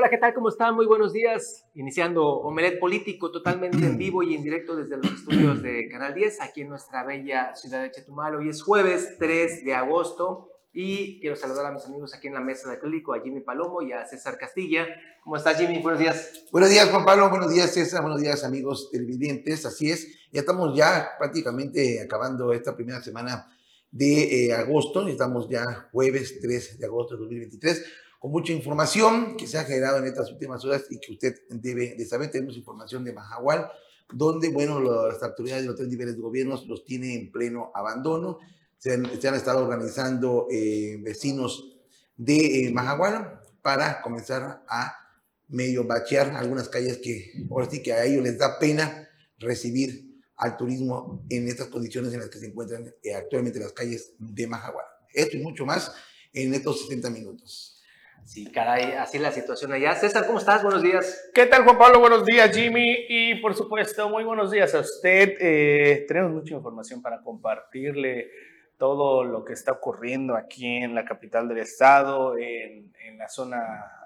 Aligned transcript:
Hola, 0.00 0.08
¿qué 0.08 0.16
tal? 0.16 0.32
¿Cómo 0.32 0.48
están? 0.48 0.74
Muy 0.74 0.86
buenos 0.86 1.12
días. 1.12 1.66
Iniciando 1.74 2.24
Omelet 2.26 2.80
Político 2.80 3.30
totalmente 3.30 3.76
en 3.76 3.98
vivo 3.98 4.22
y 4.22 4.34
en 4.34 4.42
directo 4.42 4.74
desde 4.74 4.96
los 4.96 5.12
estudios 5.12 5.60
de 5.60 5.90
Canal 5.90 6.14
10, 6.14 6.40
aquí 6.40 6.62
en 6.62 6.70
nuestra 6.70 7.04
bella 7.04 7.54
ciudad 7.54 7.82
de 7.82 7.90
Chetumal. 7.90 8.34
Hoy 8.36 8.48
es 8.48 8.62
jueves 8.62 9.16
3 9.18 9.62
de 9.62 9.74
agosto 9.74 10.48
y 10.72 11.20
quiero 11.20 11.36
saludar 11.36 11.66
a 11.66 11.72
mis 11.72 11.84
amigos 11.84 12.14
aquí 12.14 12.28
en 12.28 12.32
la 12.32 12.40
mesa 12.40 12.70
de 12.70 12.76
acrílico, 12.76 13.12
a 13.12 13.20
Jimmy 13.20 13.42
Palomo 13.42 13.82
y 13.82 13.92
a 13.92 14.06
César 14.06 14.38
Castilla. 14.38 14.86
¿Cómo 15.22 15.36
estás, 15.36 15.58
Jimmy? 15.58 15.82
Buenos 15.82 16.00
días. 16.00 16.46
Buenos 16.50 16.70
días, 16.70 16.88
Juan 16.88 17.04
Pablo. 17.04 17.28
Buenos 17.28 17.52
días, 17.52 17.70
César. 17.70 18.00
Buenos 18.00 18.22
días, 18.22 18.42
amigos 18.42 18.88
televidentes. 18.90 19.66
Así 19.66 19.90
es, 19.90 20.30
ya 20.32 20.40
estamos 20.40 20.74
ya 20.74 21.10
prácticamente 21.18 22.00
acabando 22.00 22.54
esta 22.54 22.74
primera 22.74 23.02
semana 23.02 23.54
de 23.90 24.46
eh, 24.46 24.54
agosto. 24.54 25.06
Estamos 25.06 25.46
ya 25.50 25.90
jueves 25.92 26.40
3 26.40 26.78
de 26.78 26.86
agosto 26.86 27.16
de 27.16 27.20
2023 27.20 27.84
con 28.20 28.30
mucha 28.30 28.52
información 28.52 29.34
que 29.38 29.46
se 29.46 29.58
ha 29.58 29.64
generado 29.64 29.98
en 29.98 30.04
estas 30.04 30.30
últimas 30.30 30.62
horas 30.62 30.84
y 30.90 31.00
que 31.00 31.12
usted 31.12 31.34
debe 31.48 31.94
de 31.96 32.04
saber. 32.04 32.30
Tenemos 32.30 32.54
información 32.54 33.02
de 33.02 33.14
Mahahual, 33.14 33.72
donde, 34.12 34.50
bueno, 34.50 34.78
las 34.78 35.22
autoridades 35.22 35.62
de 35.62 35.68
los 35.68 35.76
tres 35.76 35.88
niveles 35.88 36.16
de 36.16 36.20
gobierno 36.20 36.62
los 36.66 36.84
tienen 36.84 37.12
en 37.12 37.32
pleno 37.32 37.72
abandono. 37.74 38.38
Se 38.76 38.92
han, 38.92 39.34
estado 39.34 39.64
organizando 39.64 40.46
eh, 40.50 40.98
vecinos 41.00 41.78
de 42.14 42.66
eh, 42.66 42.70
Mahahual 42.72 43.40
para 43.62 44.02
comenzar 44.02 44.64
a 44.68 44.94
medio 45.48 45.84
bachear 45.84 46.36
algunas 46.36 46.68
calles 46.68 46.98
que 46.98 47.32
ahora 47.50 47.70
sí 47.70 47.82
que 47.82 47.94
a 47.94 48.04
ellos 48.04 48.22
les 48.22 48.36
da 48.36 48.58
pena 48.58 49.08
recibir 49.38 50.20
al 50.36 50.58
turismo 50.58 51.24
en 51.30 51.48
estas 51.48 51.68
condiciones 51.68 52.12
en 52.12 52.20
las 52.20 52.28
que 52.28 52.38
se 52.38 52.46
encuentran 52.48 52.94
eh, 53.02 53.14
actualmente 53.14 53.58
las 53.58 53.72
calles 53.72 54.12
de 54.18 54.46
Mahahual. 54.46 54.84
Esto 55.14 55.38
y 55.38 55.42
mucho 55.42 55.64
más 55.64 55.92
en 56.34 56.52
estos 56.52 56.82
60 56.82 57.08
minutos. 57.08 57.79
Sí, 58.24 58.50
caray, 58.52 58.92
así 58.92 59.18
la 59.18 59.32
situación 59.32 59.72
allá. 59.72 59.94
César, 59.94 60.26
¿cómo 60.26 60.38
estás? 60.38 60.62
Buenos 60.62 60.82
días. 60.82 61.30
¿Qué 61.34 61.46
tal, 61.46 61.64
Juan 61.64 61.78
Pablo? 61.78 62.00
Buenos 62.00 62.24
días, 62.24 62.56
Jimmy. 62.56 63.06
Y 63.08 63.34
por 63.36 63.54
supuesto, 63.54 64.08
muy 64.08 64.24
buenos 64.24 64.50
días 64.50 64.74
a 64.74 64.80
usted. 64.80 65.36
Eh, 65.40 66.04
tenemos 66.06 66.30
mucha 66.32 66.54
información 66.54 67.02
para 67.02 67.22
compartirle 67.22 68.30
todo 68.78 69.24
lo 69.24 69.44
que 69.44 69.52
está 69.52 69.72
ocurriendo 69.72 70.36
aquí 70.36 70.66
en 70.66 70.94
la 70.94 71.04
capital 71.04 71.48
del 71.48 71.58
estado, 71.58 72.38
en, 72.38 72.92
en 73.04 73.18
la 73.18 73.28
zona, 73.28 73.58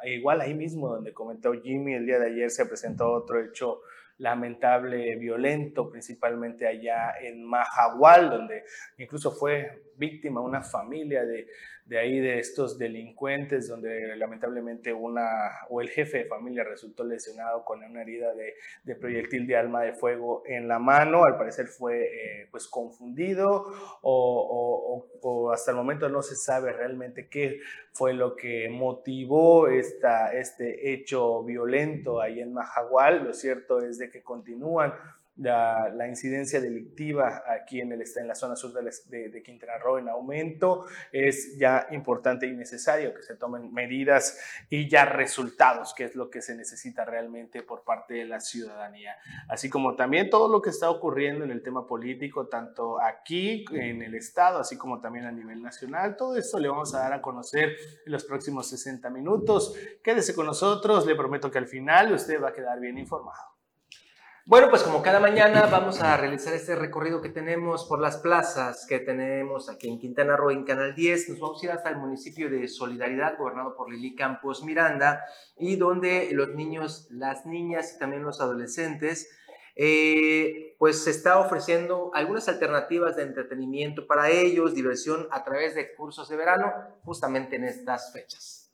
igual 0.04 0.40
ahí 0.40 0.54
mismo 0.54 0.88
donde 0.88 1.12
comentó 1.12 1.52
Jimmy, 1.52 1.94
el 1.94 2.06
día 2.06 2.18
de 2.18 2.26
ayer 2.26 2.50
se 2.50 2.66
presentó 2.66 3.12
otro 3.12 3.40
hecho 3.40 3.82
lamentable, 4.18 5.16
violento, 5.16 5.90
principalmente 5.90 6.66
allá 6.66 7.14
en 7.20 7.44
Mahahual, 7.44 8.30
donde 8.30 8.64
incluso 8.98 9.32
fue 9.32 9.90
víctima 9.96 10.40
una 10.40 10.62
familia 10.62 11.24
de, 11.24 11.46
de 11.86 11.98
ahí 11.98 12.18
de 12.18 12.38
estos 12.38 12.78
delincuentes, 12.78 13.68
donde 13.68 14.16
lamentablemente 14.16 14.92
una 14.92 15.26
o 15.68 15.82
el 15.82 15.90
jefe 15.90 16.18
de 16.18 16.24
familia 16.24 16.64
resultó 16.64 17.04
lesionado 17.04 17.64
con 17.64 17.84
una 17.84 18.00
herida 18.00 18.32
de, 18.34 18.54
de 18.84 18.94
proyectil 18.94 19.46
de 19.46 19.56
alma 19.56 19.82
de 19.82 19.92
fuego 19.92 20.42
en 20.46 20.66
la 20.66 20.78
mano, 20.78 21.24
al 21.24 21.36
parecer 21.36 21.66
fue 21.66 22.04
eh, 22.04 22.48
pues 22.50 22.68
confundido 22.68 23.66
o, 24.00 25.06
o, 25.20 25.52
hasta 25.52 25.72
el 25.72 25.76
momento 25.76 26.08
no 26.08 26.22
se 26.22 26.36
sabe 26.36 26.72
realmente 26.72 27.28
qué 27.28 27.60
fue 27.92 28.14
lo 28.14 28.34
que 28.34 28.68
motivó 28.70 29.68
esta, 29.68 30.34
este 30.34 30.92
hecho 30.92 31.44
violento 31.44 32.20
ahí 32.20 32.40
en 32.40 32.52
Mahahual. 32.52 33.24
Lo 33.24 33.34
cierto 33.34 33.80
es 33.82 33.98
de 33.98 34.10
que 34.10 34.22
continúan 34.22 34.94
la, 35.36 36.06
incidencia 36.08 36.60
delictiva 36.60 37.42
aquí 37.48 37.80
en, 37.80 37.92
el, 37.92 38.04
en 38.16 38.28
la 38.28 38.34
zona 38.34 38.54
sur 38.54 38.72
de, 38.72 39.28
de, 39.28 39.42
Quintana 39.42 39.78
Roo 39.78 39.98
en 39.98 40.08
aumento, 40.08 40.86
es 41.10 41.58
ya 41.58 41.86
importante 41.90 42.46
y 42.46 42.52
necesario 42.52 43.12
que 43.14 43.22
se 43.22 43.34
tomen 43.34 43.72
medidas 43.72 44.38
y 44.70 44.88
ya 44.88 45.04
resultados, 45.04 45.92
que 45.94 46.04
es 46.04 46.14
lo 46.14 46.30
que 46.30 46.40
se 46.40 46.54
necesita 46.54 47.04
realmente 47.04 47.62
por 47.62 47.82
parte 47.82 48.14
de 48.14 48.26
la 48.26 48.40
ciudadanía. 48.40 49.16
Así 49.48 49.68
como 49.68 49.96
también 49.96 50.30
todo 50.30 50.48
lo 50.48 50.62
que 50.62 50.70
está 50.70 50.88
ocurriendo 50.90 51.44
en 51.44 51.50
el 51.50 51.62
tema 51.62 51.86
político, 51.86 52.46
tanto 52.46 53.00
aquí 53.00 53.64
en 53.72 54.02
el 54.02 54.14
Estado, 54.14 54.60
así 54.60 54.78
como 54.78 55.00
también 55.00 55.24
a 55.24 55.32
nivel 55.32 55.60
nacional, 55.62 56.16
todo 56.16 56.36
esto 56.36 56.58
le 56.58 56.68
vamos 56.68 56.94
a 56.94 57.00
dar 57.00 57.12
a 57.12 57.22
conocer 57.22 57.76
en 58.06 58.12
los 58.12 58.24
próximos 58.24 58.68
60 58.68 59.10
minutos. 59.10 59.74
Quédese 60.02 60.34
con 60.34 60.46
nosotros, 60.46 61.06
le 61.06 61.16
prometo 61.16 61.50
que 61.50 61.58
al 61.58 61.66
final 61.66 62.12
usted 62.12 62.40
va 62.40 62.50
a 62.50 62.52
quedar 62.52 62.78
bien 62.78 62.98
informado. 62.98 63.53
Bueno, 64.46 64.68
pues 64.68 64.82
como 64.82 65.00
cada 65.00 65.20
mañana 65.20 65.64
vamos 65.72 66.02
a 66.02 66.18
realizar 66.18 66.52
este 66.52 66.76
recorrido 66.76 67.22
que 67.22 67.30
tenemos 67.30 67.86
por 67.86 67.98
las 67.98 68.18
plazas 68.18 68.84
que 68.86 68.98
tenemos 68.98 69.70
aquí 69.70 69.88
en 69.88 69.98
Quintana 69.98 70.36
Roo, 70.36 70.50
en 70.50 70.64
Canal 70.64 70.94
10. 70.94 71.30
Nos 71.30 71.40
vamos 71.40 71.62
a 71.62 71.64
ir 71.64 71.72
hasta 71.72 71.88
el 71.88 71.96
municipio 71.96 72.50
de 72.50 72.68
Solidaridad, 72.68 73.38
gobernado 73.38 73.74
por 73.74 73.90
Lili 73.90 74.14
Campos 74.14 74.62
Miranda, 74.62 75.24
y 75.56 75.76
donde 75.76 76.28
los 76.32 76.50
niños, 76.50 77.08
las 77.10 77.46
niñas 77.46 77.94
y 77.96 77.98
también 77.98 78.22
los 78.22 78.42
adolescentes, 78.42 79.30
eh, 79.76 80.76
pues 80.78 81.04
se 81.04 81.10
está 81.10 81.38
ofreciendo 81.38 82.10
algunas 82.12 82.46
alternativas 82.46 83.16
de 83.16 83.22
entretenimiento 83.22 84.06
para 84.06 84.28
ellos, 84.28 84.74
diversión 84.74 85.26
a 85.30 85.42
través 85.42 85.74
de 85.74 85.94
cursos 85.94 86.28
de 86.28 86.36
verano, 86.36 86.70
justamente 87.02 87.56
en 87.56 87.64
estas 87.64 88.12
fechas. 88.12 88.70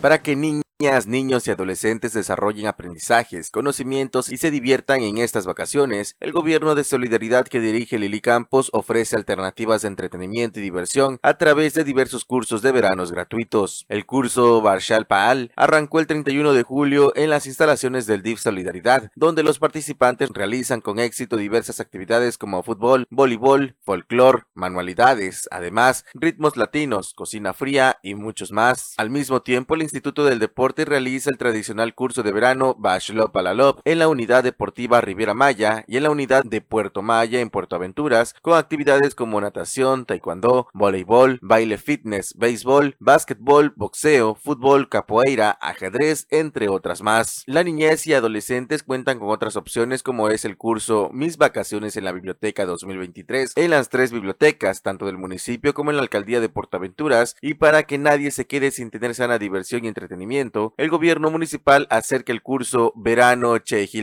Para 0.00 0.22
que 0.22 0.34
niños 0.34 0.65
niñas, 0.78 1.06
niños 1.06 1.48
y 1.48 1.50
adolescentes 1.50 2.12
desarrollen 2.12 2.66
aprendizajes, 2.66 3.50
conocimientos 3.50 4.30
y 4.30 4.36
se 4.36 4.50
diviertan 4.50 5.00
en 5.00 5.16
estas 5.16 5.46
vacaciones, 5.46 6.16
el 6.20 6.32
gobierno 6.32 6.74
de 6.74 6.84
solidaridad 6.84 7.46
que 7.46 7.60
dirige 7.60 7.98
Lili 7.98 8.20
Campos 8.20 8.68
ofrece 8.74 9.16
alternativas 9.16 9.82
de 9.82 9.88
entretenimiento 9.88 10.60
y 10.60 10.62
diversión 10.62 11.18
a 11.22 11.38
través 11.38 11.72
de 11.72 11.84
diversos 11.84 12.26
cursos 12.26 12.60
de 12.60 12.72
veranos 12.72 13.10
gratuitos. 13.10 13.86
El 13.88 14.04
curso 14.04 14.60
Barshal 14.60 15.06
Paal 15.06 15.50
arrancó 15.56 15.98
el 15.98 16.06
31 16.06 16.52
de 16.52 16.62
julio 16.62 17.10
en 17.16 17.30
las 17.30 17.46
instalaciones 17.46 18.04
del 18.06 18.22
DIF 18.22 18.40
Solidaridad, 18.40 19.10
donde 19.14 19.42
los 19.42 19.58
participantes 19.58 20.28
realizan 20.28 20.82
con 20.82 20.98
éxito 20.98 21.38
diversas 21.38 21.80
actividades 21.80 22.36
como 22.36 22.62
fútbol, 22.62 23.06
voleibol, 23.08 23.76
folclor, 23.80 24.46
manualidades, 24.52 25.48
además 25.50 26.04
ritmos 26.12 26.58
latinos, 26.58 27.14
cocina 27.14 27.54
fría 27.54 27.98
y 28.02 28.14
muchos 28.14 28.52
más. 28.52 28.92
Al 28.98 29.08
mismo 29.08 29.40
tiempo, 29.40 29.74
el 29.74 29.80
Instituto 29.80 30.26
del 30.26 30.38
Deporte 30.38 30.65
realiza 30.74 31.30
el 31.30 31.38
tradicional 31.38 31.94
curso 31.94 32.22
de 32.22 32.32
verano 32.32 32.74
Bashlop 32.78 33.32
Palalop 33.32 33.80
en 33.84 33.98
la 33.98 34.08
unidad 34.08 34.42
deportiva 34.42 35.00
Riviera 35.00 35.34
Maya 35.34 35.84
y 35.86 35.96
en 35.96 36.02
la 36.02 36.10
unidad 36.10 36.44
de 36.44 36.60
Puerto 36.60 37.02
Maya 37.02 37.40
en 37.40 37.50
Puerto 37.50 37.76
Aventuras, 37.76 38.34
con 38.42 38.58
actividades 38.58 39.14
como 39.14 39.40
natación, 39.40 40.06
taekwondo, 40.06 40.68
voleibol, 40.72 41.38
baile 41.42 41.78
fitness, 41.78 42.34
béisbol, 42.36 42.96
básquetbol, 42.98 43.72
boxeo, 43.76 44.34
fútbol, 44.34 44.88
capoeira, 44.88 45.50
ajedrez, 45.60 46.26
entre 46.30 46.68
otras 46.68 47.02
más. 47.02 47.44
La 47.46 47.62
niñez 47.62 48.06
y 48.06 48.14
adolescentes 48.14 48.82
cuentan 48.82 49.18
con 49.18 49.30
otras 49.30 49.56
opciones 49.56 50.02
como 50.02 50.28
es 50.30 50.44
el 50.44 50.56
curso 50.56 51.10
Mis 51.12 51.36
vacaciones 51.36 51.96
en 51.96 52.04
la 52.04 52.12
biblioteca 52.12 52.66
2023 52.66 53.52
en 53.56 53.70
las 53.70 53.88
tres 53.88 54.12
bibliotecas, 54.12 54.82
tanto 54.82 55.06
del 55.06 55.18
municipio 55.18 55.74
como 55.74 55.90
en 55.90 55.96
la 55.96 56.02
alcaldía 56.02 56.40
de 56.40 56.48
Puerto 56.48 56.76
Aventuras, 56.76 57.36
y 57.40 57.54
para 57.54 57.84
que 57.84 57.98
nadie 57.98 58.30
se 58.30 58.46
quede 58.46 58.70
sin 58.70 58.90
tener 58.90 59.14
sana 59.14 59.38
diversión 59.38 59.84
y 59.84 59.88
entretenimiento, 59.88 60.55
el 60.76 60.90
gobierno 60.90 61.30
municipal 61.30 61.86
acerca 61.90 62.32
el 62.32 62.42
curso 62.42 62.92
Verano 62.96 63.56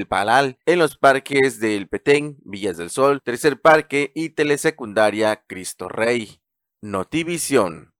Palal 0.08 0.58
en 0.66 0.80
los 0.80 0.97
parques 0.97 1.59
del 1.59 1.88
Petén, 1.88 2.38
Villas 2.44 2.78
del 2.78 2.90
Sol, 2.90 3.22
Tercer 3.24 3.59
Parque 3.59 4.12
y 4.14 4.30
Telesecundaria 4.30 5.44
Cristo 5.47 5.90
Rey. 5.90 6.41
Notivisión. 6.81 7.94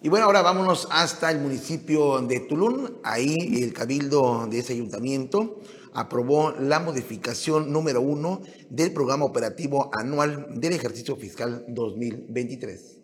Y 0.00 0.08
bueno, 0.08 0.26
ahora 0.26 0.42
vámonos 0.42 0.86
hasta 0.90 1.30
el 1.30 1.40
municipio 1.40 2.20
de 2.20 2.40
Tulum. 2.40 2.86
Ahí 3.02 3.34
el 3.62 3.72
cabildo 3.72 4.46
de 4.46 4.60
ese 4.60 4.74
ayuntamiento 4.74 5.60
aprobó 5.92 6.52
la 6.52 6.78
modificación 6.78 7.72
número 7.72 8.00
uno 8.00 8.40
del 8.70 8.92
programa 8.92 9.24
operativo 9.24 9.90
anual 9.92 10.46
del 10.60 10.72
ejercicio 10.74 11.16
fiscal 11.16 11.64
2023. 11.68 12.97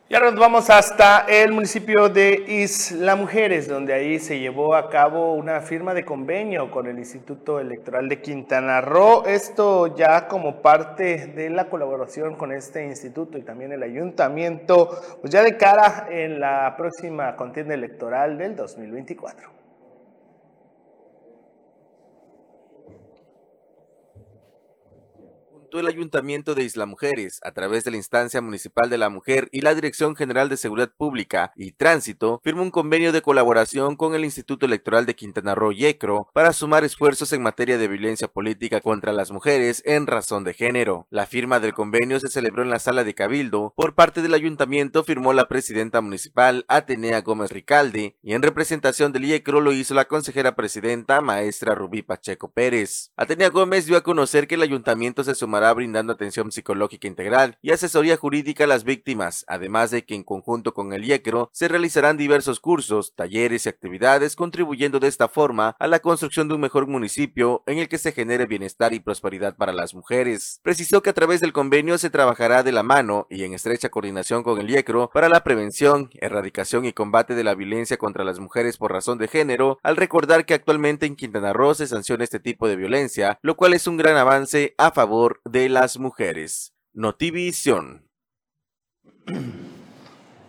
Y 0.07 0.13
ahora 0.13 0.29
nos 0.29 0.39
vamos 0.39 0.69
hasta 0.69 1.25
el 1.27 1.51
municipio 1.51 2.09
de 2.09 2.45
Isla 2.47 3.15
Mujeres, 3.15 3.67
donde 3.67 3.91
ahí 3.91 4.19
se 4.19 4.37
llevó 4.37 4.75
a 4.75 4.87
cabo 4.89 5.33
una 5.33 5.61
firma 5.61 5.95
de 5.95 6.05
convenio 6.05 6.69
con 6.69 6.85
el 6.85 6.99
Instituto 6.99 7.59
Electoral 7.59 8.07
de 8.07 8.21
Quintana 8.21 8.81
Roo. 8.81 9.23
Esto 9.25 9.95
ya 9.95 10.27
como 10.27 10.61
parte 10.61 11.25
de 11.27 11.49
la 11.49 11.69
colaboración 11.69 12.35
con 12.35 12.51
este 12.51 12.85
instituto 12.85 13.39
y 13.39 13.41
también 13.41 13.71
el 13.71 13.81
ayuntamiento, 13.81 14.89
pues 15.21 15.33
ya 15.33 15.41
de 15.41 15.57
cara 15.57 16.07
en 16.11 16.39
la 16.39 16.75
próxima 16.77 17.35
contienda 17.35 17.73
electoral 17.73 18.37
del 18.37 18.55
2024. 18.55 19.54
El 25.79 25.87
Ayuntamiento 25.87 26.55
de 26.55 26.63
Isla 26.63 26.85
Mujeres, 26.85 27.39
a 27.43 27.51
través 27.51 27.83
de 27.83 27.91
la 27.91 27.97
Instancia 27.97 28.41
Municipal 28.41 28.89
de 28.89 28.97
la 28.97 29.09
Mujer 29.09 29.49
y 29.51 29.61
la 29.61 29.75
Dirección 29.75 30.15
General 30.15 30.49
de 30.49 30.57
Seguridad 30.57 30.91
Pública 30.95 31.51
y 31.55 31.71
Tránsito, 31.71 32.41
firmó 32.43 32.61
un 32.61 32.71
convenio 32.71 33.11
de 33.11 33.21
colaboración 33.21 33.95
con 33.95 34.15
el 34.15 34.25
Instituto 34.25 34.65
Electoral 34.65 35.05
de 35.05 35.15
Quintana 35.15 35.55
Roo 35.55 35.71
YECRO 35.71 36.29
para 36.33 36.53
sumar 36.53 36.83
esfuerzos 36.83 37.33
en 37.33 37.41
materia 37.41 37.77
de 37.77 37.87
violencia 37.87 38.27
política 38.27 38.81
contra 38.81 39.13
las 39.13 39.31
mujeres 39.31 39.81
en 39.85 40.07
razón 40.07 40.43
de 40.43 40.53
género. 40.53 41.07
La 41.09 41.25
firma 41.25 41.59
del 41.59 41.73
convenio 41.73 42.19
se 42.19 42.29
celebró 42.29 42.63
en 42.63 42.69
la 42.69 42.79
sala 42.79 43.03
de 43.03 43.13
Cabildo. 43.13 43.73
Por 43.75 43.95
parte 43.95 44.21
del 44.21 44.33
Ayuntamiento 44.33 45.03
firmó 45.03 45.33
la 45.33 45.47
presidenta 45.47 46.01
municipal 46.01 46.65
Atenea 46.67 47.21
Gómez 47.21 47.51
Ricalde 47.51 48.17
y 48.21 48.33
en 48.33 48.41
representación 48.41 49.11
del 49.11 49.25
YECRO 49.25 49.61
lo 49.61 49.71
hizo 49.71 49.93
la 49.93 50.05
consejera 50.05 50.55
presidenta 50.55 51.21
maestra 51.21 51.75
Rubí 51.75 52.01
Pacheco 52.01 52.51
Pérez. 52.51 53.11
Atenea 53.15 53.49
Gómez 53.49 53.85
dio 53.85 53.97
a 53.97 54.03
conocer 54.03 54.47
que 54.47 54.55
el 54.55 54.61
ayuntamiento 54.61 55.23
se 55.23 55.35
sumará 55.35 55.64
brindando 55.73 56.13
atención 56.13 56.51
psicológica 56.51 57.07
integral 57.07 57.57
y 57.61 57.71
asesoría 57.71 58.17
jurídica 58.17 58.65
a 58.65 58.67
las 58.67 58.83
víctimas, 58.83 59.45
además 59.47 59.91
de 59.91 60.05
que 60.05 60.15
en 60.15 60.23
conjunto 60.23 60.73
con 60.73 60.93
el 60.93 61.05
IECRO 61.05 61.49
se 61.53 61.67
realizarán 61.67 62.17
diversos 62.17 62.59
cursos, 62.59 63.13
talleres 63.15 63.65
y 63.65 63.69
actividades 63.69 64.35
contribuyendo 64.35 64.99
de 64.99 65.07
esta 65.07 65.27
forma 65.27 65.75
a 65.79 65.87
la 65.87 65.99
construcción 65.99 66.47
de 66.47 66.55
un 66.55 66.61
mejor 66.61 66.87
municipio 66.87 67.63
en 67.65 67.79
el 67.79 67.87
que 67.87 67.97
se 67.97 68.11
genere 68.11 68.45
bienestar 68.45 68.93
y 68.93 68.99
prosperidad 68.99 69.55
para 69.55 69.73
las 69.73 69.93
mujeres. 69.93 70.59
Precisó 70.63 71.01
que 71.01 71.09
a 71.09 71.13
través 71.13 71.41
del 71.41 71.53
convenio 71.53 71.97
se 71.97 72.09
trabajará 72.09 72.63
de 72.63 72.71
la 72.71 72.83
mano 72.83 73.27
y 73.29 73.43
en 73.43 73.53
estrecha 73.53 73.89
coordinación 73.89 74.43
con 74.43 74.59
el 74.59 74.69
IECRO 74.69 75.09
para 75.13 75.29
la 75.29 75.43
prevención, 75.43 76.09
erradicación 76.13 76.85
y 76.85 76.93
combate 76.93 77.35
de 77.35 77.43
la 77.43 77.55
violencia 77.55 77.97
contra 77.97 78.23
las 78.23 78.39
mujeres 78.39 78.77
por 78.77 78.91
razón 78.91 79.17
de 79.17 79.27
género, 79.27 79.79
al 79.83 79.95
recordar 79.95 80.45
que 80.45 80.53
actualmente 80.53 81.05
en 81.05 81.15
Quintana 81.15 81.53
Roo 81.53 81.73
se 81.73 81.87
sanciona 81.87 82.23
este 82.23 82.39
tipo 82.39 82.67
de 82.67 82.75
violencia, 82.75 83.39
lo 83.41 83.55
cual 83.55 83.73
es 83.73 83.87
un 83.87 83.97
gran 83.97 84.17
avance 84.17 84.73
a 84.77 84.91
favor 84.91 85.41
de 85.45 85.69
las 85.69 85.99
mujeres. 85.99 86.73
Notivisión. 86.93 88.09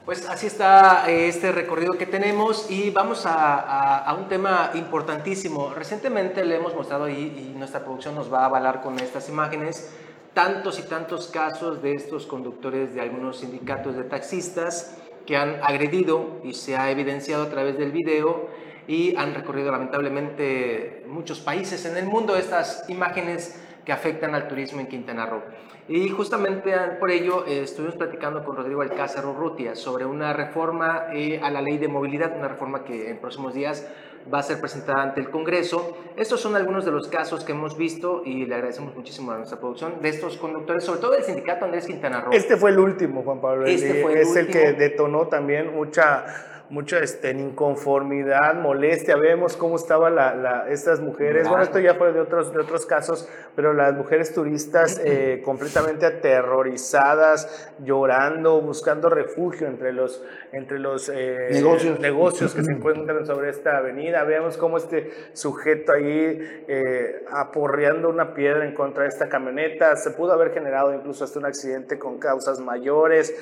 Pues 0.06 0.26
así 0.28 0.46
está 0.46 1.10
eh, 1.10 1.28
este 1.28 1.52
recorrido 1.52 1.98
que 1.98 2.06
tenemos 2.06 2.70
y 2.70 2.90
vamos 2.90 3.24
a, 3.26 4.14
un 4.18 4.28
tema 4.28 4.70
importantísimo. 4.74 5.74
Recientemente 5.74 6.44
le 6.44 6.56
hemos 6.56 6.74
mostrado 6.74 7.04
ahí 7.04 7.52
y 7.52 7.58
nuestra 7.58 7.84
producción 7.84 8.14
nos 8.14 8.32
va 8.32 8.42
a 8.42 8.44
avalar 8.46 8.82
con 8.82 8.98
estas 8.98 9.28
imágenes 9.28 9.92
tantos 10.32 10.78
y 10.78 10.82
tantos 10.82 11.26
casos 11.28 11.82
de 11.82 11.92
estos 11.92 12.26
conductores 12.26 12.94
de 12.94 13.00
algunos 13.00 13.40
sindicatos 13.40 13.96
de 13.96 14.04
taxistas 14.04 14.96
que 15.26 15.36
han 15.36 15.60
agredido 15.62 16.40
y 16.44 16.54
se 16.54 16.76
ha 16.76 16.90
evidenciado 16.90 17.42
a 17.42 17.50
través 17.50 17.76
del 17.76 17.90
video 17.90 18.48
y 18.86 19.16
han 19.16 19.34
recorrido 19.34 19.72
lamentablemente 19.72 21.04
muchos 21.08 21.40
países 21.40 21.84
en 21.84 21.96
el 21.96 22.06
mundo 22.06 22.36
estas 22.36 22.88
imágenes 22.88 23.60
que 23.86 23.92
afectan 23.92 24.34
al 24.34 24.48
turismo 24.48 24.80
en 24.80 24.88
Quintana 24.88 25.24
Roo. 25.24 25.42
Y 25.88 26.08
justamente 26.08 26.72
por 26.98 27.12
ello 27.12 27.46
eh, 27.46 27.62
estuvimos 27.62 27.94
platicando 27.94 28.44
con 28.44 28.56
Rodrigo 28.56 28.82
Alcázar 28.82 29.24
Urrutia 29.24 29.76
sobre 29.76 30.04
una 30.04 30.32
reforma 30.32 31.04
eh, 31.14 31.40
a 31.40 31.48
la 31.50 31.62
ley 31.62 31.78
de 31.78 31.86
movilidad, 31.86 32.36
una 32.36 32.48
reforma 32.48 32.82
que 32.82 33.08
en 33.08 33.18
próximos 33.18 33.54
días 33.54 33.88
va 34.32 34.40
a 34.40 34.42
ser 34.42 34.60
presentada 34.60 35.04
ante 35.04 35.20
el 35.20 35.30
Congreso. 35.30 35.96
Estos 36.16 36.40
son 36.40 36.56
algunos 36.56 36.84
de 36.84 36.90
los 36.90 37.06
casos 37.06 37.44
que 37.44 37.52
hemos 37.52 37.78
visto 37.78 38.22
y 38.24 38.44
le 38.44 38.56
agradecemos 38.56 38.96
muchísimo 38.96 39.30
a 39.30 39.36
nuestra 39.36 39.60
producción 39.60 40.02
de 40.02 40.08
estos 40.08 40.36
conductores, 40.36 40.82
sobre 40.82 41.00
todo 41.00 41.12
del 41.12 41.22
sindicato 41.22 41.64
Andrés 41.64 41.86
Quintana 41.86 42.22
Roo. 42.22 42.32
Este 42.32 42.56
fue 42.56 42.70
el 42.70 42.80
último, 42.80 43.22
Juan 43.22 43.40
Pablo. 43.40 43.66
Este 43.66 44.02
fue 44.02 44.14
el 44.14 44.18
es 44.18 44.34
el 44.34 44.48
que 44.48 44.72
detonó 44.72 45.28
también 45.28 45.72
mucha 45.72 46.24
mucha 46.68 46.98
este, 46.98 47.30
inconformidad, 47.30 48.54
molestia. 48.54 49.16
Vemos 49.16 49.56
cómo 49.56 49.76
estaban 49.76 50.16
la, 50.16 50.66
estas 50.68 51.00
mujeres. 51.00 51.48
Bueno, 51.48 51.62
esto 51.62 51.78
ya 51.78 51.94
fue 51.94 52.12
de 52.12 52.20
otros, 52.20 52.52
de 52.52 52.60
otros 52.60 52.86
casos, 52.86 53.28
pero 53.54 53.72
las 53.72 53.94
mujeres 53.94 54.34
turistas 54.34 55.00
eh, 55.04 55.40
completamente 55.44 56.06
aterrorizadas, 56.06 57.72
llorando, 57.84 58.60
buscando 58.60 59.08
refugio 59.08 59.66
entre 59.66 59.92
los, 59.92 60.24
entre 60.52 60.78
los 60.78 61.08
eh, 61.08 61.48
negocios. 61.52 62.00
negocios 62.00 62.54
que 62.54 62.64
se 62.64 62.72
encuentran 62.76 63.26
sobre 63.26 63.50
esta 63.50 63.78
avenida. 63.78 64.24
Vemos 64.24 64.56
cómo 64.56 64.78
este 64.78 65.10
sujeto 65.34 65.92
ahí 65.92 66.64
eh, 66.68 67.24
aporreando 67.30 68.08
una 68.08 68.34
piedra 68.34 68.64
en 68.66 68.74
contra 68.74 69.04
de 69.04 69.10
esta 69.10 69.28
camioneta. 69.28 69.94
Se 69.96 70.10
pudo 70.10 70.32
haber 70.32 70.52
generado 70.52 70.92
incluso 70.92 71.24
hasta 71.24 71.38
un 71.38 71.46
accidente 71.46 71.98
con 71.98 72.18
causas 72.18 72.58
mayores. 72.60 73.34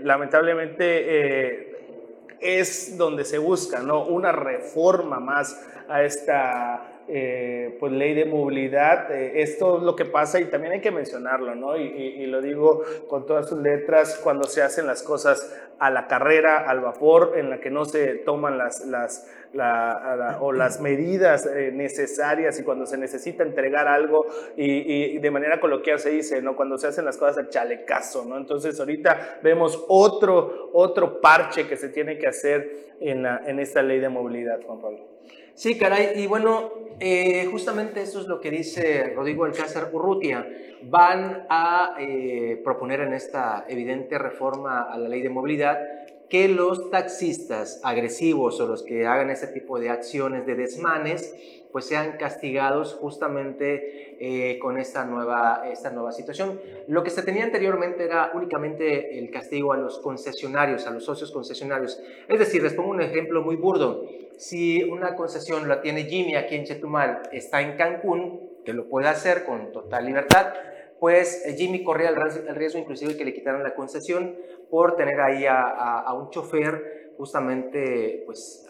lamentablemente 0.00 1.79
es 2.40 2.96
donde 2.96 3.24
se 3.24 3.38
busca, 3.38 3.80
¿no? 3.80 4.04
Una 4.04 4.32
reforma 4.32 5.20
más 5.20 5.60
a 5.88 6.02
esta 6.02 6.89
eh, 7.12 7.76
pues 7.80 7.90
ley 7.90 8.14
de 8.14 8.24
movilidad. 8.24 9.10
Eh, 9.10 9.42
esto 9.42 9.78
es 9.78 9.82
lo 9.82 9.96
que 9.96 10.04
pasa 10.04 10.38
y 10.38 10.44
también 10.44 10.74
hay 10.74 10.80
que 10.80 10.92
mencionarlo, 10.92 11.56
¿no? 11.56 11.76
Y, 11.76 12.24
lo 12.26 12.40
digo 12.40 12.84
con 13.08 13.26
todas 13.26 13.48
sus 13.48 13.58
letras, 13.58 14.20
cuando 14.22 14.44
se 14.44 14.62
hacen 14.62 14.86
las 14.86 15.02
cosas 15.02 15.52
a 15.80 15.90
la 15.90 16.06
carrera, 16.06 16.68
al 16.68 16.80
vapor, 16.80 17.32
en 17.36 17.50
la 17.50 17.58
que 17.58 17.70
no 17.70 17.84
se 17.84 18.14
toman 18.14 18.58
las, 18.58 18.86
las, 18.86 19.28
o 20.40 20.52
las 20.52 20.80
medidas 20.80 21.46
eh, 21.46 21.72
necesarias 21.72 22.60
y 22.60 22.62
cuando 22.62 22.86
se 22.86 22.96
necesita 22.96 23.42
entregar 23.42 23.88
algo 23.88 24.26
y, 24.56 25.18
de 25.18 25.30
manera 25.32 25.58
coloquial 25.58 25.98
se 25.98 26.10
dice, 26.10 26.40
¿no? 26.40 26.54
Cuando 26.54 26.78
se 26.78 26.86
hacen 26.86 27.04
las 27.04 27.16
cosas 27.16 27.38
al 27.38 27.48
chalecazo, 27.48 28.24
¿no? 28.24 28.36
Entonces 28.36 28.78
ahorita 28.78 29.40
vemos 29.42 29.84
otro, 29.88 30.70
otro 30.74 31.20
parche 31.20 31.66
que 31.66 31.76
se 31.76 31.88
tiene 31.88 32.18
que 32.18 32.28
hacer 32.28 32.94
en, 33.00 33.26
en 33.26 33.58
esta 33.58 33.82
ley 33.82 33.98
de 33.98 34.08
movilidad, 34.08 34.60
Juan 34.62 34.80
Pablo. 34.80 35.20
Sí, 35.54 35.76
caray, 35.78 36.12
y 36.16 36.26
bueno, 36.26 36.72
eh, 36.98 37.46
justamente 37.50 38.02
eso 38.02 38.20
es 38.20 38.26
lo 38.26 38.40
que 38.40 38.50
dice 38.50 39.12
Rodrigo 39.14 39.44
Alcázar 39.44 39.90
Urrutia. 39.92 40.46
Van 40.82 41.46
a 41.48 41.96
eh, 41.98 42.60
proponer 42.64 43.00
en 43.00 43.14
esta 43.14 43.64
evidente 43.68 44.18
reforma 44.18 44.82
a 44.82 44.98
la 44.98 45.08
ley 45.08 45.22
de 45.22 45.30
movilidad 45.30 45.78
que 46.30 46.48
los 46.48 46.90
taxistas 46.90 47.80
agresivos 47.82 48.60
o 48.60 48.66
los 48.66 48.84
que 48.84 49.06
hagan 49.06 49.30
ese 49.30 49.48
tipo 49.48 49.80
de 49.80 49.90
acciones 49.90 50.46
de 50.46 50.54
desmanes 50.54 51.34
pues 51.72 51.84
sean 51.84 52.16
castigados 52.18 52.94
justamente 52.94 54.16
eh, 54.20 54.58
con 54.58 54.78
esta 54.78 55.04
nueva, 55.04 55.62
esta 55.70 55.90
nueva 55.90 56.12
situación. 56.12 56.60
Lo 56.88 57.02
que 57.02 57.10
se 57.10 57.22
tenía 57.22 57.44
anteriormente 57.44 58.04
era 58.04 58.32
únicamente 58.34 59.18
el 59.18 59.30
castigo 59.30 59.72
a 59.72 59.76
los 59.76 59.98
concesionarios, 59.98 60.86
a 60.86 60.90
los 60.90 61.04
socios 61.04 61.30
concesionarios. 61.30 62.00
Es 62.28 62.38
decir, 62.38 62.62
les 62.62 62.74
pongo 62.74 62.90
un 62.90 63.02
ejemplo 63.02 63.42
muy 63.42 63.56
burdo. 63.56 64.04
Si 64.36 64.82
una 64.84 65.14
concesión 65.14 65.68
la 65.68 65.80
tiene 65.80 66.04
Jimmy 66.04 66.34
aquí 66.34 66.56
en 66.56 66.64
Chetumal, 66.64 67.22
está 67.32 67.60
en 67.60 67.76
Cancún, 67.76 68.50
que 68.64 68.72
lo 68.72 68.88
puede 68.88 69.08
hacer 69.08 69.44
con 69.44 69.72
total 69.72 70.06
libertad, 70.06 70.52
pues 71.00 71.44
eh, 71.46 71.54
Jimmy 71.56 71.82
corría 71.82 72.10
el 72.10 72.54
riesgo, 72.54 72.78
inclusive 72.78 73.16
que 73.16 73.24
le 73.24 73.34
quitaran 73.34 73.62
la 73.62 73.74
concesión 73.74 74.36
por 74.70 74.96
tener 74.96 75.20
ahí 75.20 75.46
a, 75.48 76.12
un 76.14 76.30
chofer 76.30 77.14
justamente 77.16 78.22
pues 78.26 78.66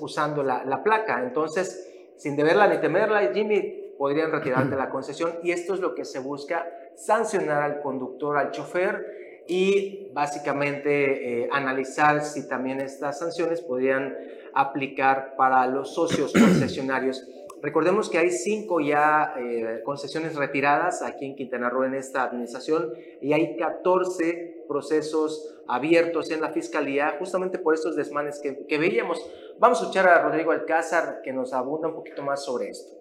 usando 0.00 0.42
la, 0.42 0.64
la, 0.64 0.82
placa. 0.82 1.22
Entonces, 1.22 1.88
sin 2.16 2.36
deberla 2.36 2.66
ni 2.66 2.78
temerla, 2.78 3.30
Jimmy 3.32 3.92
podrían 3.98 4.32
retirarte 4.32 4.74
la 4.76 4.90
concesión 4.90 5.38
y 5.42 5.52
esto 5.52 5.74
es 5.74 5.80
lo 5.80 5.94
que 5.94 6.04
se 6.04 6.18
busca, 6.18 6.66
sancionar 6.96 7.62
al 7.62 7.80
conductor, 7.80 8.36
al 8.38 8.50
chofer 8.50 9.44
y 9.46 10.10
básicamente 10.12 11.42
eh, 11.42 11.48
analizar 11.52 12.22
si 12.24 12.48
también 12.48 12.80
estas 12.80 13.18
sanciones 13.18 13.60
podrían 13.60 14.16
aplicar 14.54 15.34
para 15.36 15.66
los 15.66 15.94
socios 15.94 16.32
concesionarios. 16.32 17.26
Recordemos 17.64 18.10
que 18.10 18.18
hay 18.18 18.30
cinco 18.30 18.78
ya 18.78 19.36
eh, 19.38 19.80
concesiones 19.86 20.36
retiradas 20.36 21.00
aquí 21.00 21.24
en 21.24 21.34
Quintana 21.34 21.70
Roo 21.70 21.84
en 21.84 21.94
esta 21.94 22.22
administración 22.24 22.92
y 23.22 23.32
hay 23.32 23.56
14 23.56 24.66
procesos 24.68 25.56
abiertos 25.66 26.30
en 26.30 26.42
la 26.42 26.52
fiscalía 26.52 27.16
justamente 27.18 27.58
por 27.58 27.72
estos 27.72 27.96
desmanes 27.96 28.38
que, 28.42 28.66
que 28.66 28.76
veíamos. 28.76 29.18
Vamos 29.58 29.78
a 29.78 29.84
escuchar 29.84 30.06
a 30.06 30.20
Rodrigo 30.20 30.52
Alcázar 30.52 31.22
que 31.24 31.32
nos 31.32 31.54
abunda 31.54 31.88
un 31.88 31.94
poquito 31.94 32.22
más 32.22 32.44
sobre 32.44 32.68
esto. 32.68 32.98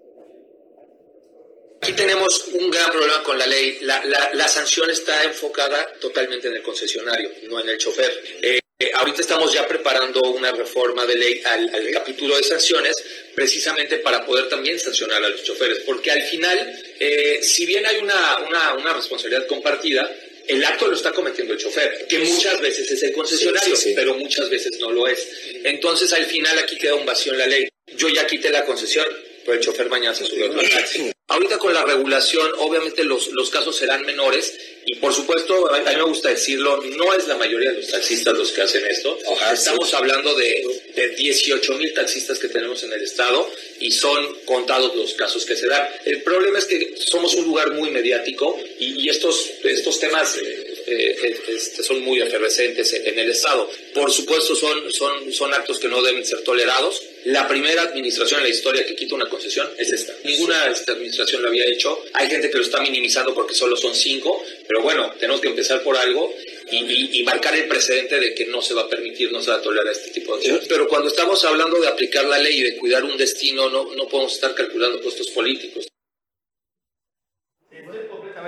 Aquí 1.82 1.92
tenemos 1.92 2.48
un 2.54 2.72
gran 2.72 2.90
problema 2.90 3.22
con 3.26 3.38
la 3.38 3.46
ley. 3.46 3.80
La, 3.82 4.02
la, 4.34 4.48
sanción 4.48 4.90
está 4.90 5.26
enfocada 5.26 5.88
totalmente 6.00 6.48
en 6.48 6.56
el 6.56 6.64
concesionario, 6.64 7.30
no 7.50 7.60
en 7.60 7.68
el 7.68 7.78
chofer. 7.78 8.12
Eh, 8.42 8.63
ahorita 8.94 9.22
estamos 9.22 9.54
ya 9.54 9.68
preparando 9.68 10.20
una 10.22 10.52
reforma 10.52 11.06
de 11.06 11.16
ley 11.16 11.42
al, 11.46 11.70
capítulo 11.92 12.36
de 12.38 12.44
sanciones, 12.44 12.96
precisamente 13.36 13.98
para 13.98 14.26
poder 14.26 14.50
también 14.50 14.80
sancionar 14.80 15.24
a 15.24 15.30
los 15.30 15.44
choferes, 15.44 15.80
porque 15.86 16.12
al 16.12 16.24
final, 16.24 16.82
eh, 17.00 17.40
si 17.42 17.66
bien 17.66 17.86
hay 17.86 17.98
una, 17.98 18.40
una, 18.48 18.74
una 18.74 18.94
responsabilidad 18.94 19.48
compartida, 19.48 20.10
el 20.48 20.64
acto 20.64 20.88
lo 20.88 20.96
está 20.96 21.12
cometiendo 21.12 21.54
el 21.54 21.60
chofer, 21.60 22.06
que 22.08 22.20
muchas 22.20 22.60
veces 22.60 22.92
es 22.92 23.04
el 23.04 23.14
concesionario, 23.14 23.76
pero 23.96 24.16
muchas 24.16 24.50
veces 24.50 24.78
no 24.80 24.92
lo 24.92 25.08
es. 25.08 25.26
Entonces, 25.64 26.12
al 26.14 26.26
final 26.26 26.58
aquí 26.60 26.78
queda 26.78 26.96
un 26.96 27.06
vacío 27.06 27.32
en 27.34 27.40
la 27.40 27.48
ley. 27.48 27.68
Yo 27.96 28.10
ya 28.10 28.28
quité 28.28 28.50
la 28.50 28.66
concesión, 28.66 29.06
pero 29.46 29.58
el 29.58 29.64
chofer 29.64 29.90
mañana 29.90 30.16
se 30.16 30.26
subió 30.26 30.46
al 30.46 30.70
taxi. 30.70 31.12
Ahorita 31.28 31.58
con 31.58 31.74
la 31.74 31.84
regulación, 31.84 32.52
obviamente 32.60 33.04
los, 33.04 33.30
los 33.30 33.50
casos 33.50 33.76
serán 33.78 34.06
menores 34.06 34.54
y 34.86 34.96
por 34.98 35.14
supuesto, 35.14 35.74
a 35.74 35.80
mí 35.80 35.86
me 35.96 36.02
gusta 36.04 36.30
decirlo, 36.30 36.84
no 36.98 37.14
es 37.14 37.28
la 37.28 37.38
mayoría 37.38 37.72
de 37.72 37.78
los 37.78 37.88
taxistas 37.88 38.38
los 38.38 38.52
que 38.52 38.62
hacen 38.62 38.86
esto. 38.86 39.18
Estamos 39.54 39.94
hablando 39.94 40.36
de, 40.36 40.64
de 40.96 41.10
18 41.10 41.76
mil 41.76 41.94
taxistas 41.94 42.38
que 42.40 42.50
tenemos 42.50 42.84
en 42.84 42.92
el 42.92 43.02
estado 43.02 43.50
y 43.80 43.92
son 43.92 44.36
contados 44.46 44.96
los 44.96 45.14
casos 45.14 45.46
que 45.46 45.56
se 45.56 45.68
dan. 45.68 45.88
El 46.06 46.22
problema 46.24 46.60
es 46.60 46.66
que 46.66 46.96
somos 46.98 47.34
un 47.36 47.46
lugar 47.46 47.72
muy 47.72 47.92
mediático 47.92 48.60
y, 48.80 49.08
estos, 49.10 49.52
estos 49.64 50.00
temas 50.00 50.38
eh, 50.38 50.73
eh, 50.86 51.36
este, 51.48 51.84
son 51.84 52.02
muy 52.02 52.22
efervescentes 52.22 52.94
en 52.94 53.18
el 53.18 53.30
estado. 53.30 53.70
Por 53.94 54.12
supuesto, 54.12 54.56
son, 54.56 54.92
son, 54.92 55.32
son 55.32 55.54
actos 55.54 55.80
que 55.80 55.88
no 55.88 56.02
deben 56.02 56.26
ser 56.26 56.42
tolerados. 56.44 57.02
La 57.26 57.48
primera 57.48 57.84
administración 57.84 58.42
en 58.42 58.46
la 58.46 58.50
historia 58.50 58.86
que 58.86 58.96
quita 58.96 59.16
una 59.16 59.30
concesión 59.30 59.70
es 59.78 59.92
esta. 59.92 60.14
Ninguna 60.24 60.64
administración 60.64 61.42
lo 61.42 61.50
había 61.50 61.66
hecho. 61.66 62.04
Hay 62.14 62.30
gente 62.30 62.50
que 62.50 62.58
lo 62.58 62.64
está 62.64 62.82
minimizando 62.82 63.34
porque 63.34 63.54
solo 63.54 63.78
son 63.78 63.96
cinco, 63.96 64.44
pero 64.68 64.82
bueno, 64.82 65.14
tenemos 65.20 65.42
que 65.42 65.48
empezar 65.48 65.84
por 65.84 65.96
algo 65.96 66.34
y, 66.72 67.24
marcar 67.24 67.56
el 67.56 67.68
precedente 67.68 68.20
de 68.20 68.36
que 68.36 68.46
no 68.48 68.62
se 68.62 68.74
va 68.74 68.82
a 68.82 68.90
permitir, 68.90 69.32
no 69.32 69.42
se 69.42 69.52
va 69.52 69.58
a 69.58 69.62
tolerar 69.62 69.92
este 69.92 70.12
tipo 70.12 70.36
de 70.38 70.50
cosas. 70.50 70.68
Pero 70.68 70.88
cuando 70.88 71.08
estamos 71.08 71.44
hablando 71.46 71.80
de 71.80 71.88
aplicar 71.88 72.26
la 72.26 72.38
ley 72.38 72.60
y 72.60 72.64
de 72.64 72.78
cuidar 72.78 73.04
un 73.04 73.18
destino, 73.18 73.70
no, 73.70 73.96
no 73.96 74.08
podemos 74.10 74.34
estar 74.34 74.54
calculando 74.54 75.02
costos 75.02 75.30
políticos 75.30 75.88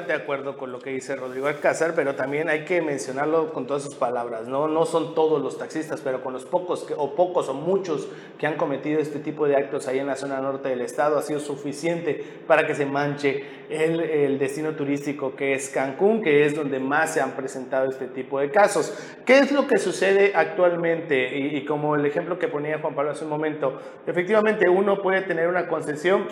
de 0.04 0.14
acuerdo 0.14 0.58
con 0.58 0.72
lo 0.74 0.80
que 0.80 0.90
dice 0.90 1.16
Rodrigo 1.16 1.48
Alcázar, 1.48 1.94
pero 1.96 2.16
también 2.16 2.50
hay 2.50 2.66
que 2.66 2.82
mencionarlo 2.82 3.54
con 3.54 3.66
todas 3.66 3.84
sus 3.84 3.96
palabras. 3.96 4.48
No, 4.48 4.68
no 4.68 4.86
son 4.86 5.16
todos 5.16 5.42
los 5.42 5.58
taxistas, 5.58 6.02
pero 6.02 6.22
con 6.22 6.34
los 6.34 6.44
pocos 6.44 6.84
que, 6.84 6.94
o 6.96 7.16
pocos 7.16 7.48
o 7.48 7.54
muchos 7.54 8.08
que 8.38 8.46
han 8.46 8.58
cometido 8.58 9.00
este 9.00 9.20
tipo 9.20 9.48
de 9.48 9.56
actos 9.56 9.88
ahí 9.88 10.00
en 10.00 10.08
la 10.08 10.18
zona 10.18 10.42
norte 10.42 10.68
del 10.68 10.82
estado 10.82 11.18
ha 11.18 11.22
sido 11.22 11.40
suficiente 11.40 12.24
para 12.46 12.68
que 12.68 12.76
se 12.76 12.86
manche 12.86 13.46
el, 13.70 14.02
el 14.02 14.38
destino 14.38 14.74
turístico 14.74 15.36
que 15.36 15.54
es 15.54 15.70
Cancún, 15.70 16.22
que 16.22 16.46
es 16.46 16.56
donde 16.56 16.80
más 16.80 17.14
se 17.14 17.22
han 17.22 17.32
presentado 17.32 17.90
este 17.90 18.08
tipo 18.08 18.40
de 18.40 18.52
casos. 18.52 18.94
¿Qué 19.26 19.40
es 19.40 19.52
lo 19.54 19.66
que 19.66 19.80
sucede 19.80 20.34
actualmente? 20.36 21.38
Y, 21.38 21.58
y 21.58 21.66
como 21.66 21.96
el 21.96 22.06
ejemplo 22.06 22.38
que 22.38 22.50
ponía 22.50 22.80
Juan 22.80 22.96
Pablo 22.96 23.12
hace 23.12 23.24
un 23.24 23.30
momento, 23.30 23.80
efectivamente 24.06 24.70
uno 24.70 25.02
puede 25.02 25.22
tener 25.22 25.48
una 25.48 25.68
concesión 25.68 26.28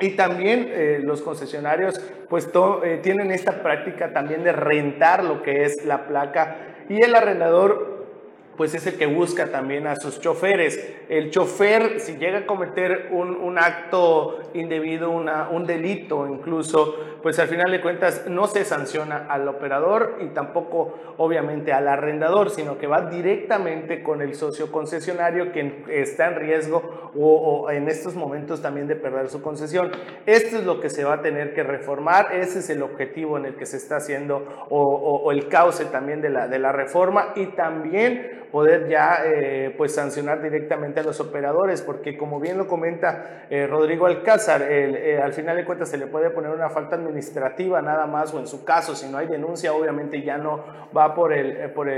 y 0.00 0.10
también 0.10 0.68
eh, 0.70 1.00
los 1.02 1.22
concesionarios 1.22 2.00
pues 2.28 2.48
eh, 2.84 3.00
tienen 3.02 3.30
esta 3.30 3.62
práctica 3.62 4.12
también 4.12 4.42
de 4.42 4.52
rentar 4.52 5.24
lo 5.24 5.42
que 5.42 5.64
es 5.64 5.84
la 5.84 6.06
placa 6.06 6.56
y 6.88 7.02
el 7.02 7.14
arrendador 7.14 7.92
pues 8.56 8.74
es 8.74 8.86
el 8.86 8.96
que 8.96 9.06
busca 9.06 9.50
también 9.50 9.86
a 9.86 9.96
sus 9.96 10.20
choferes. 10.20 10.94
El 11.08 11.30
chofer, 11.30 12.00
si 12.00 12.16
llega 12.16 12.40
a 12.40 12.46
cometer 12.46 13.08
un, 13.10 13.58
acto 13.58 14.38
indebido, 14.54 15.10
una, 15.10 15.48
un 15.48 15.66
delito 15.66 16.26
incluso, 16.26 16.96
pues 17.22 17.38
al 17.38 17.48
final 17.48 17.70
de 17.70 17.80
cuentas 17.80 18.24
no 18.28 18.46
se 18.46 18.64
sanciona 18.64 19.26
al 19.28 19.46
operador 19.48 20.16
y 20.20 20.26
tampoco 20.28 20.98
obviamente 21.18 21.72
al 21.72 21.88
arrendador, 21.88 22.50
sino 22.50 22.78
que 22.78 22.86
va 22.86 23.02
directamente 23.02 24.02
con 24.02 24.20
el 24.22 24.34
socio 24.34 24.72
concesionario 24.72 25.52
que 25.52 25.84
está 25.88 26.28
en 26.28 26.36
riesgo 26.36 27.12
o, 27.16 27.70
en 27.70 27.88
estos 27.88 28.14
momentos 28.14 28.60
también 28.60 28.88
de 28.88 28.96
perder 28.96 29.28
su 29.28 29.42
concesión. 29.42 29.92
Esto 30.26 30.58
es 30.58 30.64
lo 30.64 30.80
que 30.80 30.90
se 30.90 31.04
va 31.04 31.14
a 31.14 31.22
tener 31.22 31.54
que 31.54 31.62
reformar, 31.62 32.34
ese 32.34 32.58
es 32.58 32.70
el 32.70 32.82
objetivo 32.82 33.38
en 33.38 33.46
el 33.46 33.54
que 33.56 33.66
se 33.66 33.76
está 33.76 33.96
haciendo 33.96 34.66
o, 34.68 35.30
el 35.32 35.48
cauce 35.48 35.86
también 35.86 36.20
de 36.20 36.30
la, 36.30 36.48
de 36.48 36.58
la 36.58 36.72
reforma 36.72 37.32
y 37.36 37.46
también 37.46 38.42
poder 38.52 38.86
ya 38.86 39.22
eh, 39.24 39.74
pues 39.78 39.94
sancionar 39.94 40.42
directamente 40.42 41.00
a 41.00 41.02
los 41.02 41.20
operadores, 41.20 41.80
porque 41.80 42.18
como 42.18 42.38
bien 42.38 42.58
lo 42.58 42.66
comenta 42.66 43.46
eh, 43.48 43.66
Rodrigo 43.66 44.04
Alcázar, 44.04 44.62
eh, 44.68 45.18
al 45.22 45.32
final 45.32 45.56
de 45.56 45.64
cuentas 45.64 45.88
se 45.88 45.96
le 45.96 46.06
puede 46.06 46.28
poner 46.28 46.50
una 46.50 46.68
falta 46.68 46.96
administrativa 46.96 47.11
nada 47.82 48.06
más, 48.06 48.32
o 48.34 48.38
en 48.38 48.46
su 48.46 48.64
caso, 48.64 48.94
si 48.94 49.10
no 49.10 49.18
hay 49.18 49.26
denuncia, 49.26 49.72
obviamente 49.72 50.22
ya 50.22 50.38
no 50.38 50.60
va 50.96 51.14
por 51.14 51.32
el, 51.32 51.70
por, 51.70 51.88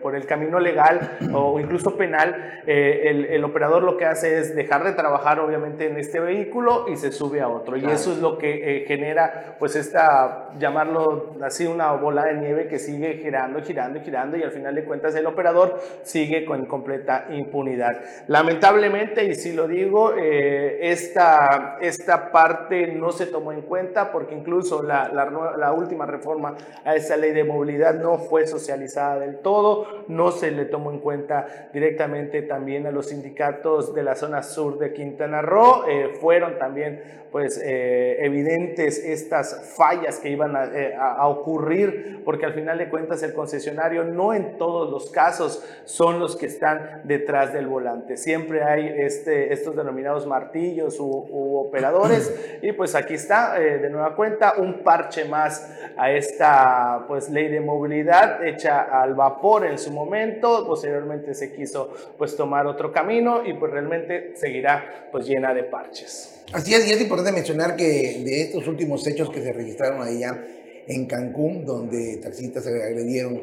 por 0.00 0.14
el 0.14 0.26
camino 0.26 0.60
legal 0.60 1.18
o 1.34 1.58
incluso 1.58 1.96
penal, 1.96 2.62
el, 2.66 3.24
el, 3.26 3.44
operador 3.44 3.82
lo 3.82 3.96
que 3.96 4.04
hace 4.04 4.38
es 4.38 4.54
dejar 4.54 4.84
de 4.84 4.92
trabajar 4.92 5.40
obviamente 5.40 5.86
en 5.86 5.96
este 5.96 6.20
vehículo 6.20 6.86
y 6.88 6.96
se 6.96 7.10
sube 7.10 7.40
a 7.40 7.48
otro, 7.48 7.76
y 7.76 7.84
eso 7.86 8.12
es 8.12 8.18
lo 8.18 8.38
que 8.38 8.84
genera 8.86 9.56
pues 9.58 9.76
esta, 9.76 10.50
llamarlo 10.58 11.34
así, 11.42 11.66
una 11.66 11.92
bola 11.92 12.24
de 12.24 12.34
nieve 12.34 12.68
que 12.68 12.78
sigue 12.78 13.18
girando, 13.22 13.60
girando, 13.62 14.00
girando, 14.00 14.36
y 14.36 14.42
al 14.42 14.50
final 14.50 14.74
de 14.74 14.84
cuentas 14.84 15.14
el 15.14 15.26
operador 15.26 15.78
sigue 16.02 16.44
con 16.44 16.66
completa 16.66 17.26
impunidad. 17.30 18.02
Lamentablemente, 18.26 19.24
y 19.24 19.34
si 19.34 19.52
lo 19.52 19.66
digo, 19.66 20.14
eh, 20.16 20.90
esta, 20.90 21.78
esta 21.80 22.30
parte 22.30 22.88
no 22.88 23.12
se 23.12 23.26
tomó 23.26 23.52
en 23.52 23.62
cuenta 23.62 24.12
porque 24.12 24.34
incluso 24.34 24.47
la, 24.82 25.08
la, 25.56 25.72
última 25.72 26.06
reforma 26.06 26.56
a 26.84 26.94
esa 26.94 27.16
ley 27.16 27.32
de 27.32 27.44
movilidad 27.44 27.94
no 27.94 28.18
fue 28.18 28.46
socializada 28.46 29.18
del 29.20 29.38
todo, 29.38 29.86
no 30.08 30.30
se 30.30 30.50
le 30.50 30.64
tomó 30.64 30.90
en 30.90 31.00
cuenta 31.00 31.68
directamente 31.72 32.42
también 32.42 32.86
a 32.86 32.90
los 32.90 33.08
sindicatos 33.08 33.94
de 33.94 34.02
la 34.02 34.16
zona 34.16 34.42
sur 34.42 34.78
de 34.78 34.92
Quintana 34.92 35.42
Roo, 35.42 35.84
eh, 35.88 36.14
fueron 36.20 36.58
también 36.58 37.18
pues 37.30 37.60
eh, 37.62 38.24
evidentes 38.24 39.04
estas 39.04 39.74
fallas 39.76 40.18
que 40.18 40.30
iban 40.30 40.56
a, 40.56 40.70
a 40.96 41.28
ocurrir 41.28 42.22
porque 42.24 42.46
al 42.46 42.54
final 42.54 42.78
de 42.78 42.88
cuentas 42.88 43.22
el 43.22 43.34
concesionario 43.34 44.04
no 44.04 44.32
en 44.32 44.56
todos 44.56 44.90
los 44.90 45.10
casos 45.10 45.64
son 45.84 46.18
los 46.18 46.36
que 46.36 46.46
están 46.46 47.02
detrás 47.04 47.52
del 47.52 47.66
volante. 47.66 48.16
Siempre 48.16 48.62
hay 48.62 48.86
este, 48.86 49.52
estos 49.52 49.76
denominados 49.76 50.26
martillos 50.26 50.98
u, 51.00 51.58
operadores 51.58 52.58
y 52.62 52.72
pues 52.72 52.94
aquí 52.94 53.14
está 53.14 53.60
eh, 53.60 53.78
de 53.78 53.90
nueva 53.90 54.14
cuenta 54.14 54.37
un 54.58 54.82
parche 54.82 55.24
más 55.24 55.68
a 55.96 56.12
esta 56.12 57.04
pues 57.08 57.28
ley 57.28 57.48
de 57.48 57.60
movilidad 57.60 58.46
hecha 58.46 58.82
al 58.82 59.14
vapor 59.14 59.66
en 59.66 59.78
su 59.78 59.90
momento, 59.92 60.66
posteriormente 60.66 61.34
se 61.34 61.52
quiso 61.52 61.92
pues 62.16 62.36
tomar 62.36 62.66
otro 62.66 62.92
camino 62.92 63.42
y 63.44 63.54
pues 63.54 63.72
realmente 63.72 64.32
seguirá 64.36 65.08
pues 65.10 65.26
llena 65.26 65.52
de 65.54 65.64
parches. 65.64 66.42
Así 66.52 66.74
es, 66.74 66.88
y 66.88 66.92
es 66.92 67.00
importante 67.00 67.32
mencionar 67.32 67.76
que 67.76 68.22
de 68.24 68.42
estos 68.42 68.66
últimos 68.68 69.06
hechos 69.06 69.30
que 69.30 69.42
se 69.42 69.52
registraron 69.52 70.02
allá 70.02 70.44
en 70.86 71.06
Cancún, 71.06 71.66
donde 71.66 72.16
taxistas 72.16 72.64
se 72.64 72.70
agredieron 72.70 73.42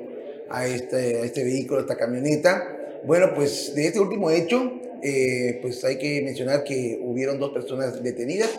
a 0.49 0.65
este, 0.65 1.21
a 1.21 1.25
este 1.25 1.43
vehículo, 1.43 1.79
a 1.79 1.81
esta 1.81 1.95
camioneta. 1.95 3.01
Bueno, 3.05 3.33
pues 3.35 3.75
de 3.75 3.87
este 3.87 3.99
último 3.99 4.31
hecho, 4.31 4.81
eh, 5.03 5.59
pues 5.61 5.83
hay 5.85 5.97
que 5.97 6.21
mencionar 6.23 6.63
que 6.63 6.99
hubieron 7.03 7.39
dos 7.39 7.51
personas 7.51 8.01
detenidas, 8.01 8.49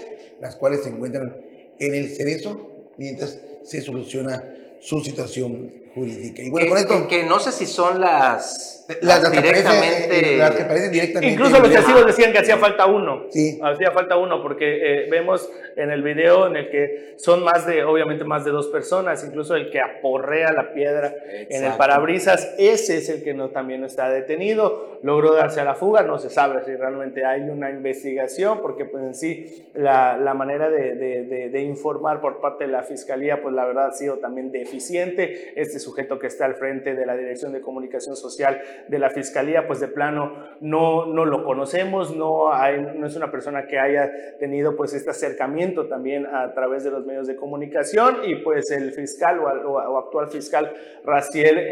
las 0.40 0.54
cuales 0.54 0.84
se 0.84 0.90
encuentran 0.90 1.36
en 1.78 1.94
el 1.94 2.14
cerezo 2.14 2.70
mientras 2.96 3.38
se 3.64 3.82
soluciona 3.82 4.42
su 4.80 5.00
situación 5.00 5.72
jurídica. 5.94 6.42
Y 6.42 6.50
bueno, 6.50 6.68
con 6.68 6.78
esto... 6.78 7.08
que 7.08 7.24
no 7.24 7.40
sé 7.40 7.52
si 7.52 7.66
son 7.66 8.00
las 8.00 8.84
las, 9.00 9.28
que 9.30 9.40
directamente, 9.40 10.36
las 10.36 10.50
que 10.52 10.62
aparecen 10.62 10.92
directamente. 10.92 11.32
Incluso 11.32 11.60
los 11.60 11.70
testigos 11.70 12.06
decían 12.06 12.32
que 12.32 12.38
hacía 12.38 12.56
falta 12.56 12.86
uno. 12.86 13.26
Sí. 13.30 13.58
Hacía 13.62 13.90
falta 13.90 14.16
uno 14.16 14.42
porque 14.42 15.04
eh, 15.04 15.08
vemos 15.10 15.50
en 15.76 15.90
el 15.90 16.02
video 16.02 16.46
en 16.46 16.56
el 16.56 16.70
que 16.70 17.14
son 17.16 17.44
más 17.44 17.66
de, 17.66 17.84
obviamente 17.84 18.24
más 18.24 18.44
de 18.44 18.50
dos 18.50 18.68
personas, 18.68 19.24
incluso 19.24 19.54
el 19.54 19.70
que 19.70 19.80
aporrea 19.80 20.52
la 20.52 20.72
piedra 20.72 21.14
en 21.28 21.64
el 21.64 21.72
parabrisas, 21.74 22.54
ese 22.58 22.98
es 22.98 23.08
el 23.08 23.22
que 23.22 23.34
no, 23.34 23.50
también 23.50 23.84
está 23.84 24.08
detenido, 24.08 24.98
logró 25.02 25.34
darse 25.34 25.60
a 25.60 25.64
la 25.64 25.74
fuga, 25.74 26.02
no 26.02 26.18
se 26.18 26.30
sabe 26.30 26.64
si 26.64 26.74
realmente 26.74 27.24
hay 27.24 27.42
una 27.42 27.70
investigación, 27.70 28.60
porque 28.60 28.84
pues 28.84 29.02
en 29.02 29.14
sí 29.14 29.68
la, 29.74 30.16
la 30.18 30.34
manera 30.34 30.70
de, 30.70 30.94
de, 30.94 31.48
de, 31.50 31.60
informar 31.62 32.20
por 32.20 32.40
parte 32.40 32.64
de 32.64 32.72
la 32.72 32.82
fiscalía, 32.82 33.42
pues 33.42 33.54
la 33.54 33.64
verdad 33.64 33.88
ha 33.88 33.92
sido 33.92 34.18
también 34.18 34.50
deficiente. 34.50 35.52
Este 35.56 35.78
sujeto 35.78 36.18
que 36.18 36.26
está 36.26 36.44
al 36.44 36.54
frente 36.54 36.94
de 36.94 37.06
la 37.06 37.16
Dirección 37.16 37.52
de 37.52 37.60
Comunicación 37.60 38.16
Social 38.16 38.60
de 38.88 38.98
la 38.98 39.10
Fiscalía, 39.10 39.66
pues 39.66 39.80
de 39.80 39.88
plano 39.88 40.32
no, 40.60 41.06
no 41.06 41.24
lo 41.24 41.44
conocemos, 41.44 42.14
no, 42.16 42.52
hay, 42.52 42.80
no 42.96 43.06
es 43.06 43.16
una 43.16 43.30
persona 43.30 43.66
que 43.66 43.78
haya 43.78 44.36
tenido 44.38 44.76
pues 44.76 44.94
este 44.94 45.10
acercamiento 45.10 45.86
también 45.86 46.26
a 46.26 46.52
través 46.54 46.84
de 46.84 46.90
los 46.90 47.04
medios 47.04 47.26
de 47.26 47.36
comunicación 47.36 48.18
y 48.24 48.36
pues 48.36 48.70
el 48.70 48.92
fiscal 48.92 49.40
o, 49.40 49.98
actual 49.98 50.28
fiscal 50.28 50.72
Raciel 51.04 51.58
eh, 51.58 51.64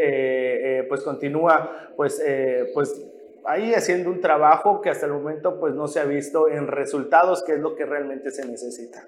eh, 0.79 0.85
pues 0.87 1.01
continúa 1.01 1.91
pues, 1.95 2.21
eh, 2.25 2.71
pues 2.73 3.01
ahí 3.45 3.73
haciendo 3.73 4.09
un 4.09 4.21
trabajo 4.21 4.81
que 4.81 4.89
hasta 4.89 5.05
el 5.05 5.13
momento 5.13 5.59
pues 5.59 5.73
no 5.73 5.87
se 5.87 5.99
ha 5.99 6.05
visto 6.05 6.49
en 6.49 6.67
resultados, 6.67 7.43
que 7.43 7.53
es 7.53 7.59
lo 7.59 7.75
que 7.75 7.85
realmente 7.85 8.31
se 8.31 8.45
necesita. 8.45 9.07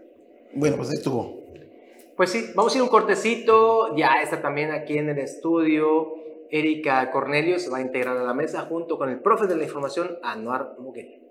Bueno, 0.54 0.77
pues 0.77 0.92
estuvo. 0.94 1.44
Pues 2.16 2.32
sí, 2.32 2.51
vamos 2.56 2.74
a 2.74 2.77
ir 2.77 2.84
un 2.84 2.89
cortecito, 2.89 3.96
ya 3.96 4.22
está 4.24 4.42
también 4.42 4.72
aquí 4.72 4.98
en 4.98 5.10
el 5.10 5.20
estudio 5.20 6.27
Erika 6.51 7.10
Cornelio 7.12 7.60
se 7.60 7.70
va 7.70 7.77
a 7.77 7.82
integrar 7.82 8.18
a 8.18 8.24
la 8.24 8.34
mesa 8.34 8.62
junto 8.62 8.98
con 8.98 9.10
el 9.10 9.22
profe 9.22 9.48
de 9.48 9.56
la 9.56 9.63
información, 9.63 10.18
Anuar 10.24 10.75
Muguel. 10.80 11.22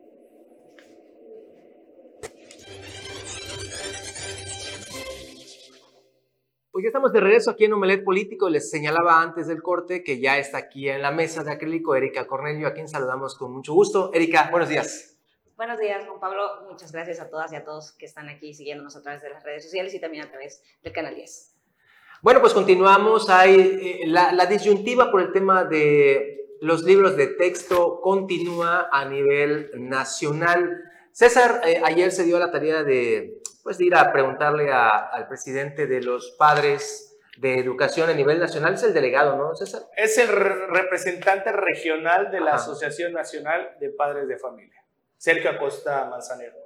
Pues 6.70 6.82
ya 6.82 6.88
estamos 6.88 7.10
de 7.12 7.20
regreso 7.20 7.50
aquí 7.50 7.64
en 7.64 7.72
Omelet 7.72 8.04
Político. 8.04 8.50
Les 8.50 8.68
señalaba 8.68 9.22
antes 9.22 9.46
del 9.46 9.62
corte 9.62 10.04
que 10.04 10.20
ya 10.20 10.36
está 10.36 10.58
aquí 10.58 10.90
en 10.90 11.00
la 11.00 11.10
mesa 11.10 11.42
de 11.42 11.50
acrílico 11.50 11.94
Erika 11.94 12.26
Cornelio, 12.26 12.68
a 12.68 12.74
quien 12.74 12.86
saludamos 12.86 13.34
con 13.34 13.50
mucho 13.50 13.72
gusto. 13.72 14.10
Erika, 14.12 14.50
buenos 14.50 14.68
días. 14.68 15.16
Buenos 15.56 15.78
días, 15.78 16.06
Juan 16.06 16.20
Pablo. 16.20 16.66
Muchas 16.68 16.92
gracias 16.92 17.18
a 17.18 17.30
todas 17.30 17.50
y 17.54 17.56
a 17.56 17.64
todos 17.64 17.92
que 17.92 18.04
están 18.04 18.28
aquí 18.28 18.52
siguiéndonos 18.52 18.94
a 18.94 19.00
través 19.00 19.22
de 19.22 19.30
las 19.30 19.42
redes 19.42 19.64
sociales 19.64 19.94
y 19.94 20.00
también 20.00 20.24
a 20.24 20.28
través 20.28 20.62
del 20.82 20.92
canal 20.92 21.14
10. 21.14 21.55
Bueno, 22.26 22.40
pues 22.40 22.54
continuamos. 22.54 23.30
Hay 23.30 24.00
eh, 24.02 24.06
la, 24.08 24.46
disyuntiva 24.46 25.12
por 25.12 25.20
el 25.20 25.30
tema 25.30 25.62
de 25.62 26.56
los 26.60 26.82
libros 26.82 27.16
de 27.16 27.28
texto 27.28 28.00
continúa 28.00 28.88
a 28.90 29.04
nivel 29.04 29.70
nacional. 29.76 30.76
César 31.12 31.60
eh, 31.64 31.80
ayer 31.84 32.10
se 32.10 32.24
dio 32.24 32.40
la 32.40 32.50
tarea 32.50 32.82
de, 32.82 33.40
pues, 33.62 33.80
ir 33.80 33.94
a 33.94 34.12
preguntarle 34.12 34.72
al 34.72 35.28
presidente 35.28 35.86
de 35.86 36.02
los 36.02 36.32
padres 36.32 37.16
de 37.38 37.60
educación 37.60 38.10
a 38.10 38.12
nivel 38.12 38.40
nacional, 38.40 38.74
es 38.74 38.82
el 38.82 38.92
delegado, 38.92 39.36
¿no, 39.36 39.54
César? 39.54 39.82
Es 39.96 40.18
el 40.18 40.26
representante 40.26 41.52
regional 41.52 42.32
de 42.32 42.40
la 42.40 42.54
Asociación 42.54 43.12
Nacional 43.12 43.76
de 43.78 43.90
Padres 43.90 44.26
de 44.26 44.36
Familia, 44.36 44.82
Sergio 45.16 45.48
Acosta 45.48 46.06
Manzanero 46.10 46.65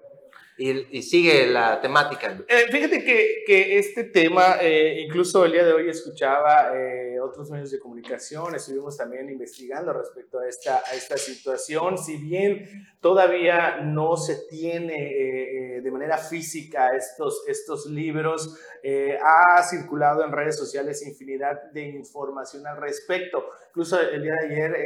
y, 0.61 1.02
sigue 1.02 1.47
la 1.47 1.81
temática. 1.81 2.38
Eh, 2.47 2.67
fíjate 2.71 3.02
que, 3.02 3.43
que, 3.47 3.79
este 3.79 4.05
tema, 4.05 4.57
eh, 4.61 5.00
incluso 5.07 5.45
el 5.47 5.52
día 5.52 5.64
de 5.64 5.73
hoy 5.73 5.88
escuchaba 5.88 6.76
eh, 6.76 7.19
otros 7.19 7.50
medios 7.50 7.71
de 7.71 7.79
comunicación, 7.79 8.55
estuvimos 8.55 8.97
también 8.97 9.31
investigando 9.31 9.93
respecto 9.95 10.38
a 10.38 10.47
esta, 10.47 10.83
a 10.87 10.95
esta 10.95 11.17
situación, 11.17 11.97
si 11.97 12.19
bien 12.19 12.87
todavía 13.00 13.79
no 13.79 14.17
se 14.19 14.47
tiene 14.50 15.81
de 15.83 15.90
manera 15.90 16.19
física 16.19 16.90
estos, 16.95 17.45
estos 17.49 17.87
libros, 17.87 18.59
ha 19.23 19.62
circulado 19.62 20.25
en 20.25 20.33
redes 20.33 20.59
sociales 20.59 21.07
infinidad 21.07 21.71
de 21.73 21.88
información 21.88 22.67
al 22.67 22.76
respecto. 22.76 23.47
Incluso 23.71 24.00
el 24.00 24.23
día 24.23 24.35
de 24.35 24.47
ayer 24.47 24.77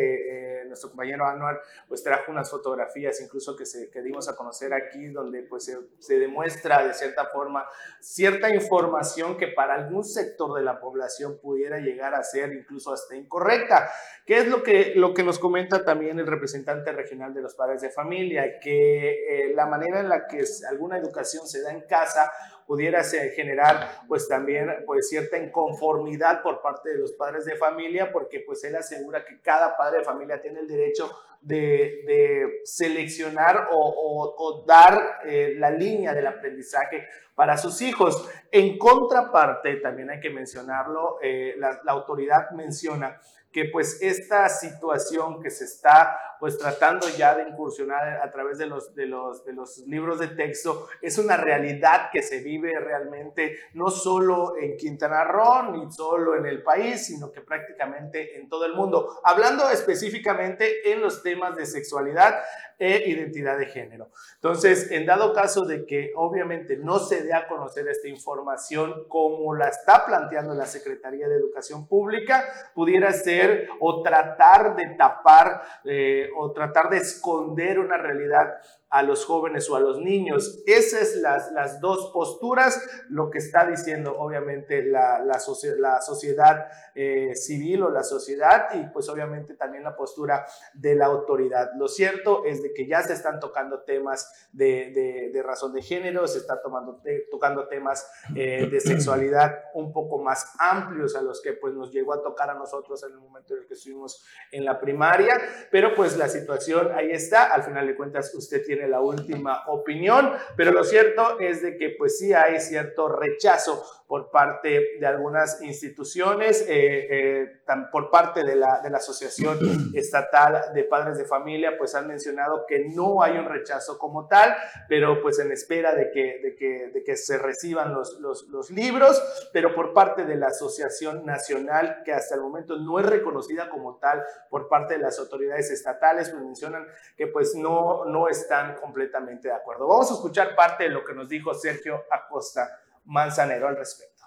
nuestro 0.75 0.91
compañero 0.91 1.27
Anuar 1.27 1.61
pues 1.89 2.03
trajo 2.03 2.31
unas 2.33 2.51
fotografías 2.51 3.21
incluso 3.21 3.57
que, 3.57 3.65
se, 3.65 3.91
que 3.91 4.03
dimos 4.03 4.29
a 4.29 4.37
conocer 4.37 4.75
aquí 4.75 5.07
donde 5.07 5.43
pues 5.43 5.73
se, 5.99 6.19
demuestra 6.19 6.87
de 6.87 6.93
cierta 6.95 7.27
forma 7.27 7.65
cierta 8.01 8.53
información 8.53 9.37
que 9.37 9.49
para 9.49 9.75
algún 9.75 10.05
sector 10.05 10.55
de 10.55 10.63
la 10.63 10.81
población 10.81 11.39
pudiera 11.41 11.79
llegar 11.79 12.15
a 12.15 12.23
ser 12.23 12.53
incluso 12.53 12.93
hasta 12.93 13.17
incorrecta. 13.17 13.91
¿Qué 14.27 14.39
es 14.39 14.49
lo 14.49 14.63
que, 14.63 14.95
lo 14.97 15.15
que 15.15 15.23
nos 15.23 15.39
comenta 15.39 15.85
también 15.85 16.19
el 16.19 16.27
representante 16.27 16.93
regional 16.93 17.35
de 17.35 17.43
los 17.43 17.55
padres 17.55 17.83
de 17.83 17.91
familia? 17.91 18.59
Que 18.59 19.49
eh, 19.51 19.55
la 19.55 19.67
manera 19.67 20.01
en 20.01 20.09
la 20.09 20.27
que 20.27 20.43
alguna 20.69 20.99
educación 20.99 21.47
se 21.47 21.63
da 21.63 21.73
en 21.73 21.83
casa 21.83 22.31
pudiera 22.67 23.03
generar 23.05 24.01
pues 24.09 24.29
también 24.29 24.71
pues 24.87 25.09
cierta 25.09 25.39
inconformidad 25.39 26.43
por 26.43 26.63
parte 26.63 26.91
de 26.91 26.99
los 26.99 27.13
padres 27.13 27.45
de 27.45 27.57
familia 27.57 28.13
porque 28.13 28.41
pues 28.41 28.65
él 28.65 28.77
asegura 28.77 29.25
que 29.25 29.41
cada 29.41 29.77
padre 29.77 29.99
de 29.99 30.05
familia 30.05 30.41
tiene 30.41 30.61
el 30.61 30.69
derecho 30.69 31.11
de, 31.41 32.61
seleccionar 32.65 33.69
o, 33.71 34.65
dar 34.67 35.21
eh, 35.27 35.55
la 35.59 35.71
línea 35.71 36.15
del 36.15 36.27
aprendizaje 36.27 37.07
para 37.35 37.59
sus 37.59 37.83
hijos. 37.83 38.29
En 38.51 38.79
contraparte, 38.79 39.77
también 39.77 40.11
hay 40.11 40.21
que 40.21 40.31
mencionarlo, 40.31 41.19
eh, 41.23 41.55
la 41.59 41.93
autoridad 41.93 42.51
menciona 42.53 43.21
que 43.55 43.67
pues 43.67 44.03
esta 44.03 44.49
situación 44.49 45.41
que 45.41 45.49
se 45.49 45.65
está 45.65 46.19
pues 46.41 46.59
tratando 46.59 47.07
ya 47.17 47.37
de 47.37 47.49
incursionar 47.49 48.21
a 48.21 48.29
través 48.31 48.59
de 48.59 48.67
los, 48.67 48.97
de 48.97 49.07
los, 49.07 49.45
de 49.45 49.53
los 49.53 49.79
libros 49.87 50.19
de 50.19 50.27
texto 50.27 50.89
es 51.01 51.19
una 51.19 51.37
realidad 51.37 52.11
que 52.13 52.21
se 52.21 52.41
vive 52.41 52.73
realmente 52.81 53.57
no 53.75 53.91
solo 53.91 54.57
en 54.61 54.77
Quintana 54.77 55.23
Roo 55.23 55.71
ni 55.71 55.91
solo 55.93 56.37
en 56.37 56.47
el 56.47 56.65
país, 56.65 57.07
sino 57.07 57.31
que 57.31 57.43
prácticamente 57.43 58.37
en 58.39 58.49
todo 58.49 58.67
el 58.67 58.75
mundo. 58.75 59.21
Hablando 59.23 59.71
específicamente 59.71 60.91
en 60.93 61.01
los 61.01 61.23
temas 61.23 61.55
de 61.55 61.65
sexualidad 61.65 62.35
e 62.79 63.09
identidad 63.09 63.57
de 63.57 63.67
género. 63.67 64.11
Entonces, 64.35 64.91
en 64.91 65.07
dado 65.07 65.33
caso 65.33 65.65
de 65.65 65.87
que 65.87 66.13
obviamente 66.17 66.77
no 66.77 66.99
se 66.99 67.23
dé 67.23 67.33
a 67.33 67.47
conocer 67.47 67.87
esta 67.89 68.09
información 68.09 69.07
como 69.09 69.55
la 69.55 69.69
está 69.69 70.05
planteando 70.05 70.55
la 70.55 70.67
Secretaría 70.67 71.29
de 71.29 71.37
Educación 71.37 71.87
Pública, 71.87 72.45
pudiera 72.75 73.13
ser 73.13 73.44
o 73.81 74.03
tratar 74.03 74.77
de 74.77 74.95
tapar 74.97 75.63
eh, 75.85 76.29
o 76.37 76.53
tratar 76.53 76.91
de 76.91 76.99
esconder 76.99 77.79
una 77.79 77.97
realidad 77.97 78.55
a 78.95 79.03
los 79.03 79.25
jóvenes 79.25 79.69
o 79.69 79.75
a 79.75 79.81
los 79.81 79.99
niños. 79.99 80.63
Esas 80.67 81.17
las, 81.17 81.51
las 81.51 81.81
dos 81.81 82.13
posturas, 82.13 82.81
lo 83.09 83.29
que 83.29 83.39
está 83.39 83.67
diciendo 83.67 84.17
obviamente 84.17 84.85
la, 84.85 85.19
la, 85.19 85.41
la 85.79 86.01
sociedad 86.01 86.67
eh, 86.95 87.35
civil 87.35 87.83
o 87.83 87.91
la 87.91 88.05
sociedad 88.05 88.69
y 88.75 88.87
pues 88.93 89.09
obviamente 89.09 89.55
también 89.55 89.83
la 89.83 89.97
postura 89.97 90.47
de 90.75 90.95
la 90.95 91.07
autoridad. 91.07 91.73
Lo 91.77 91.89
cierto 91.89 92.45
es 92.45 92.63
de 92.63 92.73
que 92.73 92.87
ya 92.87 93.03
se 93.03 93.15
están 93.15 93.41
tocando 93.41 93.83
temas 93.83 94.49
de, 94.53 95.31
de, 95.33 95.43
razón 95.43 95.73
de 95.73 95.83
género, 95.83 96.29
se 96.29 96.39
están 96.39 96.59
tomando, 96.63 97.03
tocando 97.33 97.67
temas 97.67 98.09
eh, 98.37 98.69
de 98.71 98.81
sexualidad 98.81 99.65
un 99.75 99.93
poco 99.93 100.23
más 100.23 100.55
amplios 100.61 101.17
a 101.17 101.23
los 101.23 101.43
que 101.43 101.55
pues 101.55 101.75
nos 101.75 101.91
llegó 101.91 102.15
a 102.15 102.23
tocar 102.23 102.49
a 102.49 102.55
nosotros 102.55 103.03
en 103.03 103.11
el 103.11 103.19
momento 103.19 103.55
en 103.55 103.63
el 103.63 103.67
que 103.67 103.75
estuvimos 103.75 104.25
en 104.53 104.65
la 104.65 104.79
primaria, 104.79 105.37
pero 105.73 105.97
pues 105.97 106.17
la 106.17 106.29
situación 106.29 106.93
ahí 106.95 107.11
está, 107.11 107.53
al 107.53 107.65
final 107.65 107.89
de 107.89 107.97
cuentas 107.97 108.33
usted 108.37 108.65
tiene 108.65 108.84
la 108.89 109.01
última 109.01 109.65
opinión, 109.67 110.33
pero 110.57 110.73
lo 110.73 110.85
cierto 110.85 111.39
es 111.41 111.63
de 111.63 111.77
que 111.77 111.91
pues 111.91 112.19
sí 112.19 112.33
hay 112.33 112.61
cierto 112.61 113.09
rechazo 113.09 113.85
por 114.07 114.31
parte 114.31 114.99
de 115.01 115.07
algunas 115.07 115.63
instituciones, 115.63 116.63
eh, 116.69 117.07
eh, 117.11 117.61
por 117.91 118.11
parte 118.11 118.45
de 118.45 118.55
la, 118.55 118.81
de 118.83 118.91
la 118.91 118.99
Asociación 118.99 119.59
Estatal 119.95 120.75
de 120.75 120.85
Padres 120.85 121.17
de 121.17 121.25
Familia, 121.25 121.79
pues 121.79 121.95
han 121.95 122.07
mencionado 122.07 122.67
que 122.69 122.91
no 122.91 123.23
hay 123.23 123.39
un 123.39 123.47
rechazo 123.47 123.99
como 123.99 124.29
tal, 124.29 124.55
pero 124.89 125.23
pues 125.23 125.39
en 125.39 125.53
espera 125.53 125.95
de 125.95 126.11
que, 126.11 126.39
de 126.43 126.55
que, 126.55 126.91
de 126.93 127.03
que 127.03 127.17
se 127.17 127.39
reciban 127.39 127.95
los, 127.95 128.21
los, 128.21 128.47
los 128.49 128.71
libros, 128.71 129.23
pero 129.53 129.75
por 129.75 129.95
parte 129.95 130.25
de 130.25 130.37
la 130.37 130.49
Asociación 130.49 131.25
Nacional, 131.25 132.03
que 132.05 132.13
hasta 132.13 132.35
el 132.35 132.43
momento 132.43 132.77
no 132.77 133.01
es 133.01 133.07
reconocida 133.07 133.71
como 133.71 133.97
tal 133.97 134.23
por 134.51 134.69
parte 134.69 134.95
de 134.95 135.01
las 135.01 135.19
autoridades 135.19 135.71
estatales, 135.71 136.29
pues 136.29 136.43
mencionan 136.43 136.87
que 137.17 137.27
pues 137.27 137.55
no, 137.55 138.05
no 138.05 138.29
están 138.29 138.77
completamente 138.77 139.49
de 139.49 139.55
acuerdo. 139.55 139.89
Vamos 139.89 140.11
a 140.11 140.15
escuchar 140.15 140.55
parte 140.55 140.85
de 140.85 140.91
lo 140.91 141.05
que 141.05 141.15
nos 141.15 141.29
dijo 141.29 141.55
Sergio 141.55 142.05
Acosta 142.11 142.69
Manzanero 143.05 143.69
al 143.69 143.77
respecto. 143.77 144.23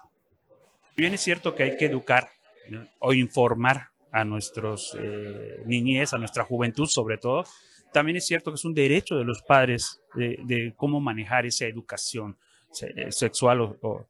Bien 0.96 1.14
es 1.14 1.20
cierto 1.20 1.54
que 1.54 1.62
hay 1.62 1.76
que 1.76 1.86
educar 1.86 2.28
o 2.98 3.12
informar 3.12 3.88
a 4.10 4.24
nuestros 4.24 4.96
eh, 4.98 5.62
niñez, 5.64 6.12
a 6.12 6.18
nuestra 6.18 6.44
juventud 6.44 6.86
sobre 6.86 7.18
todo. 7.18 7.44
También 7.92 8.16
es 8.16 8.26
cierto 8.26 8.50
que 8.50 8.56
es 8.56 8.64
un 8.64 8.74
derecho 8.74 9.16
de 9.16 9.24
los 9.24 9.42
padres 9.42 10.00
de, 10.14 10.74
cómo 10.76 11.00
manejar 11.00 11.46
esa 11.46 11.66
educación 11.66 12.36
sexual 12.70 13.60
o, 13.60 14.06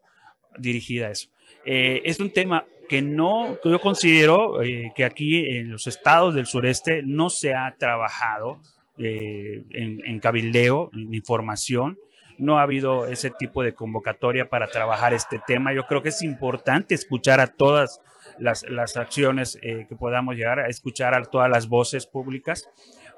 dirigida 0.59 1.09
a 1.09 1.11
eso. 1.11 1.29
Eh, 1.65 2.03
es 2.05 2.19
un 2.21 2.33
tema 2.33 2.67
que 2.89 3.03
no, 3.03 3.59
yo 3.63 3.81
considero 3.81 4.63
eh, 4.63 4.93
que 4.97 5.05
aquí 5.05 5.45
en 5.47 5.71
los 5.71 5.87
estados 5.87 6.35
del 6.35 6.47
sureste 6.47 7.03
no 7.05 7.31
se 7.31 7.55
ha 7.55 7.77
trabajado 7.79 8.61
eh, 8.97 9.65
en, 9.71 10.05
en, 10.05 10.19
cabildeo, 10.21 10.91
en 10.93 11.15
información, 11.15 11.99
no 12.39 12.59
ha 12.59 12.63
habido 12.63 13.07
ese 13.07 13.31
tipo 13.31 13.63
de 13.63 13.75
convocatoria 13.75 14.49
para 14.49 14.69
trabajar 14.69 15.13
este 15.13 15.41
tema. 15.47 15.75
Yo 15.75 15.87
creo 15.87 16.03
que 16.03 16.11
es 16.11 16.23
importante 16.23 16.95
escuchar 16.95 17.41
a 17.41 17.49
todas 17.49 18.01
las, 18.39 18.63
las 18.69 18.97
acciones 18.97 19.59
eh, 19.63 19.87
que 19.89 19.97
podamos 19.97 20.37
llegar, 20.37 20.61
a 20.61 20.69
escuchar 20.69 21.15
a 21.15 21.23
todas 21.25 21.51
las 21.51 21.69
voces 21.69 22.07
públicas 22.07 22.69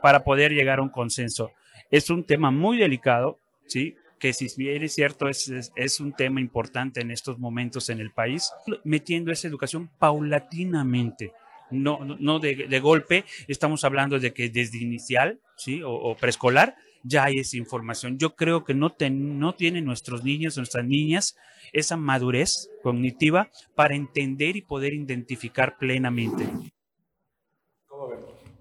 para 0.03 0.25
poder 0.25 0.53
llegar 0.53 0.79
a 0.79 0.83
un 0.83 0.89
consenso. 0.89 1.53
Es 1.91 2.11
un 2.11 2.25
tema 2.25 2.51
muy 2.51 2.79
delicado, 2.79 3.39
¿sí? 3.67 3.97
que 4.19 4.33
si 4.33 4.49
bien 4.57 4.83
es 4.83 4.95
cierto, 4.95 5.29
es, 5.29 5.51
es, 5.75 6.01
un 6.01 6.13
tema 6.13 6.41
importante 6.41 7.01
en 7.01 7.11
estos 7.11 7.39
momentos 7.39 7.89
en 7.89 8.01
el 8.01 8.11
país, 8.11 8.53
metiendo 8.85 9.33
esa 9.33 9.49
educación 9.49 9.91
paulatinamente. 9.99 11.33
No, 11.71 12.05
no 12.05 12.39
de, 12.41 12.81
golpe, 12.81 13.25
estamos 13.47 13.85
hablando 13.85 14.19
de 14.19 14.33
que 14.33 14.51
desde 14.51 14.79
inicial 14.79 15.41
¿sí? 15.57 15.83
o 15.85 16.17
preescolar 16.17 16.75
ya 17.03 17.25
hay 17.25 17.39
esa 17.39 17.57
información. 17.57 18.19
Yo 18.19 18.35
creo 18.35 18.65
que 18.65 18.75
no, 18.75 18.95
no 19.11 19.55
tienen 19.55 19.85
nuestros 19.85 20.25
niños, 20.25 20.57
nuestras 20.57 20.85
niñas, 20.85 21.37
esa 21.73 21.97
madurez 21.97 22.71
cognitiva 22.83 23.51
para 23.75 23.95
entender 23.95 24.57
y 24.57 24.63
poder 24.63 24.95
identificar 24.95 25.79
plenamente. 25.79 26.45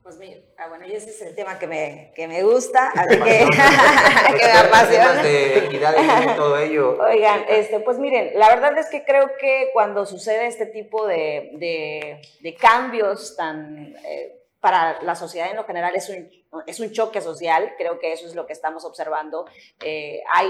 Pues 0.03 0.17
mira, 0.17 0.39
ah, 0.57 0.67
bueno, 0.69 0.87
y 0.87 0.93
ese 0.93 1.11
es 1.11 1.21
el 1.21 1.35
tema 1.35 1.59
que 1.59 1.67
me, 1.67 2.11
que 2.15 2.27
me 2.27 2.41
gusta, 2.41 2.87
así 2.95 3.15
que, 3.15 3.45
que 4.39 4.45
me 4.45 4.51
apasiona. 4.53 5.21
de 5.21 5.57
equidad 5.59 5.93
y 6.23 6.35
todo 6.35 6.57
ello. 6.57 6.97
Oigan, 6.99 7.45
este, 7.47 7.79
pues 7.79 7.99
miren, 7.99 8.31
la 8.33 8.49
verdad 8.49 8.75
es 8.79 8.87
que 8.87 9.03
creo 9.03 9.29
que 9.39 9.69
cuando 9.71 10.07
sucede 10.07 10.47
este 10.47 10.65
tipo 10.65 11.05
de, 11.05 11.51
de, 11.59 12.21
de 12.41 12.55
cambios 12.55 13.35
tan... 13.35 13.95
Eh, 14.03 14.38
para 14.59 15.01
la 15.03 15.15
sociedad 15.15 15.49
en 15.49 15.55
lo 15.55 15.63
general 15.63 15.95
es 15.95 16.09
un, 16.09 16.29
es 16.67 16.79
un 16.79 16.91
choque 16.91 17.21
social, 17.21 17.73
creo 17.77 17.99
que 17.99 18.11
eso 18.11 18.25
es 18.25 18.35
lo 18.35 18.45
que 18.45 18.53
estamos 18.53 18.83
observando. 18.83 19.45
Eh, 19.83 20.21
hay 20.33 20.49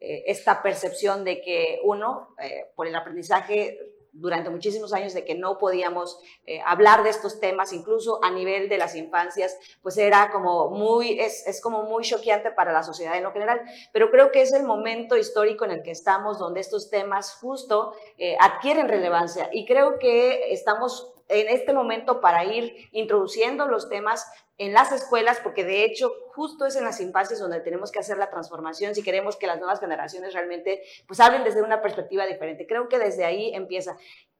eh, 0.00 0.24
esta 0.26 0.62
percepción 0.62 1.24
de 1.24 1.40
que 1.40 1.80
uno, 1.82 2.34
eh, 2.40 2.66
por 2.76 2.86
el 2.86 2.94
aprendizaje 2.94 3.78
durante 4.12 4.50
muchísimos 4.50 4.92
años 4.92 5.12
de 5.12 5.24
que 5.24 5.36
no 5.36 5.58
podíamos 5.58 6.18
hablar 6.64 7.04
de 7.04 7.10
estos 7.10 7.38
temas, 7.38 7.72
incluso 7.72 8.18
a 8.24 8.32
nivel 8.32 8.68
de 8.68 8.78
las 8.78 8.96
infancias, 8.96 9.56
pues 9.80 9.96
era 9.96 10.32
como 10.32 10.70
muy, 10.70 11.20
es, 11.20 11.46
es, 11.46 11.60
como 11.60 11.84
muy 11.84 12.02
choqueante 12.02 12.50
para 12.50 12.72
la 12.72 12.82
sociedad 12.82 13.16
en 13.16 13.22
lo 13.22 13.32
general, 13.32 13.60
pero 13.92 14.10
creo 14.10 14.32
que 14.32 14.40
es 14.40 14.52
el 14.52 14.64
momento 14.64 15.16
histórico 15.16 15.66
en 15.66 15.72
el 15.72 15.82
que 15.82 15.92
estamos 15.92 16.38
donde 16.38 16.58
estos 16.58 16.90
temas 16.90 17.34
justo 17.34 17.92
adquieren 18.40 18.88
relevancia 18.88 19.50
y 19.52 19.66
creo 19.66 20.00
que 20.00 20.52
estamos 20.52 21.12
en 21.28 21.48
este 21.48 21.72
momento 21.72 22.20
para 22.20 22.44
ir 22.44 22.88
introduciendo 22.92 23.66
los 23.66 23.88
temas 23.88 24.26
en 24.56 24.72
las 24.72 24.90
escuelas, 24.92 25.38
porque 25.42 25.64
de 25.64 25.84
hecho 25.84 26.12
justo 26.34 26.66
es 26.66 26.74
en 26.76 26.84
las 26.84 27.00
infancias 27.00 27.38
donde 27.38 27.60
tenemos 27.60 27.92
que 27.92 28.00
hacer 28.00 28.18
la 28.18 28.30
transformación 28.30 28.94
si 28.94 29.02
queremos 29.02 29.36
que 29.36 29.46
las 29.46 29.58
nuevas 29.58 29.78
generaciones 29.78 30.34
realmente 30.34 30.82
pues 31.06 31.20
hablen 31.20 31.44
desde 31.44 31.62
una 31.62 31.80
perspectiva 31.80 32.26
diferente. 32.26 32.66
Creo 32.66 32.88
que 32.88 32.98
desde 32.98 33.24
ahí 33.24 33.52
empieza. 33.54 33.96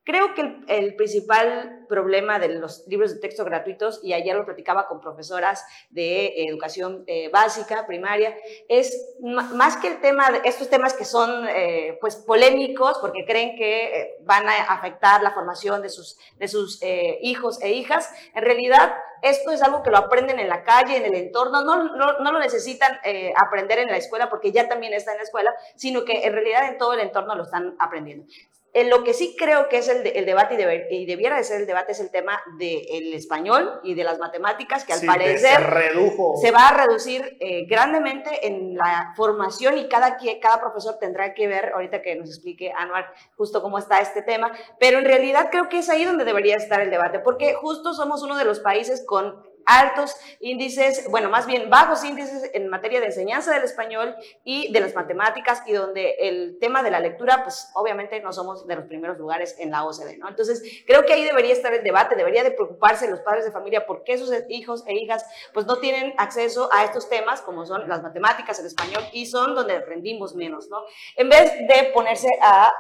Creo 0.09 0.35
que 0.35 0.64
el, 0.68 0.97
principal 0.97 1.85
problema 1.87 2.38
de 2.38 2.49
los 2.49 2.87
libros 2.87 3.12
de 3.12 3.21
texto 3.21 3.44
gratuitos, 3.44 4.01
y 4.03 4.14
ayer 4.14 4.35
lo 4.35 4.47
platicaba 4.47 4.88
con 4.88 5.03
profesoras 5.03 5.66
de 5.90 6.44
educación 6.44 7.05
eh, 7.07 7.29
básica, 7.29 7.87
primaria, 7.87 8.35
es 8.71 9.18
más 9.21 9.77
que 9.77 9.88
el 9.88 10.01
tema, 10.01 10.31
de 10.31 10.40
estos 10.49 10.71
temas 10.71 10.94
que 10.94 11.05
son 11.05 11.47
eh, 11.47 11.99
pues 12.01 12.16
polémicos, 12.16 12.97
porque 13.03 13.27
creen 13.27 13.55
que 13.55 13.85
eh, 13.85 14.16
van 14.23 14.49
a 14.49 14.73
afectar 14.73 15.23
la 15.23 15.33
formación 15.33 15.83
de 15.83 15.90
sus, 15.90 16.16
de 16.38 16.49
sus 16.49 16.83
eh, 16.83 17.18
hijos 17.21 17.61
e 17.61 17.73
hijas, 17.73 18.11
en 18.35 18.44
realidad 18.44 18.94
esto 19.21 19.51
es 19.51 19.62
algo 19.62 19.83
que 19.83 19.90
lo 19.90 19.99
aprenden 19.99 20.40
en 20.40 20.49
la 20.49 20.62
calle, 20.62 20.97
en 20.97 21.05
el 21.05 21.16
entorno, 21.16 21.62
no, 21.62 21.85
no, 21.97 22.18
no 22.18 22.33
lo 22.33 22.38
necesitan 22.38 22.99
eh, 23.05 23.35
aprender 23.37 23.79
en 23.81 23.88
la 23.88 23.99
escuela 23.99 24.31
porque 24.31 24.53
ya 24.53 24.68
también 24.68 24.94
está 24.94 25.12
en 25.12 25.18
la 25.18 25.25
escuela, 25.25 25.55
sino 25.77 26.07
que 26.07 26.25
en 26.25 26.33
realidad 26.33 26.66
en 26.66 26.79
todo 26.79 26.94
el 26.94 27.01
entorno 27.01 27.35
lo 27.35 27.42
están 27.42 27.77
aprendiendo. 27.79 28.25
En 28.74 28.90
lo 28.90 29.02
que 29.02 29.14
sí 29.14 29.35
creo 29.38 29.68
que 29.68 29.78
es 29.78 29.88
el, 29.88 30.02
de, 30.02 30.11
el 30.11 30.26
debate 30.26 30.54
y, 30.90 31.07
debiera 31.07 31.37
de 31.37 31.44
ser 31.44 31.62
el 31.62 31.66
debate 31.66 31.92
es 31.92 32.00
el 32.00 32.11
tema 32.11 32.40
del 32.59 33.14
español 33.14 33.81
y 33.83 33.94
de 33.94 34.04
las 34.04 34.18
matemáticas, 34.18 34.85
que 34.85 34.92
al 34.92 35.00
sí, 35.00 35.07
parecer 35.07 35.57
se, 35.57 35.59
redujo. 35.59 36.37
se 36.37 36.50
va 36.50 36.68
a 36.68 36.87
reducir 36.87 37.38
eh, 37.40 37.64
grandemente 37.66 38.46
en 38.46 38.76
la 38.76 39.14
formación 39.16 39.78
y 39.78 39.88
cada, 39.88 40.18
cada 40.40 40.61
profesor 40.61 40.98
tendrá 40.98 41.35
que 41.35 41.48
ver, 41.48 41.72
ahorita 41.72 42.02
que 42.02 42.14
nos 42.16 42.28
explique 42.28 42.72
Anuar 42.76 43.12
justo 43.37 43.62
cómo 43.62 43.78
está 43.78 43.98
este 43.98 44.22
tema, 44.22 44.52
pero 44.78 44.98
en 44.98 45.04
realidad 45.04 45.48
creo 45.50 45.68
que 45.68 45.78
es 45.78 45.88
ahí 45.88 46.04
donde 46.04 46.24
debería 46.24 46.57
estar 46.57 46.81
el 46.81 46.90
debate, 46.90 47.20
porque 47.20 47.54
justo 47.54 47.94
somos 47.94 48.22
uno 48.22 48.37
de 48.37 48.44
los 48.44 48.61
países 48.61 49.04
con 49.07 49.47
altos 49.68 50.16
índices, 50.40 51.09
bueno, 51.11 51.28
más 51.28 51.46
bien 51.46 51.68
bajos 51.68 52.02
índices 52.02 52.50
en 52.54 52.68
materia 52.68 53.00
de 53.00 53.07
enseñanza 53.07 53.52
del 53.52 53.64
español 53.64 54.16
y 54.42 54.72
de 54.72 54.81
las 54.81 54.94
matemáticas 54.94 55.62
y 55.66 55.72
donde 55.72 56.16
el 56.20 56.59
tema 56.59 56.83
de 56.83 56.90
la 56.90 57.00
lectura, 57.00 57.42
pues 57.44 57.70
obviamente 57.74 58.18
no 58.20 58.33
somos 58.33 58.66
de 58.66 58.76
los 58.76 58.87
primeros 58.87 59.18
lugares 59.18 59.57
en 59.59 59.70
la 59.70 59.85
OCDE, 59.85 60.16
¿no? 60.16 60.28
Entonces, 60.28 60.62
creo 60.87 61.04
que 61.04 61.12
ahí 61.12 61.22
debería 61.22 61.52
estar 61.52 61.74
el 61.74 61.85
debate, 61.85 62.16
debería 62.16 62.42
de 62.42 62.50
preocuparse 62.50 63.11
los 63.11 63.20
padres 63.20 63.44
de 63.44 63.52
familia 63.52 63.85
por 63.85 64.04
qué 64.04 64.16
sus 64.16 64.33
hijos 64.48 64.85
e 64.87 64.94
hijas 64.94 65.26
pues 65.52 65.66
no 65.66 65.78
tienen 65.78 66.14
acceso 66.16 66.70
a 66.72 66.85
estos 66.85 67.11
temas 67.11 67.42
como 67.42 67.66
son 67.66 67.87
las 67.88 68.02
matemáticas, 68.02 68.59
el 68.59 68.66
español 68.66 69.02
y 69.12 69.26
son 69.26 69.54
donde 69.54 69.81
rendimos 69.81 70.35
menos, 70.35 70.68
¿no? 70.70 70.78
En 71.16 71.28
vez 71.28 71.52
de 71.52 71.90
ponerse 71.92 72.28
a 72.40 72.72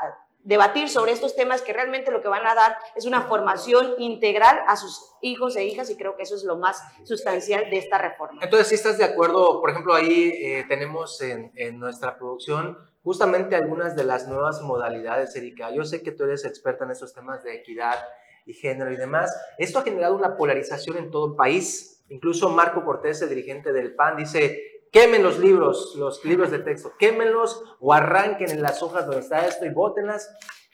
debatir 0.48 0.88
sobre 0.88 1.12
estos 1.12 1.36
temas 1.36 1.60
que 1.60 1.74
realmente 1.74 2.10
lo 2.10 2.22
que 2.22 2.28
van 2.28 2.46
a 2.46 2.54
dar 2.54 2.78
es 2.96 3.04
una 3.04 3.20
formación 3.20 3.92
integral 3.98 4.58
a 4.66 4.76
sus 4.76 5.12
hijos 5.20 5.54
e 5.56 5.66
hijas 5.66 5.90
y 5.90 5.96
creo 5.96 6.16
que 6.16 6.22
eso 6.22 6.34
es 6.34 6.42
lo 6.42 6.56
más 6.56 6.82
sustancial 7.04 7.68
de 7.68 7.76
esta 7.76 7.98
reforma. 7.98 8.40
Entonces, 8.42 8.68
si 8.68 8.74
estás 8.74 8.96
de 8.96 9.04
acuerdo, 9.04 9.60
por 9.60 9.68
ejemplo, 9.68 9.92
ahí 9.92 10.32
eh, 10.40 10.64
tenemos 10.66 11.20
en, 11.20 11.52
en, 11.54 11.78
nuestra 11.78 12.16
producción 12.16 12.78
justamente 13.02 13.56
algunas 13.56 13.94
de 13.94 14.04
las 14.04 14.26
nuevas 14.26 14.62
modalidades, 14.62 15.36
Erika. 15.36 15.70
Yo 15.70 15.84
sé 15.84 16.02
que 16.02 16.12
tú 16.12 16.24
eres 16.24 16.46
experta 16.46 16.86
en 16.86 16.92
estos 16.92 17.12
temas 17.12 17.44
de 17.44 17.54
equidad 17.54 17.98
y 18.46 18.54
género 18.54 18.90
y 18.90 18.96
demás. 18.96 19.30
Esto 19.58 19.80
ha 19.80 19.82
generado 19.82 20.16
una 20.16 20.34
polarización 20.34 20.96
en 20.96 21.10
todo 21.10 21.26
el 21.26 21.36
país. 21.36 22.06
Incluso 22.08 22.48
Marco 22.48 22.86
Cortés, 22.86 23.20
el 23.20 23.28
dirigente 23.28 23.74
del 23.74 23.94
PAN, 23.94 24.16
dice, 24.16 24.67
quemen 24.92 25.22
los 25.22 25.38
libros, 25.38 25.94
los 25.96 26.24
libros 26.24 26.50
de 26.50 26.60
texto, 26.60 26.92
quémenlos 26.98 27.62
o 27.80 27.92
arranquen 27.92 28.50
en 28.50 28.62
las 28.62 28.82
hojas 28.82 29.06
donde 29.06 29.20
está 29.20 29.46
esto 29.46 29.64
y 29.64 29.70
bótenlas. 29.70 30.30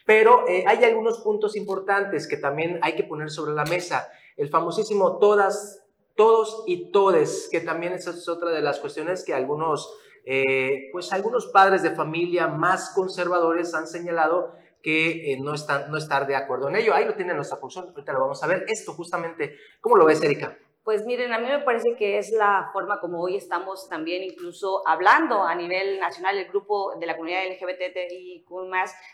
Pero 0.07 0.47
eh, 0.49 0.65
hay 0.67 0.85
algunos 0.85 1.19
puntos 1.21 1.57
importantes 1.57 2.29
que 2.29 2.37
también 2.37 2.79
hay 2.83 2.95
que 2.95 3.05
poner 3.05 3.31
sobre 3.31 3.55
la 3.55 3.65
mesa. 3.65 4.09
El 4.37 4.49
famosísimo 4.49 5.19
todas, 5.19 5.83
todos 6.15 6.65
y 6.67 6.91
todes, 6.91 7.49
que 7.51 7.61
también 7.61 7.93
esa 7.95 8.11
es 8.11 8.29
otra 8.29 8.51
de 8.51 8.61
las 8.61 8.81
cuestiones 8.81 9.25
que 9.25 9.33
algunos, 9.33 9.97
eh, 10.27 10.91
pues 10.93 11.13
algunos 11.13 11.47
padres 11.47 11.83
de 11.83 11.91
familia 11.91 12.49
más 12.49 12.93
conservadores 12.95 13.75
han 13.75 13.87
señalado 13.87 14.53
que 14.83 15.33
eh, 15.33 15.41
no, 15.41 15.55
están, 15.55 15.91
no 15.91 15.97
estar 15.97 16.27
de 16.27 16.37
acuerdo 16.37 16.69
en 16.69 16.77
ello. 16.77 16.95
Ahí 16.95 17.07
lo 17.07 17.15
tiene 17.15 17.33
nuestra 17.33 17.57
función, 17.57 17.89
ahorita 17.89 18.13
lo 18.13 18.21
vamos 18.21 18.43
a 18.43 18.47
ver. 18.47 18.67
Esto 18.69 18.93
justamente, 18.93 19.57
¿cómo 19.81 19.97
lo 19.97 20.05
ves, 20.05 20.23
Erika? 20.23 20.59
Pues 20.85 21.07
miren, 21.07 21.33
a 21.33 21.39
mí 21.39 21.49
me 21.49 21.61
parece 21.61 21.97
que 21.97 22.19
es 22.19 22.31
la 22.31 22.69
forma 22.71 23.01
como 23.01 23.23
hoy 23.23 23.37
estamos 23.37 23.89
también 23.89 24.23
incluso 24.23 24.87
hablando 24.87 25.43
a 25.43 25.55
nivel 25.55 25.99
nacional. 25.99 26.37
El 26.37 26.47
grupo 26.49 26.95
de 27.01 27.07
la 27.07 27.17
comunidad 27.17 27.41
LGBTI 27.47 28.45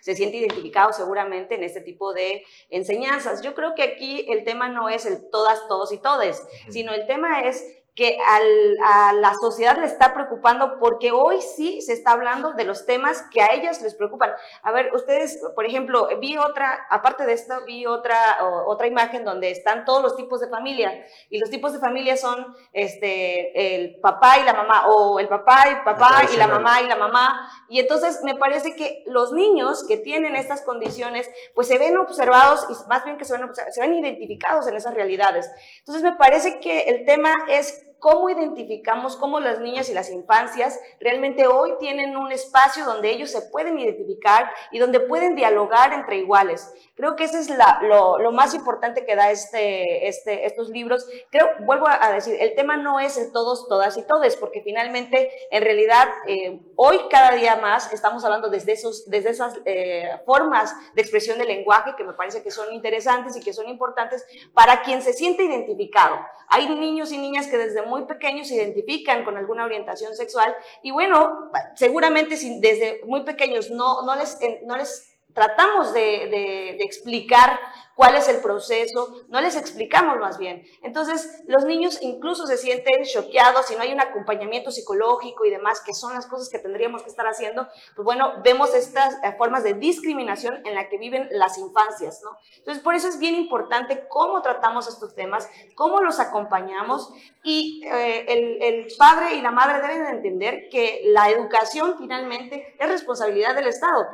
se 0.01 0.17
siente 0.17 0.39
identificado 0.39 0.93
seguramente 0.93 1.55
en 1.55 1.63
este 1.63 1.81
tipo 1.81 2.13
de 2.13 2.43
enseñanzas. 2.71 3.41
Yo 3.43 3.55
creo 3.55 3.77
que 3.77 3.85
aquí 3.85 4.27
el 4.29 4.43
tema 4.43 4.69
no 4.69 4.89
es 4.89 5.07
el 5.07 5.31
todas, 5.31 5.69
todos 5.69 5.93
y 5.93 5.99
todes, 5.99 6.45
sino 6.71 6.93
el 6.93 7.07
tema 7.07 7.43
es 7.43 7.80
que 7.95 8.19
al, 8.27 8.77
a 8.85 9.13
la 9.15 9.35
sociedad 9.35 9.77
le 9.79 9.87
está 9.87 10.15
preocupando 10.15 10.79
porque 10.79 11.13
hoy 11.13 11.41
sí 11.41 11.81
se 11.81 11.93
está 11.93 12.13
hablando 12.13 12.53
de 12.53 12.65
los 12.65 12.87
temas 12.87 13.25
que 13.33 13.43
a 13.43 13.53
ellas 13.53 13.83
les 13.83 13.95
preocupan. 13.95 14.31
A 14.63 14.73
ver, 14.73 14.95
ustedes, 14.95 15.41
por 15.55 15.67
ejemplo, 15.67 16.09
vi 16.21 16.37
otra, 16.37 16.87
aparte 16.89 17.27
de 17.27 17.33
esto, 17.33 17.55
vi 17.67 17.87
otra, 17.87 18.39
otra 18.67 18.87
imagen 18.87 19.25
donde 19.25 19.51
están 19.51 19.85
todos 19.85 20.03
los 20.03 20.17
tipos 20.17 20.41
de 20.41 20.49
familia 20.49 21.05
y 21.29 21.39
los 21.39 21.51
tipos 21.51 21.73
de 21.73 21.79
familia 21.79 22.17
son 22.17 22.55
este, 22.73 23.75
el 23.75 24.01
papá 24.01 24.39
y 24.39 24.45
la 24.45 24.55
mamá 24.55 24.87
o 24.89 25.19
el 25.19 25.29
papá 25.29 25.65
y 25.71 25.85
papá 25.85 26.23
y 26.33 26.37
la 26.37 26.47
mamá 26.47 26.81
y 26.81 26.87
la 26.87 26.97
mamá. 26.97 27.51
Y 27.69 27.81
entonces 27.81 28.21
me 28.23 28.35
parece 28.35 28.75
que 28.77 29.03
los 29.07 29.33
niños 29.33 29.85
que 29.87 29.97
tienen 29.97 30.37
estas 30.37 30.63
condiciones 30.63 31.29
pues 31.55 31.69
se 31.69 31.79
ven 31.79 31.97
observados 31.97 32.67
y 32.69 32.89
más 32.89 33.05
bien 33.05 33.19
que 33.19 33.25
se 33.25 33.37
ven, 33.37 33.49
se 33.55 33.81
ven 33.81 33.95
identificados 33.95 34.67
en 34.67 34.77
esas 34.77 34.95
realidades. 34.95 35.51
Entonces 35.79 36.03
me 36.03 36.17
parece 36.17 36.61
que 36.61 36.83
el 36.83 37.05
tema 37.05 37.35
es 37.49 37.85
cómo 38.01 38.29
identificamos, 38.31 39.17
cómo 39.17 39.39
las 39.39 39.61
niñas 39.61 39.89
y 39.91 39.95
las 39.95 40.11
infancias 40.11 40.81
realmente 40.99 41.47
hoy 41.47 41.75
tienen 41.79 42.17
un 42.17 42.33
espacio 42.33 42.85
donde 42.85 43.11
ellos 43.11 43.31
se 43.31 43.43
pueden 43.43 43.79
identificar 43.79 44.51
y 44.73 44.79
donde 44.79 44.99
pueden 45.01 45.37
dialogar 45.37 45.93
entre 45.93 46.17
iguales. 46.17 46.73
Creo 46.97 47.15
que 47.15 47.25
eso 47.25 47.39
es 47.39 47.51
lo, 47.83 48.33
más 48.33 48.55
importante 48.55 49.05
que 49.05 49.17
da 49.17 49.31
este, 49.31 50.09
este, 50.09 50.47
estos 50.47 50.71
libros. 50.71 51.07
Creo, 51.31 51.49
vuelvo 51.61 51.87
a 51.89 52.11
decir, 52.13 52.37
el 52.41 52.55
tema 52.55 52.77
no 52.77 53.01
es 53.01 53.17
el 53.17 53.33
todos, 53.33 53.69
todas 53.69 53.97
y 53.97 54.03
todes, 54.03 54.37
porque 54.37 54.63
finalmente, 54.63 55.31
en 55.51 55.63
realidad, 55.63 56.09
eh, 56.27 56.61
hoy 56.77 56.99
cada 57.11 57.33
día 57.33 57.57
más 57.57 57.93
estamos 57.93 58.25
hablando 58.25 58.49
desde, 58.49 58.73
esos, 58.73 59.09
desde 59.11 59.31
esas 59.31 59.61
eh, 59.65 60.21
formas 60.25 60.75
de 60.95 61.03
expresión 61.03 61.39
del 61.39 61.49
lenguaje 61.49 61.95
que 61.97 62.05
me 62.05 62.15
parece 62.15 62.43
que 62.43 62.51
son 62.51 62.73
interesantes 62.73 63.37
y 63.37 63.41
que 63.41 63.53
son 63.53 63.69
importantes 63.69 64.25
para 64.55 64.83
quien 64.83 65.03
se 65.03 65.13
siente 65.13 65.45
identificado. 65.45 66.19
Hay 66.49 66.69
niños 66.69 67.13
y 67.13 67.19
niñas 67.19 67.47
que 67.47 67.59
desde 67.59 67.83
muy 67.91 68.07
pequeños 68.07 68.49
se 68.49 68.55
identifican 68.55 69.25
con 69.25 69.37
alguna 69.37 69.65
orientación 69.65 70.15
sexual. 70.15 70.55
Y 70.83 70.93
bueno, 70.93 71.51
seguramente 71.75 72.37
si 72.37 72.61
desde 72.61 73.01
muy 73.05 73.25
pequeños 73.25 73.71
no, 73.71 74.03
no, 74.03 74.15
les, 74.17 74.39
no 74.65 74.77
les 74.77 75.10
tratamos 75.35 75.93
de, 75.93 76.01
de, 76.01 76.77
de 76.79 76.85
explicar 76.85 77.59
cuál 78.01 78.17
es 78.17 78.29
el 78.29 78.41
proceso, 78.41 79.27
no 79.29 79.43
les 79.43 79.57
explicamos 79.57 80.17
más 80.19 80.39
bien. 80.39 80.65
Entonces, 80.83 81.43
los 81.47 81.67
niños 81.67 81.99
incluso 82.01 82.47
se 82.47 82.57
sienten 82.57 83.05
choqueados 83.05 83.67
si 83.67 83.77
no 83.77 83.83
hay 83.83 83.93
un 83.93 84.01
acompañamiento 84.01 84.71
psicológico 84.71 85.45
y 85.45 85.51
demás, 85.51 85.83
que 85.85 85.93
son 85.93 86.15
las 86.15 86.27
cosas 86.27 86.49
que 86.49 86.59
tendríamos 86.59 87.03
que 87.03 87.11
estar 87.11 87.27
haciendo. 87.27 87.69
Pues 87.95 88.05
bueno, 88.07 88.41
vemos 88.43 88.75
estas 88.75 89.13
eh, 89.23 89.35
formas 89.37 89.65
de 89.65 89.75
discriminación 89.75 90.67
en 90.67 90.75
la 90.75 90.89
que 90.89 90.97
viven 90.97 91.29
las 91.33 91.59
infancias, 91.59 92.23
¿no? 92.25 92.31
Entonces, 92.57 92.83
por 92.83 92.95
eso 92.95 93.07
es 93.07 93.19
bien 93.19 93.35
importante 93.35 94.07
cómo 94.09 94.41
tratamos 94.41 94.89
estos 94.89 95.15
temas, 95.15 95.47
cómo 95.75 96.01
los 96.01 96.21
acompañamos 96.21 97.13
y 97.43 97.85
eh, 97.85 98.25
el, 98.29 98.63
el 98.63 98.87
padre 98.97 99.35
y 99.35 99.43
la 99.43 99.51
madre 99.51 99.87
deben 99.87 100.07
entender 100.07 100.71
que 100.71 101.03
la 101.05 101.29
educación 101.29 101.97
finalmente 101.99 102.77
es 102.79 102.89
responsabilidad 102.89 103.55
del 103.55 103.67
Estado. 103.67 104.07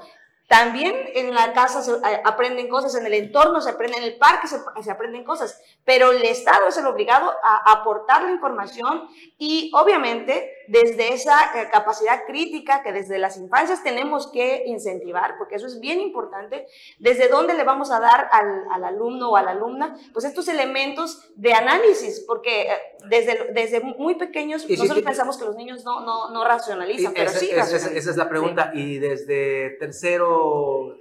También 0.47 0.95
en 1.15 1.35
la 1.35 1.53
casa 1.53 1.83
se 1.83 1.93
eh, 1.93 2.23
aprenden 2.25 2.69
cosas, 2.69 2.95
en 2.95 3.05
el 3.05 3.15
entorno 3.15 3.61
se 3.61 3.71
aprenden, 3.71 4.03
en 4.03 4.13
el 4.13 4.19
parque 4.19 4.47
se, 4.47 4.59
se, 4.83 4.91
aprenden 4.91 5.25
cosas, 5.25 5.61
pero 5.85 6.13
el 6.13 6.23
Estado 6.25 6.69
es 6.69 6.77
el 6.77 6.87
obligado 6.87 7.33
a 7.43 7.73
aportar 7.73 8.23
la 8.23 8.31
información 8.31 9.09
y 9.39 9.73
obviamente 9.75 10.56
desde 10.69 11.13
esa 11.13 11.37
eh, 11.61 11.69
capacidad 11.71 12.25
crítica 12.27 12.83
que 12.83 12.93
desde 12.93 13.19
las 13.19 13.37
infancias 13.37 13.83
tenemos 13.83 14.27
que 14.33 14.65
incentivar, 14.67 15.37
porque 15.39 15.57
eso 15.57 15.67
es 15.67 15.81
bien 15.81 16.01
importante, 16.01 16.67
desde 16.99 17.29
dónde 17.29 17.55
le 17.55 17.65
vamos 17.65 17.91
a 17.91 18.01
dar 18.01 18.29
al, 18.33 18.65
al 18.71 18.85
alumno 18.85 19.31
o 19.31 19.37
a 19.37 19.43
la 19.43 19.53
alumna, 19.53 19.97
pues 20.13 20.25
estos 20.25 20.49
elementos 20.49 21.31
de 21.37 21.55
análisis, 21.55 22.25
porque 22.27 22.63
eh, 22.63 22.69
desde, 23.09 23.53
desde 23.53 23.81
muy 23.81 24.17
pequeños 24.17 24.69
nosotros 24.69 25.03
pensamos 25.03 25.39
que 25.39 25.45
los 25.45 25.57
niños 25.57 25.85
no, 25.85 26.01
no, 26.01 26.31
no 26.31 26.45
racionalizan, 26.45 27.13
pero 27.15 27.31
esa, 27.31 27.39
sí 27.39 27.47
esa, 27.51 27.57
racionalizan. 27.61 27.97
esa 27.97 28.11
es 28.11 28.17
la 28.17 28.29
pregunta, 28.29 28.71
Sí. 28.73 28.81
y 28.81 28.99
desde 28.99 29.71
tercero 29.79 30.99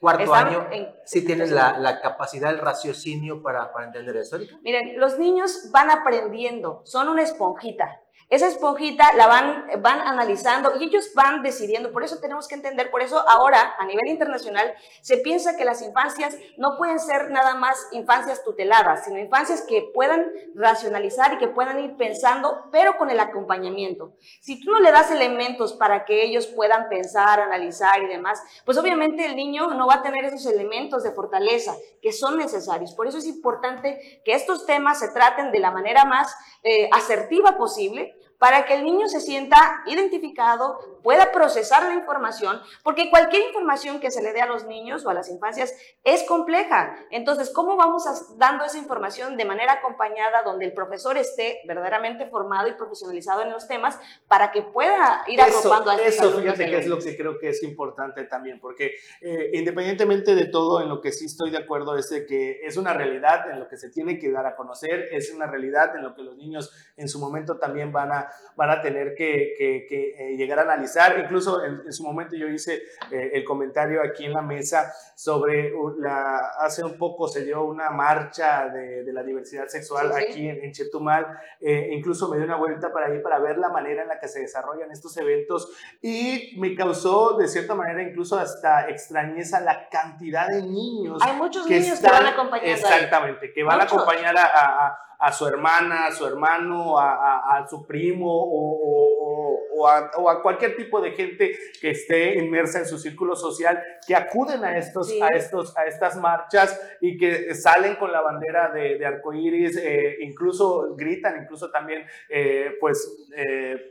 cuarto 0.00 0.24
Están 0.24 0.48
año, 0.48 0.66
en- 0.70 0.88
sí 1.04 1.24
tienes 1.24 1.50
la, 1.50 1.78
la 1.78 2.00
capacidad, 2.00 2.50
el 2.50 2.58
raciocinio 2.58 3.42
para, 3.42 3.72
para 3.72 3.86
entender 3.86 4.16
eso. 4.16 4.38
Miren, 4.62 4.98
los 4.98 5.18
niños 5.18 5.70
van 5.72 5.90
aprendiendo, 5.90 6.82
son 6.84 7.08
una 7.08 7.22
esponjita. 7.22 8.00
Esa 8.30 8.48
esponjita 8.48 9.12
la 9.16 9.26
van, 9.26 9.66
van 9.80 10.00
analizando 10.00 10.76
y 10.78 10.84
ellos 10.84 11.10
van 11.14 11.42
decidiendo. 11.42 11.92
Por 11.92 12.04
eso 12.04 12.18
tenemos 12.18 12.48
que 12.48 12.54
entender, 12.54 12.90
por 12.90 13.02
eso 13.02 13.22
ahora 13.28 13.74
a 13.78 13.84
nivel 13.84 14.08
internacional 14.08 14.74
se 15.02 15.18
piensa 15.18 15.56
que 15.56 15.64
las 15.64 15.82
infancias 15.82 16.36
no 16.56 16.76
pueden 16.76 16.98
ser 16.98 17.30
nada 17.30 17.54
más 17.54 17.88
infancias 17.92 18.42
tuteladas, 18.44 19.04
sino 19.04 19.18
infancias 19.18 19.62
que 19.62 19.90
puedan 19.94 20.32
racionalizar 20.54 21.34
y 21.34 21.38
que 21.38 21.48
puedan 21.48 21.78
ir 21.80 21.96
pensando, 21.96 22.68
pero 22.72 22.96
con 22.96 23.10
el 23.10 23.20
acompañamiento. 23.20 24.14
Si 24.40 24.60
tú 24.60 24.70
no 24.70 24.80
le 24.80 24.90
das 24.90 25.10
elementos 25.10 25.74
para 25.74 26.04
que 26.04 26.24
ellos 26.24 26.46
puedan 26.46 26.88
pensar, 26.88 27.40
analizar 27.40 28.02
y 28.02 28.06
demás, 28.06 28.42
pues 28.64 28.78
obviamente 28.78 29.26
el 29.26 29.36
niño 29.36 29.68
no 29.74 29.86
va 29.86 29.96
a 29.96 30.02
tener 30.02 30.24
esos 30.24 30.46
elementos 30.46 31.02
de 31.02 31.12
fortaleza 31.12 31.74
que 32.00 32.12
son 32.12 32.38
necesarios. 32.38 32.94
Por 32.94 33.06
eso 33.06 33.18
es 33.18 33.26
importante 33.26 34.22
que 34.24 34.32
estos 34.32 34.66
temas 34.66 34.98
se 34.98 35.08
traten 35.08 35.52
de 35.52 35.58
la 35.58 35.70
manera 35.70 36.04
más 36.04 36.34
eh, 36.64 36.88
asertiva 36.90 37.56
posible 37.56 38.16
para 38.38 38.66
que 38.66 38.74
el 38.74 38.84
niño 38.84 39.08
se 39.08 39.20
sienta 39.20 39.82
identificado, 39.86 41.00
pueda 41.02 41.32
procesar 41.32 41.84
la 41.84 41.94
información, 41.94 42.60
porque 42.82 43.10
cualquier 43.10 43.46
información 43.48 44.00
que 44.00 44.10
se 44.10 44.22
le 44.22 44.32
dé 44.32 44.40
a 44.40 44.46
los 44.46 44.64
niños 44.64 45.04
o 45.04 45.10
a 45.10 45.14
las 45.14 45.28
infancias 45.28 45.74
es 46.02 46.22
compleja. 46.24 46.96
Entonces, 47.10 47.50
¿cómo 47.50 47.76
vamos 47.76 48.04
dando 48.36 48.64
esa 48.64 48.78
información 48.78 49.36
de 49.36 49.44
manera 49.44 49.74
acompañada 49.74 50.42
donde 50.42 50.66
el 50.66 50.72
profesor 50.72 51.16
esté 51.16 51.60
verdaderamente 51.66 52.26
formado 52.26 52.68
y 52.68 52.72
profesionalizado 52.72 53.42
en 53.42 53.50
los 53.50 53.68
temas 53.68 53.98
para 54.28 54.50
que 54.50 54.62
pueda 54.62 55.24
ir 55.26 55.40
agrupando 55.40 55.90
a 55.90 55.96
eso 55.96 56.32
fíjate 56.32 56.66
que 56.66 56.78
es 56.78 56.86
lo 56.86 56.98
que 56.98 57.16
creo 57.16 57.38
que 57.38 57.48
es 57.48 57.62
importante 57.62 58.24
también, 58.24 58.60
porque 58.60 58.94
eh, 59.20 59.50
independientemente 59.54 60.34
de 60.34 60.46
todo, 60.46 60.80
en 60.80 60.88
lo 60.88 61.00
que 61.00 61.12
sí 61.12 61.26
estoy 61.26 61.50
de 61.50 61.58
acuerdo 61.58 61.96
es 61.96 62.10
de 62.10 62.26
que 62.26 62.60
es 62.64 62.76
una 62.76 62.92
realidad 62.92 63.50
en 63.50 63.60
lo 63.60 63.68
que 63.68 63.76
se 63.76 63.90
tiene 63.90 64.18
que 64.18 64.30
dar 64.30 64.46
a 64.46 64.56
conocer, 64.56 65.08
es 65.12 65.32
una 65.32 65.46
realidad 65.46 65.96
en 65.96 66.02
lo 66.02 66.14
que 66.14 66.22
los 66.22 66.36
niños 66.36 66.72
en 66.96 67.08
su 67.08 67.18
momento 67.18 67.58
también 67.58 67.92
van 67.92 68.12
a, 68.12 68.23
van 68.56 68.70
a 68.70 68.80
tener 68.80 69.14
que, 69.14 69.54
que- 69.58 69.86
que, 69.88 70.14
eh, 70.18 70.36
llegar 70.36 70.58
a 70.58 70.62
analizar. 70.62 71.18
Incluso 71.18 71.64
en, 71.64 71.82
en 71.86 71.92
su 71.92 72.02
momento 72.04 72.36
yo 72.36 72.48
hice 72.48 72.82
eh, 73.10 73.30
el 73.34 73.44
comentario 73.44 74.02
aquí 74.02 74.24
en 74.26 74.32
la 74.32 74.42
mesa 74.42 74.92
sobre 75.16 75.72
la, 75.98 76.38
hace 76.60 76.84
un 76.84 76.96
poco 76.98 77.28
se 77.28 77.44
dio 77.44 77.64
una 77.64 77.90
marcha 77.90 78.68
de, 78.68 79.04
de 79.04 79.12
la 79.12 79.22
diversidad 79.22 79.66
sexual 79.68 80.12
Sí, 80.14 80.20
sí. 80.20 80.30
aquí 80.30 80.48
en, 80.48 80.64
en 80.64 80.72
Chetumal, 80.72 81.26
eh, 81.60 81.88
incluso 81.92 82.28
me 82.28 82.36
di 82.38 82.44
una 82.44 82.56
vuelta 82.56 82.92
para 82.92 83.06
ahí 83.06 83.20
para 83.20 83.38
ver 83.38 83.58
la 83.58 83.68
manera 83.68 84.02
en 84.02 84.08
la 84.08 84.18
que 84.18 84.28
se 84.28 84.40
desarrollan 84.40 84.90
estos 84.90 85.16
eventos 85.16 85.70
y 86.02 86.54
me 86.58 86.74
causó 86.74 87.36
de 87.36 87.48
cierta 87.48 87.74
manera 87.74 88.02
incluso 88.02 88.38
hasta 88.38 88.88
extrañeza 88.88 89.60
la 89.60 89.88
cantidad 89.88 90.48
de 90.48 90.62
niños 90.62 91.20
Hay 91.22 91.36
muchos 91.36 91.66
niños 91.68 92.00
que 92.00 92.06
van 92.08 92.26
acompañando 92.26 92.66
ahí. 92.66 92.72
exactamente 92.72 93.52
que 93.52 93.62
van 93.62 93.78
Muchos. 93.78 93.92
a 93.92 93.94
acompañar 94.02 94.36
a, 94.36 94.44
a- 94.44 94.86
a- 94.88 94.98
a 95.16 95.32
su 95.32 95.46
hermana, 95.46 96.06
a 96.06 96.12
su 96.12 96.26
hermano, 96.26 96.98
a, 96.98 97.14
a- 97.14 97.56
a 97.58 97.66
su 97.68 97.86
primo 97.86 98.13
o, 98.22 98.28
o- 98.28 98.78
o- 99.20 99.60
o 99.76 99.88
a, 99.88 100.10
o 100.18 100.30
a 100.30 100.40
cualquier 100.42 100.76
tipo 100.76 101.00
de 101.00 101.10
gente 101.12 101.52
que 101.80 101.90
esté 101.90 102.38
inmersa 102.38 102.78
en 102.78 102.86
su 102.86 102.98
círculo 102.98 103.34
social, 103.34 103.82
que 104.06 104.14
acuden 104.14 104.64
a, 104.64 104.78
estos, 104.78 105.08
Sí. 105.08 105.20
a, 105.20 105.28
estos, 105.28 105.76
a 105.76 105.84
estas 105.86 106.16
marchas 106.16 106.80
y 107.00 107.16
que 107.16 107.54
salen 107.54 107.96
con 107.96 108.12
la 108.12 108.20
bandera 108.20 108.70
de, 108.70 108.96
de 108.98 109.04
arcoíris, 109.06 109.76
eh, 109.76 110.16
incluso 110.20 110.94
gritan, 110.96 111.42
incluso 111.42 111.70
también, 111.70 112.04
eh, 112.28 112.72
pues... 112.80 113.26
eh, 113.36 113.90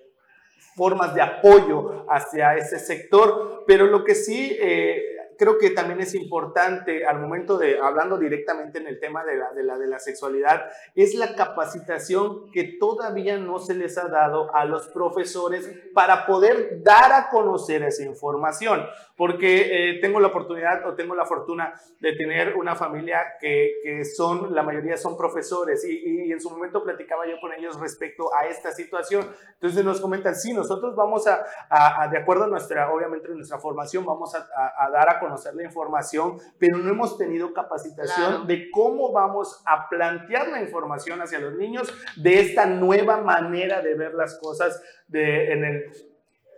formas 0.76 1.14
de 1.14 1.22
apoyo 1.22 2.04
hacia 2.10 2.56
ese 2.56 2.80
sector, 2.80 3.64
pero 3.68 3.86
lo 3.86 4.04
que 4.04 4.16
sí 4.16 4.58
eh, 4.60 5.13
creo 5.38 5.58
que 5.58 5.70
también 5.72 6.00
es 6.02 6.16
importante 6.16 7.06
al 7.06 7.20
momento 7.20 7.58
de, 7.58 7.80
hablando 7.80 8.18
directamente 8.18 8.80
en 8.80 8.88
el 8.88 9.00
tema 9.00 9.24
de 9.24 9.36
la, 9.38 9.52
de 9.54 9.64
la, 9.64 9.78
de 9.78 9.88
la 9.88 10.00
sexualidad, 10.00 10.64
es 10.96 11.16
la 11.16 11.36
capacitación 11.36 12.52
que 12.52 12.64
todavía 12.80 13.38
no 13.38 13.60
se 13.60 13.74
les 13.76 13.98
ha 13.98 14.08
dado 14.08 14.54
a 14.56 14.66
los 14.66 14.88
profesores 14.90 15.70
para 15.94 16.26
poder 16.26 16.84
dar 16.84 17.12
a 17.12 17.30
conocer 17.30 17.84
esa 17.84 18.04
información, 18.04 18.86
porque 19.16 19.92
eh, 19.92 20.00
tengo 20.02 20.20
la 20.20 20.28
oportunidad 20.28 20.86
o 20.88 20.96
tengo 20.96 21.16
la 21.16 21.26
fortuna 21.26 21.74
de 22.00 22.14
tener 22.14 22.56
una 22.56 22.76
familia 22.76 23.20
que, 23.40 23.76
que 23.84 24.06
son, 24.06 24.54
la 24.54 24.64
mayoría 24.64 24.98
son 24.98 25.18
profesores 25.18 25.86
y, 25.86 26.26
y 26.28 26.32
en 26.32 26.40
su 26.42 26.50
momento 26.50 26.84
platicaba 26.84 27.26
yo 27.28 27.40
con 27.40 27.54
ellos 27.54 27.80
respecto 27.80 28.34
a 28.36 28.48
esta 28.48 28.72
situación, 28.72 29.28
entonces 29.54 29.84
nos 29.86 30.02
comentan, 30.02 30.36
sí, 30.36 30.54
nosotros 30.54 30.96
vamos 30.96 31.28
a, 31.28 31.44
a- 31.70 32.04
a, 32.04 32.08
de 32.08 32.18
acuerdo 32.18 32.46
a 32.46 32.48
nuestra, 32.48 32.92
obviamente 32.92 33.30
nuestra 33.30 33.60
formación, 33.60 34.06
vamos 34.06 34.34
a, 34.36 34.48
a- 34.78 34.90
dar 34.90 35.10
a 35.10 35.20
conocer 35.24 35.56
la 35.56 35.64
información, 35.64 36.38
pero 36.60 36.78
no 36.78 36.90
hemos 36.92 37.18
tenido 37.18 37.54
capacitación 37.54 38.30
Claro. 38.30 38.46
de 38.46 38.70
cómo 38.72 39.12
vamos 39.12 39.62
a 39.66 39.88
plantear 39.90 40.50
la 40.50 40.62
información 40.62 41.22
hacia 41.22 41.40
los 41.40 41.56
niños 41.56 41.92
de 42.16 42.40
esta 42.42 42.66
nueva 42.66 43.22
manera 43.22 43.82
de 43.82 43.96
ver 43.96 44.14
las 44.14 44.38
cosas 44.40 44.82
de, 45.08 45.52
en 45.54 45.64
el 45.66 45.84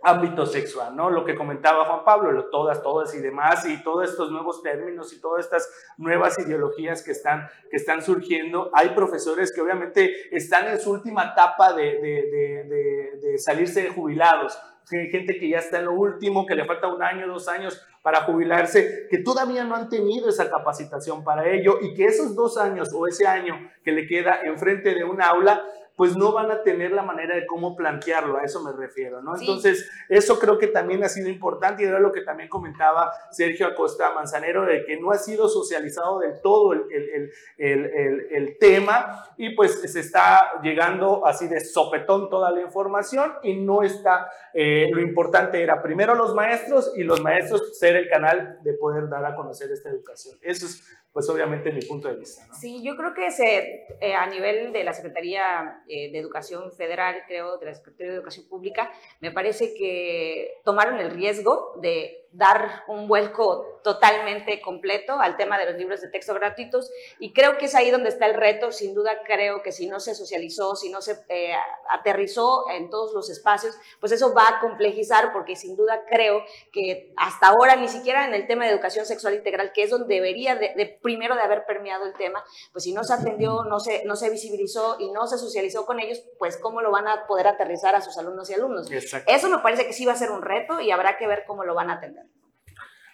ámbito 0.06 0.46
sexual, 0.46 0.94
¿no? 0.94 1.10
Lo 1.10 1.24
que 1.24 1.34
comentaba 1.34 1.84
Juan 1.84 2.04
Pablo, 2.04 2.30
lo 2.32 2.44
todas, 2.50 2.82
todas 2.82 3.14
y 3.14 3.18
demás, 3.20 3.66
y 3.66 3.82
todos 3.82 4.08
estos 4.08 4.30
nuevos 4.30 4.62
términos 4.62 5.12
y 5.12 5.20
todas 5.20 5.44
estas 5.44 5.68
nuevas 5.98 6.38
ideologías 6.38 7.02
que 7.02 7.10
están, 7.10 7.48
que 7.70 7.76
están 7.76 8.02
surgiendo. 8.02 8.70
Hay 8.72 8.90
profesores 8.90 9.52
que 9.52 9.60
obviamente 9.60 10.34
están 10.34 10.68
en 10.68 10.78
su 10.80 10.92
última 10.92 11.32
etapa 11.32 11.72
de, 11.72 11.82
de- 11.84 11.98
de- 12.30 13.18
de- 13.20 13.38
salirse 13.38 13.82
de 13.82 13.90
jubilados. 13.90 14.58
Hay 14.92 15.10
gente 15.10 15.36
que 15.38 15.48
ya 15.48 15.58
está 15.58 15.80
en 15.80 15.86
lo 15.86 15.92
último, 15.94 16.46
que 16.46 16.54
le 16.54 16.64
falta 16.64 16.86
un 16.86 17.02
año, 17.02 17.26
dos 17.26 17.48
años 17.48 17.84
para 18.02 18.22
jubilarse, 18.22 19.08
que 19.10 19.18
todavía 19.18 19.64
no 19.64 19.74
han 19.74 19.88
tenido 19.88 20.28
esa 20.28 20.48
capacitación 20.48 21.24
para 21.24 21.48
ello 21.48 21.78
y 21.82 21.92
que 21.94 22.04
esos 22.04 22.36
dos 22.36 22.56
años 22.56 22.90
o 22.94 23.06
ese 23.08 23.26
año 23.26 23.68
que 23.82 23.90
le 23.90 24.06
queda 24.06 24.42
enfrente 24.44 24.94
de 24.94 25.02
un 25.02 25.20
aula 25.20 25.64
pues 25.96 26.16
no 26.16 26.32
van 26.32 26.50
a 26.50 26.62
tener 26.62 26.92
la 26.92 27.02
manera 27.02 27.34
de 27.34 27.46
cómo 27.46 27.74
plantearlo, 27.74 28.36
a 28.36 28.44
eso 28.44 28.62
me 28.62 28.72
refiero, 28.72 29.22
¿no? 29.22 29.36
Entonces, 29.36 29.90
eso 30.08 30.38
creo 30.38 30.58
que 30.58 30.66
también 30.66 31.02
ha 31.02 31.08
sido 31.08 31.28
importante 31.28 31.82
y 31.82 31.86
era 31.86 31.98
lo 31.98 32.12
que 32.12 32.20
también 32.20 32.50
comentaba 32.50 33.10
Sergio 33.30 33.66
Acosta 33.66 34.12
Manzanero, 34.12 34.66
de 34.66 34.84
que 34.84 35.00
no 35.00 35.10
ha 35.10 35.18
sido 35.18 35.48
socializado 35.48 36.18
del 36.18 36.40
todo 36.42 36.74
el, 36.74 36.82
el, 36.90 37.30
el, 37.56 38.26
el 38.30 38.58
tema 38.58 39.24
y 39.38 39.54
pues 39.54 39.80
se 39.90 40.00
está 40.00 40.60
llegando 40.62 41.26
así 41.26 41.48
de 41.48 41.60
sopetón 41.60 42.28
toda 42.28 42.50
la 42.50 42.60
información 42.60 43.32
y 43.42 43.56
no 43.56 43.82
está, 43.82 44.28
eh, 44.58 44.88
lo 44.90 45.02
importante 45.02 45.62
era 45.62 45.82
primero 45.82 46.14
los 46.14 46.34
maestros 46.34 46.90
y 46.96 47.02
los 47.02 47.20
maestros 47.20 47.78
ser 47.78 47.94
el 47.94 48.08
canal 48.08 48.58
de 48.62 48.72
poder 48.72 49.06
dar 49.10 49.22
a 49.26 49.36
conocer 49.36 49.70
esta 49.70 49.90
educación. 49.90 50.38
Eso 50.40 50.64
es 50.64 50.82
pues 51.16 51.30
obviamente 51.30 51.72
mi 51.72 51.80
punto 51.80 52.08
de 52.08 52.16
vista. 52.16 52.42
Sí, 52.54 52.82
yo 52.82 52.94
creo 52.94 53.14
que 53.14 53.30
se, 53.30 53.86
eh, 54.00 54.14
a 54.14 54.26
nivel 54.26 54.72
de 54.72 54.84
la 54.84 54.92
Secretaría 54.92 55.82
eh, 55.88 56.10
de 56.12 56.18
Educación 56.18 56.72
Federal, 56.72 57.22
creo, 57.26 57.56
de 57.56 57.64
la 57.64 57.74
Secretaría 57.74 58.12
de 58.12 58.16
Educación 58.18 58.46
Pública, 58.48 58.90
me 59.20 59.30
parece 59.30 59.72
que 59.74 60.60
tomaron 60.62 60.98
el 61.00 61.10
riesgo 61.10 61.78
de 61.80 62.25
dar 62.36 62.84
un 62.88 63.08
vuelco 63.08 63.80
totalmente 63.82 64.60
completo 64.60 65.18
al 65.20 65.36
tema 65.36 65.58
de 65.58 65.66
los 65.66 65.76
libros 65.76 66.00
de 66.00 66.08
texto 66.08 66.34
gratuitos 66.34 66.90
y 67.20 67.32
creo 67.32 67.56
que 67.56 67.66
es 67.66 67.74
ahí 67.76 67.90
donde 67.90 68.08
está 68.08 68.26
el 68.26 68.34
reto. 68.34 68.72
Sin 68.72 68.94
duda 68.94 69.22
creo 69.24 69.62
que 69.62 69.70
si 69.70 69.86
no 69.86 70.00
se 70.00 70.14
socializó, 70.14 70.74
si 70.74 70.90
no 70.90 71.00
se 71.00 71.24
eh, 71.28 71.54
aterrizó 71.88 72.68
en 72.70 72.90
todos 72.90 73.14
los 73.14 73.30
espacios, 73.30 73.78
pues 74.00 74.12
eso 74.12 74.34
va 74.34 74.44
a 74.48 74.60
complejizar 74.60 75.32
porque 75.32 75.56
sin 75.56 75.76
duda 75.76 76.04
creo 76.08 76.42
que 76.72 77.12
hasta 77.16 77.48
ahora 77.48 77.76
ni 77.76 77.88
siquiera 77.88 78.26
en 78.26 78.34
el 78.34 78.46
tema 78.46 78.64
de 78.64 78.72
educación 78.72 79.06
sexual 79.06 79.34
integral, 79.34 79.72
que 79.72 79.84
es 79.84 79.90
donde 79.90 80.14
debería 80.14 80.56
de, 80.56 80.98
primero 81.00 81.34
de 81.34 81.42
haber 81.42 81.64
permeado 81.64 82.06
el 82.06 82.14
tema, 82.14 82.44
pues 82.72 82.84
si 82.84 82.92
no 82.92 83.04
se 83.04 83.14
atendió, 83.14 83.64
no 83.64 83.80
se, 83.80 84.04
no 84.04 84.16
se 84.16 84.30
visibilizó 84.30 84.96
y 84.98 85.10
no 85.12 85.26
se 85.26 85.38
socializó 85.38 85.86
con 85.86 86.00
ellos, 86.00 86.22
pues 86.38 86.56
cómo 86.58 86.82
lo 86.82 86.90
van 86.90 87.08
a 87.08 87.26
poder 87.26 87.46
aterrizar 87.46 87.94
a 87.94 88.00
sus 88.00 88.18
alumnos 88.18 88.50
y 88.50 88.54
alumnos. 88.54 88.90
Eso 88.90 89.48
me 89.48 89.58
parece 89.58 89.86
que 89.86 89.92
sí 89.92 90.04
va 90.04 90.12
a 90.12 90.16
ser 90.16 90.30
un 90.30 90.42
reto 90.42 90.80
y 90.80 90.90
habrá 90.90 91.16
que 91.16 91.26
ver 91.26 91.44
cómo 91.46 91.64
lo 91.64 91.74
van 91.74 91.90
a 91.90 91.94
atender. 91.94 92.25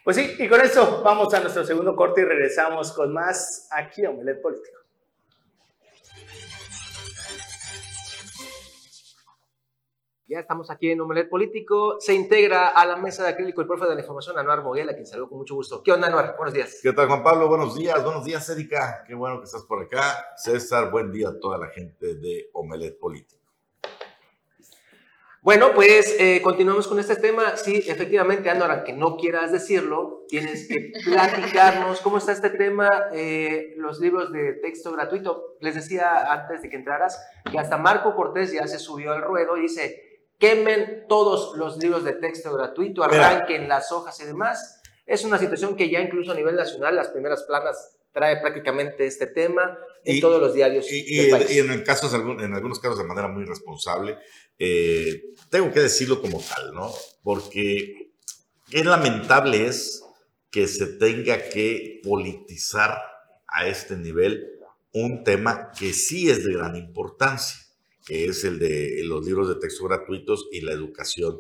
Pues 0.05 0.17
sí, 0.17 0.35
y 0.37 0.49
con 0.49 0.61
eso 0.61 1.01
vamos 1.05 1.33
a 1.33 1.39
nuestro 1.39 1.65
segundo 1.65 1.95
corte 1.95 2.23
y 2.23 2.25
regresamos 2.25 2.93
con 2.93 3.13
más 3.13 3.69
aquí 3.71 4.05
a 4.05 4.11
Omelet 4.11 4.43
Político. 4.43 4.79
Ya 10.27 10.41
estamos 10.41 10.71
aquí 10.71 10.91
en 10.91 11.01
Omelet 11.01 11.29
Político. 11.29 12.01
Se 12.01 12.15
integra 12.15 12.71
a 12.71 12.85
la 12.85 12.97
mesa 12.97 13.23
de 13.23 13.29
acrílico 13.29 13.61
el 13.61 13.69
profe 13.69 13.87
de 13.87 13.95
la 13.95 14.01
información, 14.01 14.37
Anuar 14.37 14.65
Moguel, 14.65 14.89
a 14.89 14.95
quien 14.95 15.07
saludo 15.07 15.29
con 15.29 15.39
mucho 15.39 15.55
gusto. 15.55 15.83
¿Qué 15.85 15.93
onda, 15.93 16.09
Anuar? 16.09 16.35
Buenos 16.37 16.55
días. 16.55 16.81
¿Qué 16.83 16.93
tal, 16.93 17.07
Juan 17.07 17.23
Pablo? 17.23 17.47
Buenos 17.47 17.77
días. 17.77 18.03
Buenos 18.03 18.25
días, 18.25 18.49
Erika. 18.49 19.05
Qué 19.07 19.15
bueno 19.15 19.39
que 19.39 19.45
estás 19.45 19.63
por 19.63 19.85
acá. 19.85 20.35
César, 20.37 20.91
buen 20.91 21.13
día 21.13 21.29
a 21.29 21.39
toda 21.39 21.59
la 21.59 21.69
gente 21.69 22.17
de 22.17 22.49
Omelet 22.55 22.99
Político. 22.99 23.42
Bueno, 25.45 25.73
pues 25.75 26.15
eh, 26.21 26.41
continuamos 26.41 26.87
con 26.87 27.01
este 27.01 27.17
tema. 27.17 27.57
Sí, 27.57 27.83
efectivamente, 27.89 28.49
Ando, 28.49 28.65
que 28.85 28.93
no 28.93 29.17
quieras 29.17 29.51
decirlo, 29.51 30.25
tienes 30.29 30.69
que 30.69 30.93
platicarnos 31.05 32.01
cómo 32.01 32.19
está 32.19 32.31
este 32.31 32.51
tema, 32.51 32.89
eh, 33.13 33.75
los 33.77 33.99
libros 33.99 34.31
de 34.31 34.53
texto 34.63 34.93
gratuito. 34.93 35.57
Les 35.59 35.75
decía 35.75 36.33
antes 36.33 36.63
de 36.63 36.71
que 36.71 36.77
entraras 36.77 37.21
que 37.51 37.59
hasta 37.59 37.77
Marco 37.77 38.15
Cortés 38.15 38.53
ya 38.53 38.69
se 38.69 38.79
subió 38.79 39.11
al 39.11 39.23
ruedo 39.23 39.57
y 39.57 39.63
dice, 39.63 40.29
quemen 40.39 41.07
todos 41.09 41.57
los 41.57 41.77
libros 41.79 42.05
de 42.05 42.13
texto 42.13 42.55
gratuito, 42.55 43.03
arranquen 43.03 43.69
las 43.69 43.91
hojas 43.91 44.21
y 44.21 44.27
demás. 44.27 44.81
Es 45.07 45.25
una 45.25 45.39
situación 45.39 45.75
que 45.75 45.91
ya 45.91 45.99
incluso 45.99 46.31
a 46.31 46.37
nivel 46.37 46.55
nacional, 46.55 46.95
las 46.95 47.09
primeras 47.09 47.43
planas 47.43 47.99
trae 48.13 48.41
prácticamente 48.41 49.07
este 49.07 49.27
tema 49.27 49.79
en 50.05 50.21
todos 50.21 50.41
los 50.41 50.55
diarios. 50.55 50.87
Y, 50.91 51.21
en, 51.21 51.71
el 51.71 51.83
casos, 51.83 52.13
en 52.15 52.55
algunos 52.55 52.79
casos 52.79 52.99
de 52.99 53.05
manera 53.05 53.29
muy 53.29 53.45
responsable. 53.45 54.19
Eh, 54.59 55.25
tengo 55.51 55.73
que 55.73 55.81
decirlo 55.81 56.21
como 56.21 56.41
tal, 56.41 56.75
¿no? 56.75 56.93
Porque 57.23 58.13
qué 58.71 58.85
lamentable 58.85 59.67
es 59.67 60.03
que 60.51 60.69
se 60.69 60.87
tenga 60.87 61.49
que 61.49 62.01
politizar 62.05 62.99
a 63.47 63.67
este 63.67 63.97
nivel 63.97 64.49
un 64.93 65.25
tema 65.25 65.71
que 65.79 65.93
sí 65.93 66.31
es 66.31 66.45
de 66.45 66.53
gran 66.53 66.77
importancia, 66.77 67.59
que 68.07 68.27
es 68.27 68.45
el 68.45 68.59
de 68.59 69.01
los 69.05 69.25
libros 69.25 69.49
de 69.49 69.57
texto 69.57 69.85
gratuitos 69.85 70.49
y 70.53 70.61
la 70.61 70.73
educación 70.73 71.39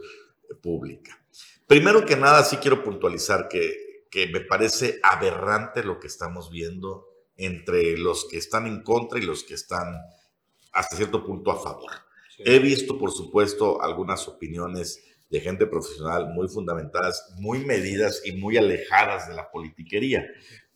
pública. 0.63 1.23
Primero 1.67 2.05
que 2.05 2.17
nada, 2.17 2.43
sí 2.45 2.57
quiero 2.57 2.83
puntualizar 2.83 3.49
que, 3.49 3.92
que 4.13 4.27
me 4.27 4.41
parece 4.41 5.01
aberrante 5.03 5.83
lo 5.83 5.99
que 5.99 6.07
estamos 6.07 6.51
viendo 6.51 7.09
entre 7.35 7.97
los 7.97 8.29
que 8.31 8.37
están 8.37 8.67
en 8.67 8.83
contra 8.83 9.19
y 9.19 9.23
los 9.23 9.43
que 9.43 9.55
están 9.55 9.97
hasta 10.71 10.97
cierto 10.97 11.25
punto 11.25 11.51
a 11.51 11.59
favor. 11.59 11.91
He 12.39 12.59
visto, 12.59 12.99
por 12.99 13.11
supuesto, 13.11 13.83
algunas 13.83 14.29
opiniones 14.29 15.03
de 15.31 15.41
gente 15.41 15.67
profesional 15.67 16.29
muy 16.35 16.47
fundamentadas, 16.47 17.35
muy 17.39 17.65
medidas 17.65 18.21
y 18.27 18.33
muy 18.33 18.59
alejadas 18.59 19.29
de 19.29 19.35
la 19.35 19.51
politiquería. 19.51 20.27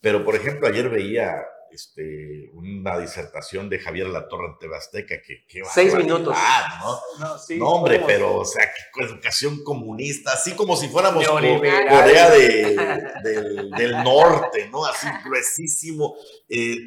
Pero, 0.01 0.25
por 0.25 0.35
ejemplo, 0.35 0.67
ayer 0.67 0.89
veía 0.89 1.45
este, 1.71 2.49
una 2.53 2.97
disertación 2.97 3.69
de 3.69 3.79
Javier 3.79 4.07
Latorre 4.07 4.47
ante 4.47 4.67
Tebasteca 4.67 5.15
que, 5.21 5.61
seis 5.73 5.93
minutos 5.95 6.35
¿no? 6.79 7.37
No, 7.57 7.69
hombre 7.69 8.01
pero 8.05 8.37
o 8.37 8.45
sea 8.45 8.65
que 8.65 9.03
educación 9.03 9.63
comunista 9.63 10.33
así 10.33 10.53
como 10.53 10.75
si 10.75 10.89
fuéramos 10.89 11.25
Corea 11.27 12.29
del, 12.29 13.69
del, 13.71 14.03
norte 14.03 14.69
no 14.71 14.85
así 14.85 15.07
gruesísimo 15.23 16.15
eh, 16.49 16.77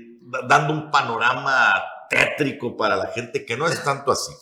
dando 0.48 0.72
un 0.72 0.90
panorama 0.90 1.74
tétrico 2.08 2.76
para 2.76 2.96
la 2.96 3.06
gente 3.08 3.44
que 3.44 3.56
no 3.56 3.68
es 3.68 3.82
tanto 3.82 4.12
así 4.12 4.32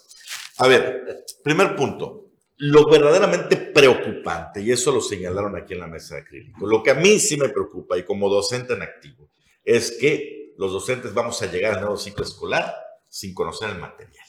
a 0.59 0.66
ver, 0.66 1.24
primer 1.42 1.77
punto. 1.77 2.24
Lo 2.61 2.90
verdaderamente 2.90 3.57
preocupante, 3.57 4.61
y 4.61 4.72
eso 4.72 4.90
lo 4.90 5.01
señalaron 5.01 5.57
aquí 5.57 5.74
en 5.74 5.81
la 5.81 5.87
mesa 5.87 6.16
de 6.16 6.22
acrílico, 6.22 6.66
lo 6.66 6.83
que 6.83 6.90
a 6.90 6.94
mí 6.94 7.20
sí 7.20 7.37
me 7.37 7.51
preocupa 7.51 7.96
y 7.96 8.05
como 8.05 8.29
docente 8.29 8.72
en 8.72 8.83
activo, 8.83 9.31
es 9.68 9.98
que 10.00 10.54
los 10.57 10.72
docentes 10.72 11.12
vamos 11.12 11.42
a 11.42 11.46
llegar 11.46 11.74
al 11.74 11.81
nuevo 11.83 11.98
ciclo 11.98 12.24
escolar 12.24 12.74
sin 13.07 13.35
conocer 13.35 13.68
el 13.68 13.78
material. 13.78 14.26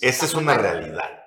Esa 0.00 0.26
es 0.26 0.34
una 0.34 0.58
realidad. 0.58 1.22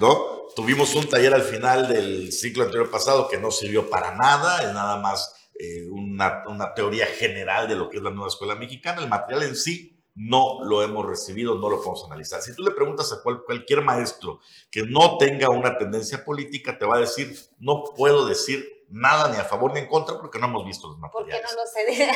¿no? 0.00 0.44
Tuvimos 0.54 0.94
un 0.94 1.08
taller 1.08 1.34
al 1.34 1.42
final 1.42 1.88
del 1.88 2.30
ciclo 2.32 2.62
anterior 2.62 2.88
pasado 2.88 3.28
que 3.28 3.36
no 3.36 3.50
sirvió 3.50 3.90
para 3.90 4.14
nada, 4.14 4.62
es 4.62 4.72
nada 4.72 4.98
más 4.98 5.50
eh, 5.58 5.88
una, 5.90 6.44
una 6.46 6.72
teoría 6.72 7.06
general 7.06 7.66
de 7.66 7.74
lo 7.74 7.90
que 7.90 7.96
es 7.96 8.02
la 8.02 8.10
nueva 8.10 8.28
escuela 8.28 8.54
mexicana. 8.54 9.02
El 9.02 9.08
material 9.08 9.42
en 9.42 9.56
sí 9.56 10.00
no 10.14 10.62
lo 10.62 10.84
hemos 10.84 11.04
recibido, 11.04 11.56
no 11.56 11.68
lo 11.68 11.78
podemos 11.78 12.04
analizar. 12.04 12.42
Si 12.42 12.54
tú 12.54 12.62
le 12.62 12.70
preguntas 12.70 13.12
a 13.12 13.22
cualquier 13.22 13.82
maestro 13.82 14.38
que 14.70 14.84
no 14.84 15.18
tenga 15.18 15.50
una 15.50 15.76
tendencia 15.76 16.24
política, 16.24 16.78
te 16.78 16.86
va 16.86 16.98
a 16.98 17.00
decir, 17.00 17.36
no 17.58 17.82
puedo 17.96 18.24
decir 18.24 18.73
nada 18.94 19.30
ni 19.30 19.36
a 19.36 19.44
favor 19.44 19.72
ni 19.72 19.80
en 19.80 19.86
contra 19.86 20.18
porque 20.18 20.38
no 20.38 20.46
hemos 20.46 20.64
visto 20.64 20.88
los 20.88 20.98
materiales. 20.98 21.42
Porque 21.42 21.54
no 21.54 21.94
lo 21.94 22.04
sé. 22.06 22.12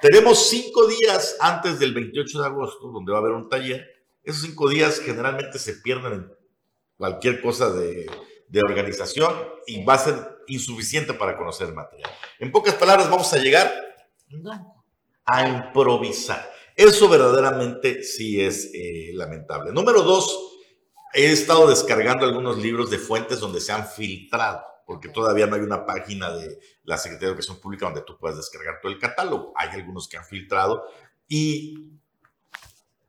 Tenemos 0.02 0.48
cinco 0.48 0.86
días 0.86 1.36
antes 1.40 1.78
del 1.78 1.94
28 1.94 2.40
de 2.40 2.46
agosto, 2.46 2.88
donde 2.88 3.12
va 3.12 3.18
a 3.18 3.20
haber 3.20 3.32
un 3.32 3.48
taller. 3.48 3.86
Esos 4.22 4.42
cinco 4.42 4.68
días 4.68 5.00
generalmente 5.00 5.58
se 5.58 5.74
pierden 5.74 6.12
en 6.12 6.32
cualquier 6.96 7.40
cosa 7.40 7.70
de, 7.70 8.10
de 8.48 8.62
organización 8.62 9.32
y 9.66 9.84
va 9.84 9.94
a 9.94 9.98
ser 9.98 10.38
insuficiente 10.48 11.14
para 11.14 11.36
conocer 11.36 11.68
el 11.68 11.74
material. 11.74 12.10
En 12.38 12.50
pocas 12.50 12.74
palabras, 12.74 13.10
vamos 13.10 13.32
a 13.32 13.38
llegar 13.38 13.72
a 15.24 15.48
improvisar. 15.48 16.50
Eso 16.74 17.08
verdaderamente 17.08 18.02
sí 18.02 18.40
es 18.40 18.70
eh, 18.72 19.10
lamentable. 19.14 19.72
Número 19.72 20.02
dos, 20.02 20.56
he 21.12 21.32
estado 21.32 21.68
descargando 21.68 22.24
algunos 22.24 22.58
libros 22.58 22.90
de 22.90 22.98
fuentes 22.98 23.40
donde 23.40 23.60
se 23.60 23.72
han 23.72 23.86
filtrado, 23.86 24.62
porque 24.88 25.10
todavía 25.10 25.46
no 25.46 25.54
hay 25.54 25.60
una 25.60 25.84
página 25.84 26.30
de 26.30 26.58
la 26.84 26.96
Secretaría 26.96 27.28
de 27.28 27.32
Educación 27.32 27.60
Pública 27.60 27.84
donde 27.84 28.00
tú 28.00 28.16
puedas 28.16 28.38
descargar 28.38 28.80
todo 28.80 28.90
el 28.90 28.98
catálogo. 28.98 29.52
Hay 29.54 29.68
algunos 29.68 30.08
que 30.08 30.16
han 30.16 30.24
filtrado 30.24 30.82
y 31.28 31.74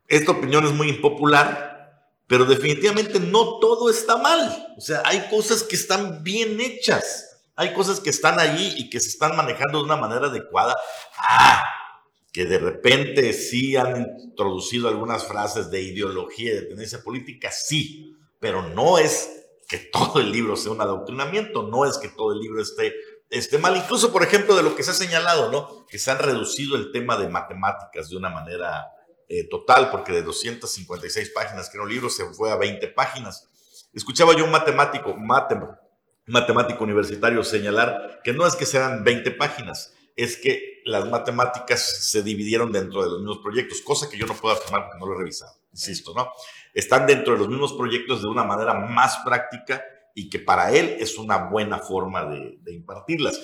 esta 0.06 0.32
opinión 0.32 0.66
es 0.66 0.72
muy 0.72 0.90
impopular, 0.90 2.12
pero 2.26 2.44
definitivamente 2.44 3.18
no 3.18 3.58
todo 3.60 3.88
está 3.88 4.18
mal. 4.18 4.74
O 4.76 4.80
sea, 4.82 5.00
hay 5.06 5.26
cosas 5.30 5.62
que 5.62 5.74
están 5.74 6.22
bien 6.22 6.60
hechas. 6.60 7.40
Hay 7.56 7.72
cosas 7.72 7.98
que 7.98 8.10
están 8.10 8.38
allí 8.38 8.74
y 8.76 8.90
que 8.90 9.00
se 9.00 9.08
están 9.08 9.34
manejando 9.34 9.78
de 9.78 9.84
una 9.84 9.96
manera 9.96 10.26
adecuada. 10.26 10.76
Ah, 11.16 11.64
que 12.30 12.44
de 12.44 12.58
repente 12.58 13.32
sí 13.32 13.76
han 13.76 14.18
introducido 14.22 14.86
algunas 14.86 15.24
frases 15.24 15.70
de 15.70 15.80
ideología 15.80 16.52
y 16.52 16.56
de 16.56 16.62
tendencia 16.62 17.02
política, 17.02 17.50
sí, 17.50 18.14
pero 18.38 18.68
no 18.68 18.98
es 18.98 19.39
que 19.70 19.78
todo 19.78 20.20
el 20.20 20.32
libro 20.32 20.56
sea 20.56 20.72
un 20.72 20.80
adoctrinamiento, 20.80 21.62
no 21.62 21.86
es 21.86 21.96
que 21.96 22.08
todo 22.08 22.32
el 22.32 22.40
libro 22.40 22.60
esté, 22.60 22.92
esté 23.30 23.56
mal, 23.56 23.76
incluso 23.76 24.12
por 24.12 24.24
ejemplo 24.24 24.56
de 24.56 24.64
lo 24.64 24.74
que 24.74 24.82
se 24.82 24.90
ha 24.90 24.94
señalado, 24.94 25.50
¿no? 25.52 25.86
Que 25.86 25.98
se 25.98 26.10
han 26.10 26.18
reducido 26.18 26.76
el 26.76 26.90
tema 26.90 27.16
de 27.16 27.28
matemáticas 27.28 28.10
de 28.10 28.16
una 28.16 28.30
manera 28.30 28.88
eh, 29.28 29.48
total, 29.48 29.92
porque 29.92 30.10
de 30.10 30.22
256 30.22 31.30
páginas 31.30 31.70
que 31.70 31.76
era 31.76 31.84
un 31.84 31.88
libro 31.88 32.10
se 32.10 32.24
fue 32.34 32.50
a 32.50 32.56
20 32.56 32.88
páginas. 32.88 33.48
Escuchaba 33.94 34.36
yo 34.36 34.44
un 34.44 34.50
matemático, 34.50 35.16
matemático 36.26 36.82
universitario 36.82 37.44
señalar 37.44 38.20
que 38.24 38.32
no 38.32 38.46
es 38.46 38.56
que 38.56 38.66
sean 38.66 39.04
20 39.04 39.30
páginas, 39.32 39.94
es 40.16 40.36
que 40.36 40.82
las 40.84 41.08
matemáticas 41.08 42.08
se 42.10 42.24
dividieron 42.24 42.72
dentro 42.72 43.04
de 43.04 43.10
los 43.10 43.20
mismos 43.20 43.38
proyectos, 43.38 43.80
cosa 43.82 44.08
que 44.10 44.18
yo 44.18 44.26
no 44.26 44.34
puedo 44.34 44.56
afirmar 44.56 44.86
porque 44.86 44.98
no 44.98 45.06
lo 45.06 45.14
he 45.14 45.18
revisado. 45.18 45.54
insisto, 45.72 46.12
¿no? 46.14 46.32
Están 46.74 47.06
dentro 47.06 47.32
de 47.32 47.40
los 47.40 47.48
mismos 47.48 47.72
proyectos 47.72 48.22
de 48.22 48.28
una 48.28 48.44
manera 48.44 48.74
más 48.74 49.18
práctica 49.24 49.82
y 50.14 50.28
que 50.28 50.38
para 50.38 50.72
él 50.72 50.96
es 50.98 51.18
una 51.18 51.48
buena 51.48 51.78
forma 51.78 52.24
de, 52.24 52.58
impartirlas. 52.72 53.40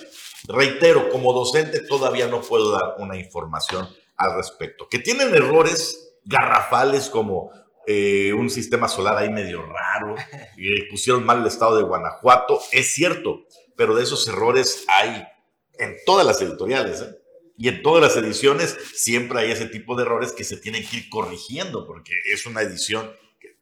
Reitero, 0.47 1.09
como 1.09 1.33
docente 1.33 1.81
todavía 1.81 2.27
no 2.27 2.41
puedo 2.41 2.71
dar 2.71 2.95
una 2.99 3.17
información 3.17 3.87
al 4.15 4.35
respecto. 4.35 4.87
Que 4.89 4.99
tienen 4.99 5.33
errores 5.33 6.19
garrafales 6.23 7.09
como 7.09 7.51
eh, 7.85 8.33
un 8.33 8.49
sistema 8.49 8.87
solar 8.87 9.17
ahí 9.17 9.29
medio 9.29 9.63
raro, 9.63 10.15
y 10.57 10.83
pusieron 10.89 11.25
mal 11.25 11.39
el 11.39 11.47
estado 11.47 11.77
de 11.77 11.83
Guanajuato, 11.83 12.59
es 12.73 12.93
cierto, 12.93 13.45
pero 13.77 13.95
de 13.95 14.03
esos 14.03 14.27
errores 14.27 14.85
hay 14.89 15.25
en 15.79 15.95
todas 16.05 16.25
las 16.25 16.41
editoriales, 16.41 17.01
¿eh? 17.01 17.17
Y 17.57 17.69
en 17.69 17.81
todas 17.81 18.01
las 18.01 18.23
ediciones 18.23 18.77
siempre 18.93 19.39
hay 19.39 19.51
ese 19.51 19.65
tipo 19.65 19.95
de 19.95 20.03
errores 20.03 20.31
que 20.31 20.43
se 20.43 20.57
tienen 20.57 20.87
que 20.87 20.97
ir 20.97 21.09
corrigiendo, 21.09 21.87
porque 21.87 22.13
es 22.31 22.45
una 22.45 22.61
edición 22.61 23.11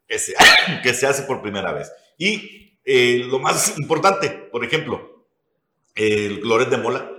que, 0.08 0.20
se, 0.20 0.34
que 0.84 0.94
se 0.94 1.08
hace 1.08 1.24
por 1.24 1.42
primera 1.42 1.72
vez. 1.72 1.92
Y 2.18 2.80
eh, 2.84 3.24
lo 3.26 3.40
más 3.40 3.78
importante, 3.78 4.30
por 4.30 4.66
ejemplo, 4.66 5.28
el 5.96 6.42
Loret 6.42 6.70
de 6.70 6.78
Mola 6.78 7.10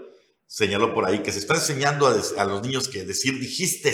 señaló 0.46 0.94
por 0.94 1.06
ahí 1.06 1.20
que 1.20 1.32
se 1.32 1.38
está 1.38 1.54
enseñando 1.54 2.06
a, 2.06 2.14
a 2.40 2.44
los 2.44 2.62
niños 2.62 2.88
que 2.88 3.04
decir 3.04 3.38
dijiste, 3.40 3.92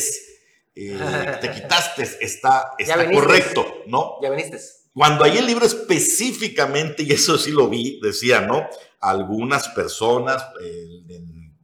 eh, 0.74 0.98
te 1.40 1.52
quitaste, 1.52 2.02
está, 2.20 2.72
está 2.78 3.10
correcto, 3.10 3.84
¿no? 3.86 4.18
Ya 4.22 4.30
viniste. 4.30 4.58
Cuando 4.92 5.24
ahí 5.24 5.38
el 5.38 5.46
libro 5.46 5.64
específicamente, 5.64 7.02
y 7.02 7.12
eso 7.12 7.38
sí 7.38 7.50
lo 7.50 7.68
vi, 7.68 7.98
decía, 8.02 8.42
¿no? 8.42 8.68
Algunas 9.00 9.68
personas 9.68 10.44
eh, 10.62 10.86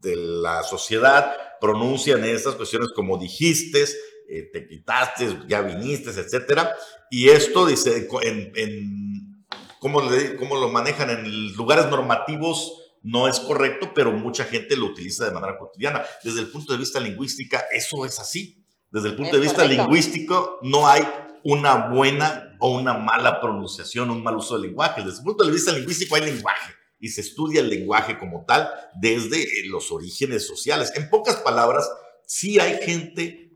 de, 0.00 0.16
la 0.16 0.62
sociedad 0.62 1.32
pronuncian 1.60 2.24
estas 2.24 2.54
cuestiones 2.54 2.90
como 2.94 3.18
dijiste, 3.18 3.84
eh, 4.28 4.50
te 4.52 4.66
quitaste, 4.66 5.40
ya 5.48 5.60
viniste, 5.62 6.10
etcétera. 6.10 6.74
Y 7.10 7.30
esto 7.30 7.66
dice, 7.66 8.08
en, 8.22 8.52
en 8.54 9.44
¿cómo, 9.80 10.02
¿cómo 10.38 10.56
lo 10.56 10.68
manejan 10.68 11.10
en 11.10 11.52
lugares 11.54 11.86
normativos? 11.86 12.84
no 13.02 13.28
es 13.28 13.38
correcto, 13.40 13.92
pero 13.94 14.12
mucha 14.12 14.44
gente 14.44 14.76
lo 14.76 14.86
utiliza 14.86 15.24
de 15.24 15.30
manera 15.30 15.56
cotidiana. 15.56 16.02
Desde 16.24 16.40
el 16.40 16.48
punto 16.48 16.72
de 16.72 16.78
vista 16.80 17.00
lingüística, 17.00 17.64
eso 17.72 18.04
es 18.04 18.18
así. 18.18 18.64
Desde 18.90 19.10
el 19.10 19.16
punto 19.16 19.36
de 19.36 19.42
vista 19.42 19.64
lingüístico, 19.64 20.58
no 20.62 20.88
hay 20.88 21.06
una 21.44 21.88
buena 21.88 22.56
o 22.58 22.76
una 22.76 22.94
mala 22.94 23.40
pronunciación, 23.40 24.10
un 24.10 24.22
mal 24.22 24.36
uso 24.36 24.54
del 24.54 24.68
lenguaje. 24.68 25.02
Desde 25.02 25.18
el 25.18 25.24
punto 25.24 25.44
de 25.44 25.52
vista 25.52 25.72
lingüístico 25.72 26.16
hay 26.16 26.22
lenguaje 26.22 26.74
y 27.00 27.08
se 27.08 27.20
estudia 27.20 27.60
el 27.60 27.68
lenguaje 27.68 28.18
como 28.18 28.44
tal 28.44 28.68
desde 29.00 29.42
eh, 29.42 29.66
los 29.66 29.92
orígenes 29.92 30.46
sociales. 30.46 30.92
En 30.96 31.08
pocas 31.10 31.36
palabras, 31.36 31.88
sí 32.26 32.58
hay 32.58 32.82
gente 32.82 33.48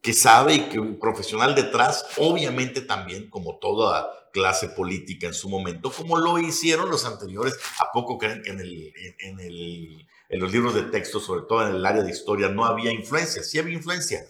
que 0.00 0.12
sabe 0.12 0.54
y 0.54 0.60
que 0.68 0.78
un 0.78 0.98
profesional 0.98 1.54
detrás, 1.54 2.06
obviamente 2.16 2.80
también, 2.80 3.28
como 3.28 3.58
toda 3.58 4.30
clase 4.32 4.68
política 4.68 5.26
en 5.26 5.34
su 5.34 5.48
momento, 5.48 5.90
como 5.90 6.16
lo 6.16 6.38
hicieron 6.38 6.90
los 6.90 7.04
anteriores. 7.04 7.54
¿A 7.80 7.90
poco 7.92 8.18
creen 8.18 8.42
que 8.42 8.50
en, 8.50 8.60
el, 8.60 8.92
en, 9.18 9.40
el, 9.40 10.06
en 10.28 10.40
los 10.40 10.52
libros 10.52 10.74
de 10.74 10.82
texto, 10.82 11.20
sobre 11.20 11.42
todo 11.48 11.66
en 11.66 11.74
el 11.74 11.84
área 11.84 12.02
de 12.02 12.10
historia, 12.10 12.48
no 12.48 12.64
había 12.64 12.92
influencia? 12.92 13.42
Sí 13.42 13.58
había 13.58 13.74
influencia, 13.74 14.24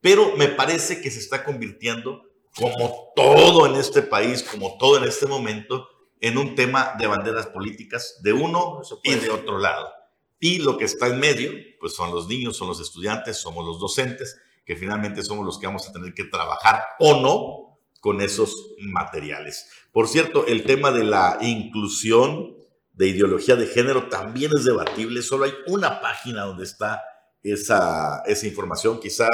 pero 0.00 0.36
me 0.36 0.48
parece 0.48 1.00
que 1.00 1.10
se 1.10 1.20
está 1.20 1.44
convirtiendo, 1.44 2.24
como 2.56 3.12
todo 3.14 3.66
en 3.66 3.76
este 3.76 4.02
país, 4.02 4.42
como 4.42 4.76
todo 4.76 4.98
en 4.98 5.04
este 5.04 5.26
momento, 5.26 5.88
en 6.22 6.38
un 6.38 6.54
tema 6.54 6.94
de 6.98 7.08
banderas 7.08 7.48
políticas 7.48 8.20
de 8.22 8.32
uno 8.32 8.80
y 9.02 9.14
de 9.16 9.28
otro 9.28 9.58
lado. 9.58 9.92
Y 10.38 10.60
lo 10.60 10.78
que 10.78 10.84
está 10.84 11.08
en 11.08 11.18
medio, 11.18 11.50
pues 11.80 11.94
son 11.94 12.14
los 12.14 12.28
niños, 12.28 12.56
son 12.56 12.68
los 12.68 12.80
estudiantes, 12.80 13.36
somos 13.36 13.66
los 13.66 13.80
docentes, 13.80 14.40
que 14.64 14.76
finalmente 14.76 15.24
somos 15.24 15.44
los 15.44 15.58
que 15.58 15.66
vamos 15.66 15.86
a 15.88 15.92
tener 15.92 16.14
que 16.14 16.24
trabajar 16.24 16.84
o 17.00 17.20
no 17.20 17.80
con 18.00 18.20
esos 18.20 18.74
materiales. 18.78 19.68
Por 19.90 20.06
cierto, 20.06 20.46
el 20.46 20.62
tema 20.62 20.92
de 20.92 21.04
la 21.04 21.38
inclusión 21.40 22.56
de 22.92 23.08
ideología 23.08 23.56
de 23.56 23.66
género 23.66 24.08
también 24.08 24.52
es 24.56 24.64
debatible. 24.64 25.22
Solo 25.22 25.44
hay 25.44 25.54
una 25.66 26.00
página 26.00 26.42
donde 26.42 26.64
está 26.64 27.02
esa, 27.42 28.22
esa 28.26 28.46
información. 28.46 29.00
Quizá 29.00 29.26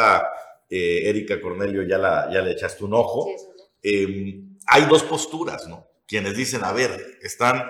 eh, 0.70 1.02
Erika 1.04 1.38
Cornelio 1.40 1.82
ya, 1.82 1.98
la, 1.98 2.32
ya 2.32 2.40
le 2.40 2.52
echaste 2.52 2.82
un 2.82 2.94
ojo. 2.94 3.28
Em, 3.82 4.56
hay 4.66 4.84
dos 4.86 5.02
posturas, 5.02 5.66
¿no? 5.68 5.86
Quienes 6.08 6.36
dicen, 6.36 6.64
a 6.64 6.72
ver, 6.72 7.18
están 7.22 7.62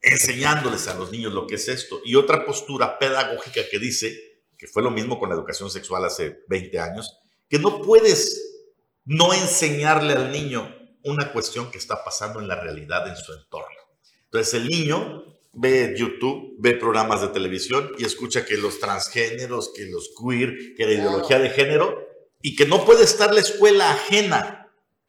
enseñándoles 0.00 0.88
a 0.88 0.94
los 0.94 1.12
niños 1.12 1.34
lo 1.34 1.46
que 1.46 1.56
es 1.56 1.68
esto. 1.68 2.00
Y 2.04 2.14
otra 2.14 2.46
postura 2.46 2.98
pedagógica 2.98 3.60
que 3.70 3.78
dice, 3.78 4.18
que 4.56 4.66
fue 4.66 4.82
lo 4.82 4.90
mismo 4.90 5.18
con 5.20 5.28
la 5.28 5.34
educación 5.34 5.70
sexual 5.70 6.04
hace 6.06 6.38
20 6.48 6.80
años, 6.80 7.18
que 7.50 7.58
no 7.58 7.82
puedes 7.82 8.64
no 9.04 9.34
enseñarle 9.34 10.14
al 10.14 10.32
niño 10.32 10.74
una 11.04 11.30
cuestión 11.32 11.70
que 11.70 11.78
está 11.78 12.02
pasando 12.02 12.40
en 12.40 12.48
la 12.48 12.58
realidad 12.58 13.06
en 13.08 13.16
su 13.16 13.32
entorno. 13.34 13.76
Entonces 14.24 14.54
el 14.54 14.68
niño 14.68 15.24
ve 15.52 15.94
YouTube, 15.96 16.56
ve 16.58 16.72
programas 16.72 17.20
de 17.20 17.28
televisión 17.28 17.92
y 17.98 18.04
escucha 18.04 18.46
que 18.46 18.56
los 18.56 18.80
transgéneros, 18.80 19.72
que 19.74 19.84
los 19.84 20.10
queer, 20.18 20.74
que 20.74 20.86
la 20.86 20.92
ideología 20.92 21.38
de 21.38 21.50
género, 21.50 22.06
y 22.40 22.56
que 22.56 22.66
no 22.66 22.84
puede 22.84 23.04
estar 23.04 23.34
la 23.34 23.40
escuela 23.40 23.90
ajena 23.90 24.65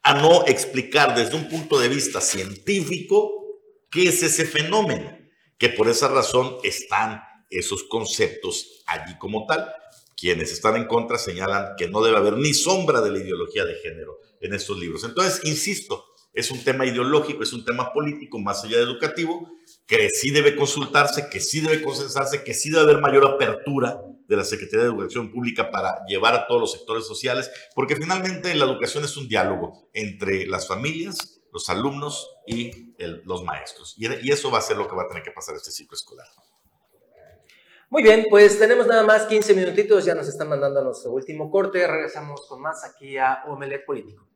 a 0.07 0.13
no 0.13 0.45
explicar 0.47 1.15
desde 1.15 1.35
un 1.35 1.49
punto 1.49 1.77
de 1.77 1.89
vista 1.89 2.21
científico 2.21 3.29
qué 3.91 4.07
es 4.07 4.23
ese 4.23 4.45
fenómeno, 4.45 5.17
que 5.57 5.67
por 5.67 5.89
esa 5.89 6.07
razón 6.07 6.59
están 6.63 7.21
esos 7.49 7.83
conceptos 7.83 8.83
allí 8.85 9.17
como 9.17 9.45
tal. 9.45 9.69
Quienes 10.15 10.53
están 10.53 10.77
en 10.77 10.87
contra 10.87 11.17
señalan 11.17 11.75
que 11.77 11.89
no 11.89 12.01
debe 12.01 12.15
haber 12.15 12.37
ni 12.37 12.53
sombra 12.53 13.01
de 13.01 13.11
la 13.11 13.19
ideología 13.19 13.65
de 13.65 13.75
género 13.75 14.17
en 14.39 14.53
estos 14.53 14.79
libros. 14.79 15.03
Entonces, 15.03 15.41
insisto, 15.43 16.05
es 16.31 16.51
un 16.51 16.63
tema 16.63 16.85
ideológico, 16.85 17.43
es 17.43 17.51
un 17.51 17.65
tema 17.65 17.91
político 17.91 18.39
más 18.39 18.63
allá 18.63 18.77
de 18.77 18.83
educativo, 18.83 19.51
que 19.87 20.09
sí 20.09 20.31
debe 20.31 20.55
consultarse, 20.55 21.29
que 21.29 21.39
sí 21.39 21.61
debe 21.61 21.81
consensarse, 21.81 22.43
que 22.43 22.53
sí 22.53 22.69
debe 22.69 22.83
haber 22.83 22.99
mayor 22.99 23.25
apertura 23.25 24.01
de 24.27 24.35
la 24.35 24.43
Secretaría 24.43 24.83
de 24.83 24.91
Educación 24.91 25.31
Pública 25.31 25.71
para 25.71 26.05
llevar 26.05 26.35
a 26.35 26.45
todos 26.45 26.59
los 26.59 26.71
sectores 26.73 27.07
sociales, 27.07 27.49
porque 27.73 27.95
finalmente 27.95 28.53
la 28.53 28.65
educación 28.65 29.05
es 29.05 29.15
un 29.15 29.29
diálogo 29.29 29.89
entre 29.93 30.45
las 30.45 30.67
familias, 30.67 31.41
los 31.53 31.69
alumnos 31.69 32.29
y 32.45 32.93
los 33.23 33.43
maestros. 33.45 33.95
Y, 33.97 34.29
eso 34.29 34.51
va 34.51 34.59
a 34.59 34.61
ser 34.61 34.75
lo 34.75 34.89
que 34.89 34.95
va 34.95 35.03
a 35.03 35.07
tener 35.07 35.23
que 35.23 35.31
pasar 35.31 35.55
este 35.55 35.71
ciclo 35.71 35.95
escolar. 35.95 36.27
Muy 37.89 38.03
bien, 38.03 38.25
pues 38.29 38.59
tenemos 38.59 38.85
nada 38.85 39.03
más 39.03 39.25
15 39.27 39.53
minutitos, 39.53 40.03
ya 40.03 40.13
nos 40.13 40.27
están 40.27 40.49
mandando 40.49 40.83
nuestro 40.83 41.11
último 41.11 41.49
corte, 41.49 41.87
regresamos 41.87 42.45
con 42.49 42.61
más 42.61 42.83
aquí 42.83 43.17
a 43.17 43.45
Omelet 43.47 43.85
Político. 43.85 44.27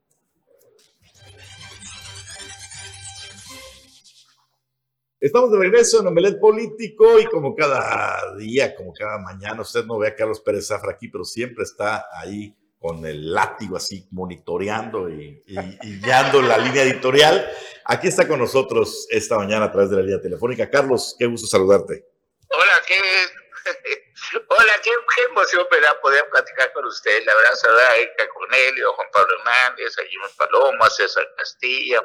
Estamos 5.21 5.51
de 5.51 5.59
regreso 5.59 6.01
en 6.01 6.07
Omelet 6.07 6.39
Político 6.39 7.19
y 7.19 7.27
como 7.27 7.55
cada 7.55 8.35
día, 8.37 8.75
como 8.75 8.91
cada 8.91 9.19
mañana, 9.19 9.61
usted 9.61 9.85
no 9.85 9.99
ve 9.99 10.07
a 10.07 10.15
Carlos 10.15 10.41
Pérez 10.41 10.65
Zafra 10.65 10.93
aquí, 10.93 11.09
pero 11.09 11.23
siempre 11.23 11.63
está 11.63 12.07
ahí 12.11 12.57
con 12.79 13.05
el 13.05 13.31
látigo 13.31 13.77
así 13.77 14.07
monitoreando 14.09 15.11
y, 15.11 15.43
guiando 15.45 16.41
la 16.41 16.57
línea 16.57 16.81
editorial. 16.81 17.47
Aquí 17.85 18.07
está 18.07 18.27
con 18.27 18.39
nosotros 18.39 19.05
esta 19.11 19.37
mañana 19.37 19.65
a 19.65 19.71
través 19.71 19.91
de 19.91 19.97
la 19.97 20.01
línea 20.01 20.19
telefónica. 20.19 20.67
Carlos, 20.71 21.15
qué 21.19 21.27
gusto 21.27 21.45
saludarte. 21.45 22.03
Hola, 22.49 22.81
qué 22.87 22.95
Hola, 24.47 24.73
qué, 24.83 24.89
emoción 25.29 25.67
me 25.69 25.81
da 25.81 26.01
poder 26.01 26.27
platicar 26.31 26.73
con 26.73 26.83
usted. 26.85 27.23
La 27.25 27.35
verdad, 27.35 27.53
saludar 27.53 27.91
a 27.91 27.95
Erika 27.97 28.27
Cornelio, 28.33 28.91
Juan 28.93 29.07
Pablo 29.13 29.37
Hernández, 29.37 29.99
a 29.99 30.01
Jimmy 30.01 30.25
Paloma, 30.35 30.89
César 30.89 31.27
Castilla. 31.37 32.03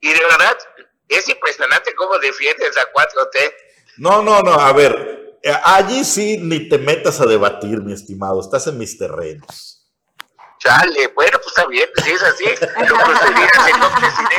Y 0.00 0.12
de 0.12 0.20
verdad, 0.20 0.58
es 1.08 1.28
impresionante 1.28 1.94
cómo 1.94 2.18
defiendes 2.18 2.74
la 2.74 2.82
4T. 2.92 3.54
No, 3.98 4.22
no, 4.22 4.42
no, 4.42 4.52
a 4.52 4.72
ver, 4.72 5.38
allí 5.64 6.04
sí 6.04 6.38
ni 6.38 6.68
te 6.68 6.78
metas 6.78 7.20
a 7.20 7.26
debatir, 7.26 7.80
mi 7.82 7.92
estimado, 7.92 8.40
estás 8.40 8.66
en 8.66 8.78
mis 8.78 8.98
terrenos. 8.98 9.74
Chale, 10.58 11.08
bueno, 11.14 11.38
pues 11.38 11.48
está 11.48 11.66
bien, 11.66 11.88
si 12.02 12.10
es 12.10 12.22
así, 12.22 12.44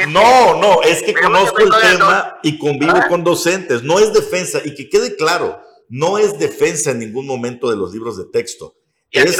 No, 0.07 0.55
no, 0.55 0.81
es 0.81 1.03
que 1.03 1.13
conozco 1.13 1.59
el 1.59 1.69
tema 1.69 2.39
y 2.41 2.57
convivo 2.57 2.99
con 3.07 3.23
docentes, 3.23 3.83
no 3.83 3.99
es 3.99 4.11
defensa, 4.11 4.59
y 4.65 4.73
que 4.73 4.89
quede 4.89 5.15
claro, 5.15 5.61
no 5.87 6.17
es 6.17 6.39
defensa 6.39 6.91
en 6.91 6.99
ningún 6.99 7.27
momento 7.27 7.69
de 7.69 7.77
los 7.77 7.93
libros 7.93 8.17
de 8.17 8.25
texto. 8.25 8.75
Es, 9.11 9.39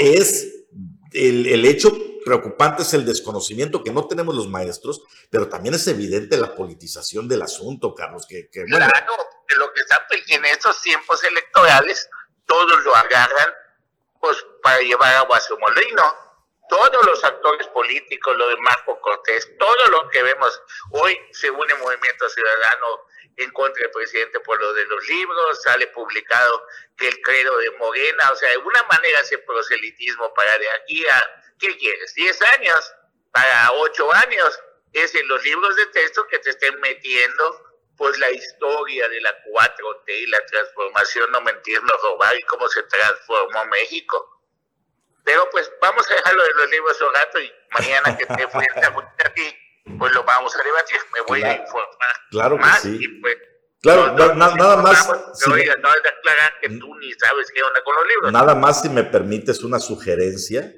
es 0.00 0.48
el, 1.12 1.46
el, 1.46 1.64
hecho 1.64 1.96
preocupante 2.24 2.82
es 2.82 2.94
el 2.94 3.04
desconocimiento 3.04 3.84
que 3.84 3.92
no 3.92 4.06
tenemos 4.06 4.34
los 4.34 4.48
maestros, 4.48 5.02
pero 5.30 5.48
también 5.48 5.74
es 5.74 5.86
evidente 5.86 6.36
la 6.36 6.54
politización 6.54 7.28
del 7.28 7.42
asunto, 7.42 7.94
Carlos. 7.94 8.26
Que, 8.26 8.48
que 8.50 8.64
bueno. 8.68 8.88
Que 9.74 9.80
está 9.80 10.06
en 10.28 10.44
estos 10.46 10.80
tiempos 10.82 11.22
electorales, 11.24 12.08
todos 12.46 12.84
lo 12.84 12.94
agarran 12.94 13.50
pues 14.20 14.36
para 14.62 14.80
llevar 14.80 15.14
agua 15.16 15.36
a 15.36 15.40
su 15.40 15.56
molino 15.58 16.23
todos 16.68 17.06
los 17.06 17.22
actores 17.24 17.66
políticos, 17.68 18.36
lo 18.36 18.48
de 18.48 18.56
Marco 18.56 19.00
Cortés, 19.00 19.48
todo 19.58 19.86
lo 19.90 20.08
que 20.08 20.22
vemos 20.22 20.62
hoy 20.92 21.18
se 21.32 21.50
une 21.50 21.74
Movimiento 21.74 22.28
Ciudadano 22.28 23.06
en 23.36 23.50
contra 23.50 23.82
del 23.82 23.90
presidente 23.90 24.40
por 24.40 24.60
lo 24.60 24.72
de 24.72 24.84
los 24.86 25.08
libros, 25.08 25.62
sale 25.62 25.86
publicado 25.88 26.66
que 26.96 27.08
el 27.08 27.20
credo 27.20 27.56
de 27.58 27.70
Morena, 27.72 28.30
o 28.30 28.36
sea, 28.36 28.48
de 28.48 28.54
alguna 28.54 28.82
manera 28.84 29.20
ese 29.20 29.38
proselitismo 29.38 30.32
para 30.34 30.58
de 30.58 30.70
aquí 30.70 31.04
a, 31.06 31.42
¿qué 31.58 31.76
quieres? 31.76 32.14
¿10 32.14 32.58
años? 32.58 32.94
Para 33.32 33.72
8 33.72 34.14
años, 34.14 34.60
es 34.92 35.14
en 35.14 35.26
los 35.26 35.42
libros 35.42 35.74
de 35.76 35.86
texto 35.86 36.26
que 36.28 36.38
te 36.38 36.50
estén 36.50 36.78
metiendo 36.80 37.74
pues 37.96 38.18
la 38.18 38.30
historia 38.30 39.08
de 39.08 39.20
la 39.20 39.32
4T 39.44 40.08
y 40.08 40.26
la 40.26 40.44
transformación, 40.46 41.30
no 41.30 41.40
mentir, 41.40 41.82
no 41.82 41.96
robar 41.96 42.36
y 42.36 42.42
cómo 42.42 42.68
se 42.68 42.82
transformó 42.84 43.64
México. 43.66 44.33
Pero 45.24 45.48
pues 45.50 45.70
vamos 45.80 46.08
a 46.10 46.14
dejarlo 46.14 46.42
de 46.42 46.54
los 46.54 46.70
libros 46.70 47.00
un 47.00 47.14
rato 47.14 47.40
y 47.40 47.50
mañana 47.72 48.16
que 48.16 48.26
te 48.26 48.48
fuiste 48.48 48.80
a 48.80 48.94
ti, 49.34 49.42
pues 49.98 50.12
lo 50.12 50.22
vamos 50.24 50.54
a 50.54 50.62
debatir. 50.62 50.96
Me 51.14 51.20
voy 51.22 51.42
a 51.42 51.52
informar 51.56 51.88
claro 52.30 52.56
más 52.58 52.82
sí. 52.82 52.98
y 53.00 53.08
pues 53.20 53.36
Claro, 53.82 54.12
nada 54.14 54.76
más. 54.78 55.10
Si 55.34 55.50
oiga, 55.50 55.74
no 55.76 55.88
es 55.94 56.02
de 56.02 56.08
aclarar 56.08 56.54
que 56.62 56.70
tú 56.70 56.94
ni 56.94 57.12
sabes 57.14 57.50
qué 57.54 57.62
onda 57.62 57.82
con 57.84 57.94
los 57.94 58.06
libros. 58.06 58.32
Nada 58.32 58.54
más 58.54 58.80
si 58.80 58.88
me 58.88 59.04
permites 59.04 59.62
una 59.62 59.78
sugerencia, 59.78 60.72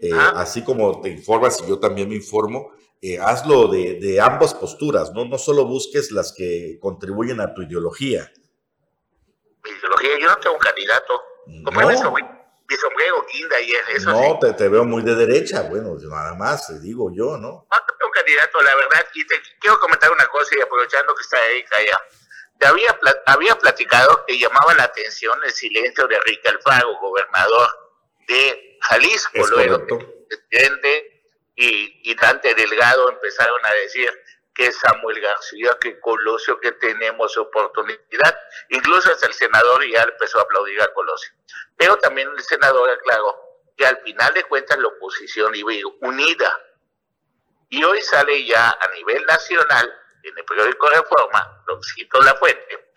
eh, 0.00 0.10
Ah. 0.14 0.32
así 0.36 0.64
como 0.64 1.02
te 1.02 1.10
informas 1.10 1.60
y 1.62 1.68
yo 1.68 1.78
también 1.78 2.08
me 2.08 2.14
informo, 2.14 2.72
eh, 3.02 3.18
hazlo 3.20 3.68
de, 3.68 3.98
de 4.00 4.20
ambas 4.22 4.54
posturas, 4.54 5.12
¿no? 5.12 5.26
No 5.26 5.36
solo 5.36 5.66
busques 5.66 6.10
las 6.12 6.32
que 6.32 6.78
contribuyen 6.80 7.40
a 7.42 7.52
tu 7.52 7.60
ideología. 7.60 8.32
Mi 9.62 9.70
ideología, 9.70 10.18
yo 10.18 10.28
no 10.28 10.36
tengo 10.38 10.54
un 10.56 10.60
candidato. 10.62 11.22
Como 11.62 11.80
No. 11.82 11.90
eso, 11.90 12.10
güey. 12.10 12.24
Mi 12.68 12.76
sombrero 12.76 13.24
guinda 13.32 13.60
y 13.60 13.72
eso 13.72 14.10
sí. 14.10 14.28
No, 14.28 14.38
te, 14.38 14.52
te 14.54 14.68
veo 14.68 14.84
muy 14.84 15.02
de 15.02 15.14
derecha, 15.14 15.62
bueno, 15.62 15.96
nada 16.08 16.34
más, 16.34 16.66
te 16.66 16.80
digo 16.80 17.10
yo, 17.14 17.36
¿no? 17.36 17.66
No 17.70 17.86
tengo 17.86 18.06
un 18.06 18.10
candidato, 18.10 18.60
la 18.62 18.74
verdad. 18.74 19.06
Y 19.14 19.26
te 19.26 19.40
quiero 19.60 19.78
comentar 19.78 20.10
una 20.10 20.26
cosa 20.28 20.56
y 20.56 20.60
aprovechando 20.60 21.14
que 21.14 21.22
está 21.22 21.38
Erika 21.46 21.76
allá. 21.76 22.00
Te 22.58 22.66
había, 22.66 22.98
había 23.26 23.56
platicado 23.56 24.24
que 24.26 24.38
llamaba 24.38 24.74
la 24.74 24.84
atención 24.84 25.38
el 25.44 25.52
silencio 25.52 26.08
de 26.08 26.16
Enrique 26.16 26.48
Alfaro, 26.48 26.98
gobernador 27.00 27.68
de 28.26 28.78
Jalisco, 28.80 29.46
luego 29.48 29.86
presidente 30.28 31.16
y, 31.54 32.10
y 32.10 32.14
Dante 32.14 32.54
Delgado 32.54 33.10
empezaron 33.10 33.64
a 33.64 33.72
decir 33.74 34.10
que 34.56 34.72
Samuel 34.72 35.20
García, 35.20 35.76
que 35.78 36.00
Colosio, 36.00 36.58
que 36.58 36.72
tenemos 36.72 37.36
oportunidad. 37.36 38.38
Incluso 38.70 39.12
hasta 39.12 39.26
el 39.26 39.34
senador 39.34 39.86
ya 39.86 40.02
empezó 40.02 40.38
a 40.38 40.42
aplaudir 40.42 40.80
a 40.80 40.92
Colosio. 40.94 41.32
Pero 41.76 41.96
también 41.98 42.30
el 42.34 42.42
senador 42.42 42.88
aclaró 42.88 43.38
que 43.76 43.86
al 43.86 43.98
final 43.98 44.32
de 44.32 44.44
cuentas 44.44 44.78
la 44.78 44.88
oposición 44.88 45.54
iba 45.54 45.70
a 45.70 45.74
ir 45.74 45.84
unida. 46.00 46.58
Y 47.68 47.84
hoy 47.84 48.00
sale 48.00 48.46
ya 48.46 48.70
a 48.70 48.88
nivel 48.94 49.24
nacional, 49.26 49.94
en 50.22 50.38
el 50.38 50.44
periódico 50.44 50.88
Reforma, 50.88 51.62
lo 51.66 51.78
cito 51.82 52.20
la 52.22 52.34
fuente, 52.36 52.92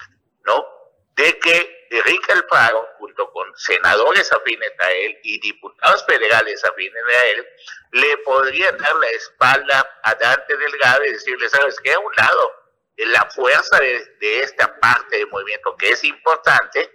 ¿no? 0.46 0.66
De 1.16 1.38
que 1.40 1.79
Enrique 1.90 2.32
Alfaro, 2.32 2.88
junto 2.98 3.32
con 3.32 3.52
senadores 3.58 4.32
afines 4.32 4.72
a 4.80 4.92
él 4.92 5.20
y 5.24 5.40
diputados 5.40 6.06
federales 6.06 6.64
afines 6.64 7.04
a 7.04 7.26
él, 7.28 7.48
le 7.92 8.18
podrían 8.20 8.78
dar 8.78 8.96
la 8.96 9.10
espalda 9.10 10.00
a 10.04 10.16
Dante 10.16 10.56
Delgado 10.56 11.06
y 11.06 11.14
decirle, 11.14 11.50
¿sabes 11.50 11.80
qué? 11.84 11.94
A 11.94 12.00
un 12.00 12.14
lado, 12.16 12.54
la 12.98 13.30
fuerza 13.32 13.80
de, 13.80 14.06
de 14.20 14.42
esta 14.42 14.80
parte 14.80 15.18
del 15.18 15.28
movimiento 15.30 15.76
que 15.78 15.92
es 15.92 16.04
importante, 16.04 16.92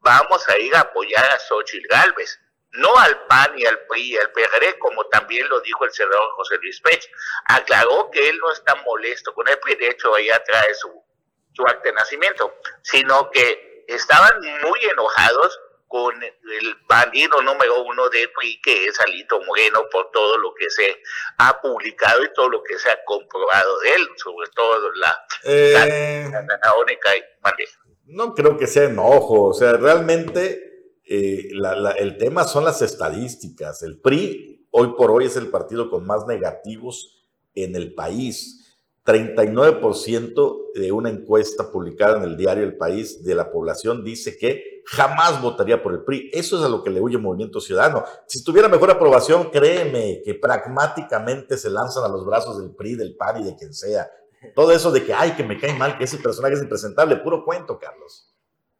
vamos 0.00 0.48
a 0.48 0.58
ir 0.58 0.74
a 0.76 0.80
apoyar 0.80 1.24
a 1.30 1.38
Xochitl 1.38 1.86
Gálvez, 1.88 2.40
no 2.72 2.96
al 2.98 3.26
PAN 3.26 3.58
y 3.58 3.66
al 3.66 3.78
PRI 3.86 4.12
y 4.12 4.16
al 4.16 4.30
PRD, 4.32 4.78
como 4.78 5.04
también 5.06 5.48
lo 5.48 5.60
dijo 5.60 5.84
el 5.84 5.92
senador 5.92 6.30
José 6.36 6.56
Luis 6.62 6.80
Pech. 6.80 7.10
Aclaró 7.46 8.10
que 8.10 8.28
él 8.28 8.38
no 8.38 8.52
está 8.52 8.74
molesto 8.76 9.34
con 9.34 9.48
el 9.48 9.58
PRI, 9.58 9.74
de 9.76 9.88
hecho 9.88 10.14
allá 10.14 10.42
trae 10.44 10.74
su, 10.74 11.04
su 11.54 11.62
acta 11.66 11.88
de 11.88 11.92
nacimiento, 11.92 12.54
sino 12.82 13.30
que 13.30 13.67
estaban 13.88 14.32
muy 14.62 14.78
enojados 14.92 15.58
con 15.88 16.14
el 16.22 16.76
bandido 16.86 17.40
número 17.42 17.82
uno 17.82 18.10
de 18.10 18.28
PRI, 18.28 18.60
que 18.62 18.86
es 18.86 19.00
Alito 19.00 19.40
Moreno, 19.44 19.84
por 19.90 20.10
todo 20.10 20.36
lo 20.36 20.52
que 20.54 20.68
se 20.68 21.00
ha 21.38 21.58
publicado 21.62 22.22
y 22.22 22.32
todo 22.34 22.50
lo 22.50 22.62
que 22.62 22.78
se 22.78 22.90
ha 22.90 22.98
comprobado 23.06 23.78
de 23.80 23.94
él, 23.94 24.08
sobre 24.16 24.48
todo 24.54 24.90
la, 24.96 25.18
Eh, 25.44 25.72
la, 26.30 26.42
la 26.42 27.16
y 27.16 27.22
mande. 27.42 27.64
no 28.04 28.34
creo 28.34 28.58
que 28.58 28.66
sea 28.66 28.84
enojo, 28.84 29.44
o 29.46 29.54
sea, 29.54 29.72
realmente 29.72 30.64
eh, 31.10 31.48
la- 31.52 31.74
la- 31.74 31.92
el 31.92 32.18
tema 32.18 32.44
son 32.44 32.66
las 32.66 32.82
estadísticas. 32.82 33.82
El 33.82 33.98
PRI 33.98 34.68
hoy 34.72 34.92
por 34.94 35.10
hoy 35.10 35.24
es 35.24 35.36
el 35.36 35.48
partido 35.50 35.88
con 35.88 36.04
más 36.06 36.26
negativos 36.26 37.26
en 37.54 37.74
el 37.76 37.94
país. 37.94 38.67
39% 39.08 40.72
de 40.74 40.92
una 40.92 41.08
encuesta 41.10 41.70
publicada 41.70 42.18
en 42.18 42.24
el 42.24 42.36
diario 42.36 42.64
El 42.64 42.76
País 42.76 43.24
de 43.24 43.34
la 43.34 43.50
población 43.50 44.04
dice 44.04 44.36
que 44.38 44.82
jamás 44.86 45.40
votaría 45.42 45.82
por 45.82 45.92
el 45.92 46.04
PRI. 46.04 46.30
Eso 46.32 46.58
es 46.58 46.64
a 46.64 46.68
lo 46.68 46.82
que 46.82 46.90
le 46.90 47.00
huye 47.00 47.18
Movimiento 47.18 47.60
Ciudadano. 47.60 48.04
Si 48.26 48.42
tuviera 48.44 48.68
mejor 48.68 48.90
aprobación, 48.90 49.50
créeme 49.50 50.22
que 50.24 50.34
pragmáticamente 50.34 51.56
se 51.58 51.70
lanzan 51.70 52.04
a 52.04 52.08
los 52.08 52.24
brazos 52.24 52.58
del 52.60 52.74
PRI, 52.74 52.96
del 52.96 53.16
PAN 53.16 53.40
y 53.40 53.44
de 53.44 53.56
quien 53.56 53.74
sea. 53.74 54.10
Todo 54.54 54.70
eso 54.72 54.90
de 54.92 55.04
que, 55.04 55.12
ay, 55.12 55.32
que 55.32 55.42
me 55.44 55.58
cae 55.58 55.74
mal, 55.74 55.98
que 55.98 56.04
ese 56.04 56.18
personaje 56.18 56.54
es 56.54 56.62
impresentable, 56.62 57.16
puro 57.16 57.44
cuento, 57.44 57.78
Carlos. 57.78 58.32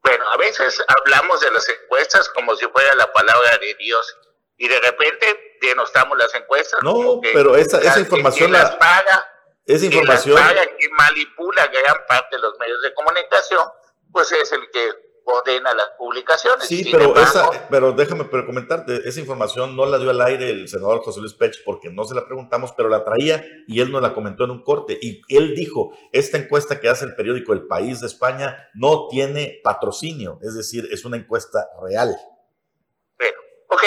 Bueno, 0.02 0.24
a 0.32 0.36
veces 0.38 0.82
hablamos 0.86 1.40
de 1.40 1.50
las 1.50 1.66
encuestas 1.68 2.28
como 2.30 2.54
si 2.56 2.64
fuera 2.66 2.94
la 2.94 3.12
palabra 3.12 3.58
de 3.60 3.74
Dios 3.78 4.16
y 4.56 4.68
de 4.68 4.80
repente 4.80 5.26
denostamos 5.60 6.16
las 6.16 6.32
encuestas. 6.34 6.80
No, 6.82 7.20
pero 7.20 7.56
esa- 7.56 7.78
esa 7.80 8.00
información 8.00 8.52
la- 8.52 8.62
las 8.62 8.76
paga, 8.76 9.26
Esa 9.68 9.80
que 9.80 9.96
información, 9.96 10.34
las 10.34 10.48
paga, 10.48 10.66
que 10.78 10.88
manipula 10.88 11.66
gran 11.66 11.96
parte 12.08 12.36
de 12.36 12.42
los 12.42 12.58
medios 12.58 12.80
de 12.80 12.94
comunicación, 12.94 13.64
pues 14.10 14.32
es 14.32 14.50
el 14.52 14.62
que 14.72 14.88
ordena 15.24 15.74
las 15.74 15.90
publicaciones. 15.98 16.66
sí, 16.66 16.84
Sin 16.84 16.92
pero 16.92 17.04
embargo, 17.08 17.52
esa, 17.52 17.68
pero 17.68 17.92
déjame 17.92 18.24
pero 18.24 18.46
comentarte, 18.46 19.06
esa 19.06 19.20
información 19.20 19.76
no 19.76 19.84
la 19.84 19.98
dio 19.98 20.08
al 20.08 20.22
aire 20.22 20.48
el 20.48 20.68
senador 20.68 21.00
José 21.02 21.20
Luis 21.20 21.34
Pech 21.34 21.62
porque 21.66 21.90
no 21.90 22.04
se 22.04 22.14
la 22.14 22.24
preguntamos, 22.24 22.72
pero 22.72 22.88
la 22.88 23.04
traía 23.04 23.44
y 23.66 23.80
él 23.80 23.92
nos 23.92 24.00
la 24.00 24.14
comentó 24.14 24.44
en 24.44 24.52
un 24.52 24.62
corte. 24.62 24.98
Y 25.02 25.20
él 25.28 25.54
dijo, 25.54 25.92
esta 26.12 26.38
encuesta 26.38 26.80
que 26.80 26.88
hace 26.88 27.04
el 27.04 27.14
periódico 27.14 27.52
El 27.52 27.66
País 27.66 28.00
de 28.00 28.06
España 28.06 28.70
no 28.72 29.06
tiene 29.08 29.60
patrocinio, 29.62 30.38
es 30.40 30.54
decir, 30.54 30.88
es 30.90 31.04
una 31.04 31.18
encuesta 31.18 31.68
real. 31.82 32.16
Bueno, 33.18 33.38
ok, 33.68 33.82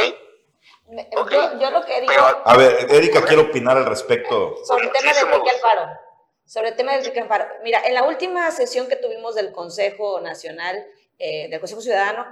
Yo, 0.92 1.60
yo 1.60 1.72
lo 1.72 1.86
que 1.86 2.02
digo 2.02 2.14
Pero- 2.14 2.42
A 2.46 2.58
ver, 2.58 2.88
Erika, 2.92 3.24
quiero 3.24 3.44
opinar 3.44 3.78
al 3.78 3.86
respecto. 3.86 4.56
sobre 4.66 4.86
el 4.86 4.92
tema 4.92 5.14
de 5.14 5.20
Enrique. 5.22 5.50
Alfaro. 5.52 5.88
Sobre 6.46 6.70
el 6.70 6.76
tema 6.76 6.92
de 6.92 6.98
Enrique 7.00 7.20
Alfaro. 7.22 7.46
Mira, 7.64 7.82
en 7.86 7.94
la 7.94 8.04
última 8.04 8.52
sesión 8.52 8.88
que 8.90 8.98
tuvimos 8.98 9.36
del 9.36 9.54
Consejo 9.54 10.20
Nacional, 10.20 10.86
eh, 11.18 11.48
del 11.50 11.60
Consejo 11.62 11.82
Ciudadano, 11.82 12.26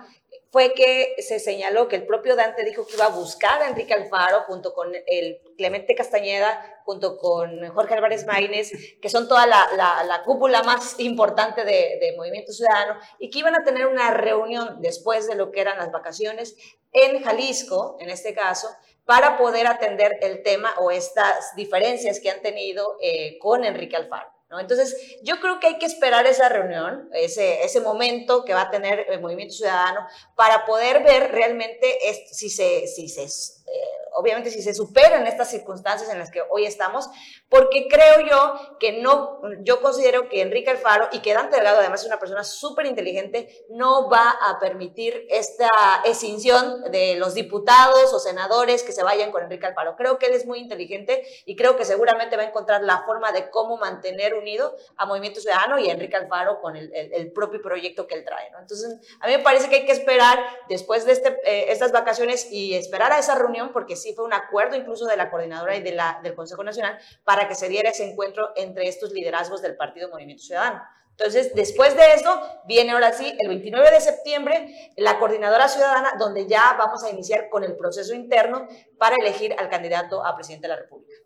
fue 0.51 0.73
que 0.73 1.15
se 1.19 1.39
señaló 1.39 1.87
que 1.87 1.95
el 1.97 2.07
propio 2.07 2.35
Dante 2.35 2.63
dijo 2.63 2.87
que 2.87 2.95
iba 2.95 3.05
a 3.05 3.09
buscar 3.09 3.61
a 3.61 3.67
Enrique 3.69 3.93
Alfaro 3.93 4.41
junto 4.47 4.73
con 4.73 4.91
el 5.05 5.39
Clemente 5.57 5.93
Castañeda, 5.93 6.81
junto 6.85 7.17
con 7.17 7.67
Jorge 7.69 7.93
Álvarez 7.93 8.25
Maínez, 8.25 8.71
que 8.99 9.09
son 9.09 9.27
toda 9.27 9.45
la, 9.45 9.67
la- 9.77 10.03
la 10.03 10.23
cúpula 10.23 10.63
más 10.63 10.99
importante 10.99 11.63
de, 11.65 11.97
de 12.01 12.13
Movimiento 12.17 12.51
Ciudadano, 12.51 12.99
y 13.19 13.29
que 13.29 13.39
iban 13.39 13.53
a 13.55 13.63
tener 13.63 13.85
una 13.85 14.11
reunión 14.11 14.81
después 14.81 15.27
de 15.27 15.35
lo 15.35 15.51
que 15.51 15.61
eran 15.61 15.77
las 15.77 15.91
vacaciones 15.91 16.55
en 16.93 17.21
Jalisco, 17.23 17.97
en 17.99 18.09
este 18.09 18.33
caso, 18.33 18.69
para 19.05 19.37
poder 19.37 19.67
atender 19.67 20.17
el 20.21 20.41
tema 20.41 20.73
o 20.79 20.89
estas 20.89 21.55
diferencias 21.55 22.19
que 22.19 22.31
han 22.31 22.41
tenido 22.41 22.97
eh, 23.01 23.37
con 23.39 23.63
Enrique 23.65 23.95
Alfaro. 23.95 24.31
¿No? 24.49 24.59
Entonces, 24.59 25.19
yo 25.21 25.39
creo 25.39 25.59
que 25.59 25.67
hay 25.67 25.77
que 25.77 25.85
esperar 25.85 26.25
esa 26.25 26.49
reunión, 26.49 27.09
ese, 27.13 27.63
ese 27.63 27.81
momento 27.81 28.45
que 28.45 28.53
va 28.53 28.63
a 28.63 28.71
tener 28.71 29.05
el 29.09 29.21
Movimiento 29.21 29.53
Ciudadano 29.53 30.07
para 30.35 30.65
poder 30.65 31.03
ver 31.03 31.31
realmente 31.31 31.97
si 32.31 32.49
se, 32.49 32.87
si 32.87 33.09
se 33.09 33.23
eh, 33.23 33.99
obviamente 34.13 34.49
si 34.49 34.61
se 34.61 34.73
superan 34.73 35.27
estas 35.27 35.49
circunstancias 35.49 36.09
en 36.09 36.19
las 36.19 36.31
que 36.31 36.41
hoy 36.49 36.65
estamos, 36.65 37.09
porque 37.47 37.87
creo 37.89 38.19
yo 38.27 38.77
que 38.79 39.01
no, 39.01 39.39
yo 39.61 39.81
considero 39.81 40.27
que 40.27 40.41
Enrique 40.41 40.69
Alfaro 40.69 41.07
y 41.11 41.19
que 41.19 41.33
Dante 41.33 41.55
Delgado 41.55 41.79
además 41.79 42.01
es 42.01 42.07
una 42.07 42.19
persona 42.19 42.43
súper 42.43 42.85
inteligente, 42.85 43.65
no 43.69 44.09
va 44.09 44.29
a 44.29 44.59
permitir 44.59 45.25
esta 45.29 45.69
extinción 46.03 46.91
de 46.91 47.15
los 47.15 47.33
diputados 47.33 48.13
o 48.13 48.19
senadores 48.19 48.83
que 48.83 48.91
se 48.91 49.03
vayan 49.03 49.31
con 49.31 49.43
Enrique 49.43 49.67
Alfaro. 49.67 49.95
Creo 49.95 50.19
que 50.19 50.27
él 50.27 50.33
es 50.33 50.45
muy 50.45 50.59
inteligente 50.59 51.23
y 51.45 51.55
creo 51.55 51.77
que 51.77 51.85
seguramente 51.85 52.35
va 52.35 52.43
a 52.43 52.47
encontrar 52.47 52.83
la 52.83 53.03
forma 53.05 53.31
de 53.31 53.49
cómo 53.49 53.77
mantener 53.77 54.33
unido 54.39 54.75
a 54.97 55.05
Movimiento 55.05 55.39
Ciudadano 55.39 55.77
y 55.79 55.89
a 55.89 55.93
Enrique 55.93 56.15
Alfaro 56.15 56.59
con 56.61 56.75
el, 56.75 56.91
el- 56.93 57.13
el 57.13 57.31
propio 57.31 57.61
proyecto 57.61 58.07
que 58.07 58.15
él 58.15 58.25
trae. 58.25 58.49
¿no? 58.51 58.59
Entonces, 58.59 58.97
a 59.19 59.27
mí 59.27 59.37
me 59.37 59.43
parece 59.43 59.69
que 59.69 59.75
hay 59.77 59.85
que 59.85 59.91
esperar 59.91 60.39
después 60.67 61.05
de 61.05 61.11
este, 61.11 61.37
eh, 61.45 61.65
estas 61.71 61.91
vacaciones 61.91 62.51
y 62.51 62.73
esperar 62.75 63.11
a 63.11 63.19
esa 63.19 63.35
reunión, 63.35 63.71
porque 63.71 63.95
sí 63.95 64.13
fue 64.13 64.25
un 64.25 64.33
acuerdo 64.33 64.75
incluso 64.75 65.05
de 65.05 65.17
la 65.17 65.29
coordinadora 65.29 65.75
y 65.75 65.81
de 65.81 65.91
la, 65.91 66.19
del 66.23 66.35
Consejo 66.35 66.63
Nacional 66.63 66.97
para 67.23 67.47
que 67.47 67.55
se 67.55 67.69
diera 67.69 67.89
ese 67.89 68.09
encuentro 68.09 68.51
entre 68.55 68.87
estos 68.87 69.11
liderazgos 69.11 69.61
del 69.61 69.75
Partido 69.75 70.09
Movimiento 70.09 70.43
Ciudadano. 70.43 70.81
Entonces, 71.11 71.53
después 71.53 71.97
de 71.97 72.13
eso, 72.13 72.41
viene 72.65 72.93
ahora 72.93 73.11
sí, 73.11 73.35
el 73.39 73.49
29 73.49 73.91
de 73.91 73.99
septiembre, 73.99 74.91
la 74.95 75.19
coordinadora 75.19 75.67
ciudadana, 75.67 76.13
donde 76.17 76.47
ya 76.47 76.75
vamos 76.77 77.03
a 77.03 77.09
iniciar 77.09 77.49
con 77.49 77.65
el 77.65 77.75
proceso 77.75 78.13
interno 78.15 78.67
para 78.97 79.17
elegir 79.19 79.53
al 79.59 79.69
candidato 79.69 80.25
a 80.25 80.33
presidente 80.35 80.67
de 80.69 80.75
la 80.75 80.79
República. 80.79 81.19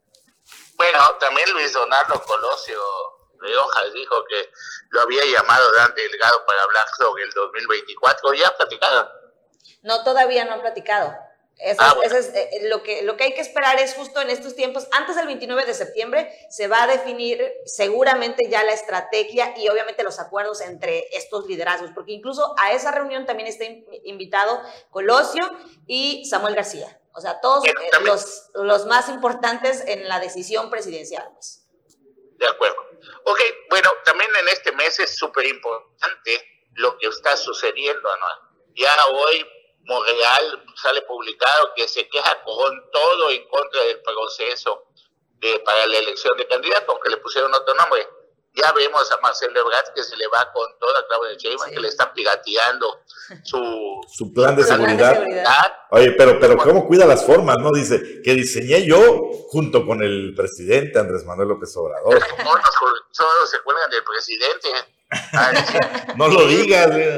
Bueno, 0.75 0.99
también 1.19 1.49
Luis 1.53 1.71
Donaldo 1.73 2.21
Colosio 2.23 2.79
de 3.41 3.57
Hojas 3.57 3.93
dijo 3.93 4.23
que 4.29 4.49
lo 4.89 5.01
había 5.01 5.23
llamado 5.25 5.71
Dante 5.73 6.01
Delgado 6.01 6.45
para 6.45 6.63
hablar 6.63 6.85
sobre 6.97 7.23
el 7.23 7.31
2024. 7.31 8.33
¿Ya 8.33 8.55
platicado? 8.57 9.11
No, 9.81 10.03
todavía 10.03 10.45
no 10.45 10.53
han 10.53 10.61
platicado. 10.61 11.13
Eso, 11.57 11.81
Ah, 11.83 11.95
eso 12.03 12.17
es 12.17 12.29
eh, 12.33 12.49
lo, 12.63 12.81
que, 12.81 13.03
lo 13.03 13.15
que 13.15 13.25
hay 13.25 13.35
que 13.35 13.41
esperar 13.41 13.79
es 13.79 13.93
justo 13.93 14.19
en 14.21 14.31
estos 14.31 14.55
tiempos, 14.55 14.87
antes 14.91 15.15
del 15.15 15.27
29 15.27 15.65
de 15.65 15.73
septiembre, 15.75 16.35
se 16.49 16.67
va 16.67 16.83
a 16.83 16.87
definir 16.87 17.53
seguramente 17.65 18.49
ya 18.49 18.63
la 18.63 18.71
estrategia 18.73 19.53
y 19.55 19.69
obviamente 19.69 20.03
los 20.03 20.19
acuerdos 20.19 20.61
entre 20.61 21.07
estos 21.15 21.45
liderazgos, 21.45 21.91
porque 21.93 22.11
incluso 22.13 22.55
a 22.57 22.71
esa 22.71 22.91
reunión 22.91 23.27
también 23.27 23.47
está 23.47 23.65
in- 23.65 23.85
invitado 24.03 24.61
Colosio 24.89 25.47
y 25.85 26.25
Samuel 26.25 26.55
García. 26.55 26.99
O 27.15 27.21
sea, 27.21 27.39
todos 27.41 27.65
eh, 27.65 27.73
los, 28.03 28.49
los 28.55 28.85
más 28.85 29.09
importantes 29.09 29.83
en 29.87 30.07
la 30.07 30.19
decisión 30.19 30.69
presidencial. 30.69 31.29
pues. 31.33 31.67
De 32.37 32.47
acuerdo. 32.47 32.75
Ok, 33.25 33.39
bueno, 33.69 33.89
también 34.03 34.29
en 34.41 34.47
este 34.49 34.71
mes 34.71 34.99
es 34.99 35.15
súper 35.17 35.45
importante 35.45 36.69
lo 36.75 36.97
que 36.97 37.07
está 37.07 37.37
sucediendo, 37.37 38.09
¿no? 38.17 38.25
Ya 38.75 38.95
hoy 39.11 39.45
Monreal 39.85 40.65
sale 40.75 41.01
publicado 41.03 41.73
que 41.75 41.87
se 41.87 42.07
queja 42.07 42.41
con 42.43 42.89
todo 42.91 43.29
en 43.29 43.47
contra 43.47 43.83
del 43.83 44.01
proceso 44.01 44.87
de, 45.39 45.59
para 45.59 45.85
la 45.85 45.97
elección 45.97 46.35
de 46.37 46.47
candidato, 46.47 46.91
aunque 46.93 47.09
le 47.09 47.17
pusieron 47.17 47.53
otro 47.53 47.73
nombre. 47.75 48.07
Ya 48.55 48.71
vemos 48.71 49.11
a 49.11 49.17
Marcelo 49.21 49.59
Ebrard 49.61 49.93
que 49.95 50.03
se 50.03 50.15
le 50.15 50.27
va 50.27 50.51
con 50.53 50.67
toda 50.79 51.05
Claudia 51.07 51.35
Sheinbaum, 51.37 51.71
que 51.71 51.79
le 51.79 51.87
está 51.87 52.13
pirateando 52.13 53.01
su 53.43 53.57
Su 54.15 54.31
plan 54.31 54.55
de 54.55 54.61
Su 54.63 54.67
plan 54.69 54.81
de 54.81 54.95
seguridad. 55.15 55.73
Oye, 55.89 56.11
pero, 56.11 56.39
pero 56.39 56.57
¿cómo 56.57 56.85
cuida 56.87 57.05
las 57.07 57.25
formas? 57.25 57.57
No 57.57 57.71
dice 57.73 58.21
que 58.23 58.33
diseñé 58.33 58.85
yo 58.85 58.99
junto 59.49 59.85
con 59.87 60.03
el 60.03 60.33
presidente 60.35 60.99
Andrés 60.99 61.25
Manuel 61.25 61.49
López 61.49 61.75
Obrador. 61.77 62.19
Todos, 62.19 62.61
todos 63.17 63.49
se 63.49 63.59
cuelgan 63.61 63.89
del 63.89 64.03
presidente. 64.03 64.69
Ay, 65.31 65.55
No 66.17 66.27
lo 66.27 66.45
digas. 66.45 66.89
eh. 66.93 67.17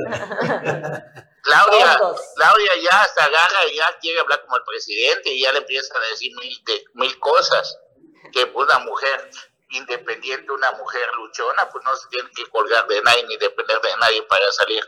Claudia. 1.42 2.00
Claudia 2.36 2.72
ya 2.82 3.02
hasta 3.02 3.26
agarra 3.26 3.66
y 3.72 3.76
ya 3.76 3.86
quiere 4.02 4.20
hablar 4.20 4.42
como 4.42 4.58
el 4.58 4.64
presidente 4.64 5.32
y 5.32 5.42
ya 5.42 5.52
le 5.52 5.60
empiezan 5.60 5.98
a 6.02 6.08
decir 6.10 6.32
mil, 6.40 6.64
de- 6.66 6.86
mil 6.94 7.20
cosas. 7.20 7.78
Que 8.32 8.44
una 8.56 8.80
mujer 8.80 9.30
independiente, 9.70 10.52
una 10.52 10.72
mujer 10.74 11.08
luchona, 11.16 11.70
pues 11.70 11.84
no 11.84 11.96
se 11.96 12.08
tiene 12.10 12.30
que 12.36 12.46
colgar 12.50 12.88
de 12.88 13.02
nadie 13.02 13.24
ni 13.24 13.38
depender 13.38 13.82
de 13.82 13.98
nadie 13.98 14.22
para 14.24 14.52
salir 14.52 14.84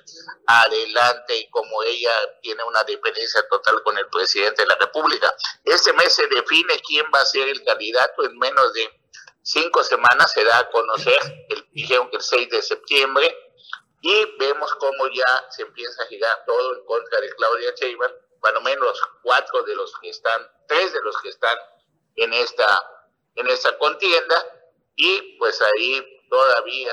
adelante 0.46 1.36
y 1.36 1.50
como 1.50 1.84
ella 1.84 2.12
tiene 2.42 2.64
una 2.64 2.84
dependencia 2.84 3.48
total 3.50 3.82
con 3.84 3.98
el 3.98 4.08
presidente 4.10 4.62
de 4.62 4.68
la 4.68 4.76
República. 4.76 5.34
Este 5.64 5.94
mes 5.94 6.14
se 6.14 6.28
define 6.28 6.80
quién 6.88 7.06
va 7.14 7.22
a 7.22 7.26
ser 7.26 7.48
el 7.50 7.64
candidato. 7.64 8.24
En 8.24 8.38
menos 8.38 8.74
de 8.74 8.90
cinco 9.42 9.84
semanas 9.84 10.32
se 10.32 10.44
da 10.44 10.60
a 10.60 10.70
conocer, 10.70 11.46
el, 11.50 11.68
dijeron 11.72 12.10
que 12.10 12.18
el 12.18 12.24
6 12.24 12.50
de 12.50 12.62
septiembre, 12.62 13.36
y 14.02 14.26
vemos 14.38 14.74
cómo 14.76 15.08
ya 15.08 15.48
se 15.50 15.64
empieza 15.64 16.04
a 16.04 16.08
girar 16.08 16.44
todo 16.46 16.76
en 16.76 16.86
contra 16.86 17.20
de 17.20 17.30
Claudia 17.36 17.74
Sheinbaum, 17.76 18.12
cuando 18.40 18.62
menos 18.62 19.02
cuatro 19.24 19.64
de 19.64 19.76
los 19.76 19.92
que 20.00 20.10
están, 20.10 20.50
tres 20.68 20.94
de 20.94 21.02
los 21.02 21.20
que 21.22 21.30
están 21.30 21.58
en 22.16 22.34
esta, 22.34 23.10
en 23.36 23.48
esta 23.48 23.78
contienda, 23.78 24.57
y 24.98 25.38
pues 25.38 25.62
ahí 25.62 26.28
todavía 26.30 26.92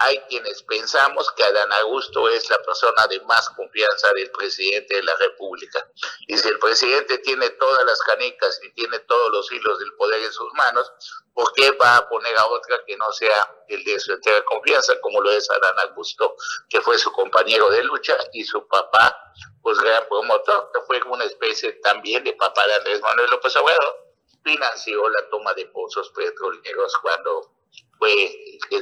hay 0.00 0.16
quienes 0.28 0.62
pensamos 0.62 1.28
que 1.32 1.42
Adán 1.42 1.72
Augusto 1.72 2.28
es 2.28 2.48
la 2.48 2.62
persona 2.62 3.06
de 3.08 3.20
más 3.22 3.48
confianza 3.50 4.12
del 4.14 4.30
presidente 4.30 4.94
de 4.94 5.02
la 5.02 5.16
República. 5.16 5.90
Y 6.28 6.38
si 6.38 6.46
el 6.46 6.58
presidente 6.60 7.18
tiene 7.18 7.50
todas 7.50 7.84
las 7.84 8.00
canicas 8.02 8.60
y 8.62 8.72
tiene 8.74 9.00
todos 9.00 9.32
los 9.32 9.50
hilos 9.50 9.76
del 9.80 9.92
poder 9.94 10.22
en 10.22 10.32
sus 10.32 10.52
manos, 10.54 10.92
¿por 11.34 11.52
qué 11.52 11.72
va 11.72 11.96
a 11.96 12.08
poner 12.08 12.38
a 12.38 12.46
otra 12.46 12.78
que 12.86 12.96
no 12.96 13.10
sea 13.10 13.52
el 13.66 13.82
de 13.82 13.98
su 13.98 14.12
entera 14.12 14.44
confianza, 14.44 15.00
como 15.00 15.20
lo 15.20 15.32
es 15.32 15.50
Adán 15.50 15.78
Augusto, 15.88 16.36
que 16.68 16.80
fue 16.80 16.96
su 16.96 17.10
compañero 17.10 17.68
de 17.70 17.82
lucha 17.82 18.16
y 18.32 18.44
su 18.44 18.68
papá, 18.68 19.32
pues 19.62 19.80
gran 19.80 20.06
promotor, 20.08 20.70
que 20.72 20.80
fue 20.82 21.02
una 21.02 21.24
especie 21.24 21.72
también 21.82 22.22
de 22.22 22.34
papá 22.34 22.64
de 22.68 22.74
Andrés 22.74 23.00
Manuel 23.00 23.30
López 23.30 23.56
Obrador, 23.56 24.07
financió 24.48 25.08
la 25.10 25.28
toma 25.28 25.52
de 25.54 25.66
pozos 25.66 26.10
petroleros 26.10 26.92
cuando 27.02 27.52
fue 27.98 28.32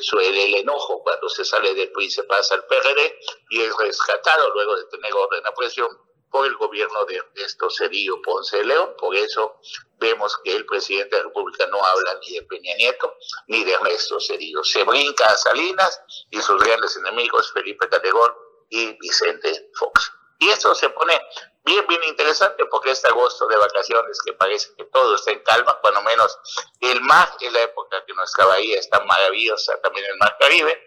su- 0.00 0.18
el, 0.20 0.38
el 0.38 0.54
enojo 0.56 1.02
cuando 1.02 1.28
se 1.28 1.44
sale 1.44 1.74
del 1.74 1.90
PRI 1.90 2.10
se 2.10 2.22
pasa 2.24 2.54
al 2.54 2.64
PRD 2.66 3.18
y 3.50 3.62
es 3.62 3.76
rescatado 3.78 4.52
luego 4.54 4.76
de 4.76 4.84
tener 4.84 5.12
orden 5.12 5.44
a 5.46 5.52
presión 5.54 5.88
por 6.30 6.46
el 6.46 6.54
gobierno 6.56 7.04
de 7.06 7.16
Ernesto 7.16 7.68
Cedillo 7.70 8.20
Ponce 8.22 8.58
de 8.58 8.64
León. 8.64 8.94
Por 8.98 9.14
eso 9.16 9.58
vemos 9.98 10.36
que 10.44 10.54
el 10.54 10.66
presidente 10.66 11.16
de 11.16 11.22
la 11.22 11.28
República 11.28 11.66
no 11.68 11.82
habla 11.82 12.18
ni 12.20 12.34
de 12.34 12.42
Peña 12.42 12.74
Nieto 12.76 13.14
ni 13.48 13.64
de 13.64 13.72
Ernesto 13.72 14.20
Cedillo. 14.20 14.62
Se 14.64 14.84
brinca 14.84 15.24
a 15.26 15.36
Salinas 15.36 16.00
y 16.30 16.40
sus 16.40 16.62
grandes 16.62 16.96
enemigos, 16.96 17.52
Felipe 17.52 17.88
Calderón 17.88 18.32
y 18.68 18.92
Vicente 18.98 19.70
Fox. 19.74 20.12
Y 20.38 20.50
eso 20.50 20.74
se 20.74 20.90
pone 20.90 21.18
bien, 21.66 21.84
bien 21.86 22.02
interesante 22.04 22.64
porque 22.70 22.92
este 22.92 23.08
agosto 23.08 23.46
de 23.48 23.56
vacaciones 23.56 24.18
que 24.24 24.32
parece 24.32 24.74
que 24.76 24.84
todo 24.84 25.16
está 25.16 25.32
en 25.32 25.40
calma, 25.40 25.78
cuando 25.82 26.00
menos 26.02 26.38
el 26.80 27.00
mar 27.02 27.28
en 27.40 27.52
la 27.52 27.62
época 27.62 28.02
que 28.06 28.14
nuestra 28.14 28.46
bahía 28.46 28.78
está 28.78 29.00
maravillosa, 29.04 29.78
también 29.82 30.06
el 30.06 30.16
mar 30.16 30.36
Caribe, 30.40 30.80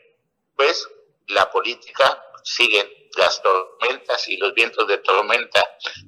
pues 0.56 0.90
la 1.28 1.52
política 1.52 2.24
sigue 2.44 3.10
las 3.18 3.42
tormentas 3.42 4.28
y 4.28 4.38
los 4.38 4.54
vientos 4.54 4.88
de 4.88 4.98
tormenta 5.00 5.64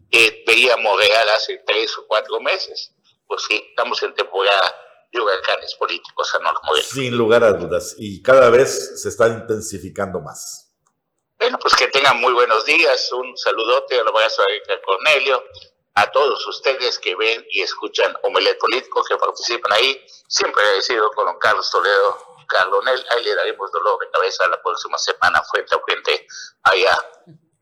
que 0.09 0.43
veíamos 0.47 0.97
real 0.99 1.28
hace 1.30 1.63
tres 1.65 1.97
o 1.97 2.07
cuatro 2.07 2.39
meses. 2.39 2.95
Pues 3.28 3.43
sí, 3.43 3.63
estamos 3.69 4.01
en 4.03 4.13
temporada 4.13 4.76
de 5.11 5.19
huracanes 5.19 5.76
políticos 5.76 6.34
a. 6.36 6.84
Sin 6.84 7.17
lugar 7.17 7.43
a 7.43 7.53
dudas. 7.53 7.95
Y 7.97 8.22
cada 8.22 8.49
vez 8.49 9.01
se 9.01 9.09
está 9.09 9.28
intensificando 9.28 10.19
más. 10.22 10.70
Bueno, 11.41 11.57
pues 11.57 11.73
que 11.73 11.87
tengan 11.87 12.21
muy 12.21 12.33
buenos 12.33 12.65
días. 12.65 13.11
Un 13.13 13.35
saludote, 13.35 13.99
un 13.99 14.07
abrazo 14.07 14.43
a 14.43 14.81
Cornelio, 14.85 15.43
a 15.95 16.11
todos 16.11 16.45
ustedes 16.45 16.99
que 16.99 17.15
ven 17.15 17.43
y 17.49 17.61
escuchan 17.61 18.13
Omelet 18.21 18.59
Político, 18.59 19.03
que 19.03 19.17
participan 19.17 19.71
ahí. 19.71 19.99
Siempre 20.27 20.61
agradecido 20.61 21.09
con 21.15 21.25
don 21.25 21.39
Carlos 21.39 21.71
Toledo, 21.71 22.35
Carlonel. 22.47 23.03
Ahí 23.09 23.23
le 23.23 23.33
daremos 23.33 23.71
dolor 23.71 23.97
de 24.01 24.11
cabeza 24.11 24.47
la 24.49 24.61
próxima 24.61 24.99
semana 24.99 25.41
frente 25.51 25.73
a 25.73 25.79
frente 25.79 26.27
allá 26.61 26.95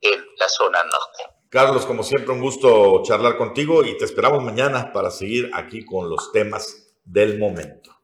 en 0.01 0.27
la 0.37 0.49
zona 0.49 0.83
norte. 0.83 1.23
Carlos, 1.49 1.85
como 1.85 2.03
siempre, 2.03 2.33
un 2.33 2.41
gusto 2.41 3.01
charlar 3.05 3.37
contigo 3.37 3.85
y 3.85 3.97
te 3.97 4.03
esperamos 4.03 4.43
mañana 4.43 4.91
para 4.91 5.09
seguir 5.09 5.51
aquí 5.53 5.85
con 5.85 6.09
los 6.09 6.33
temas 6.33 6.97
del 7.05 7.39
momento. 7.39 7.97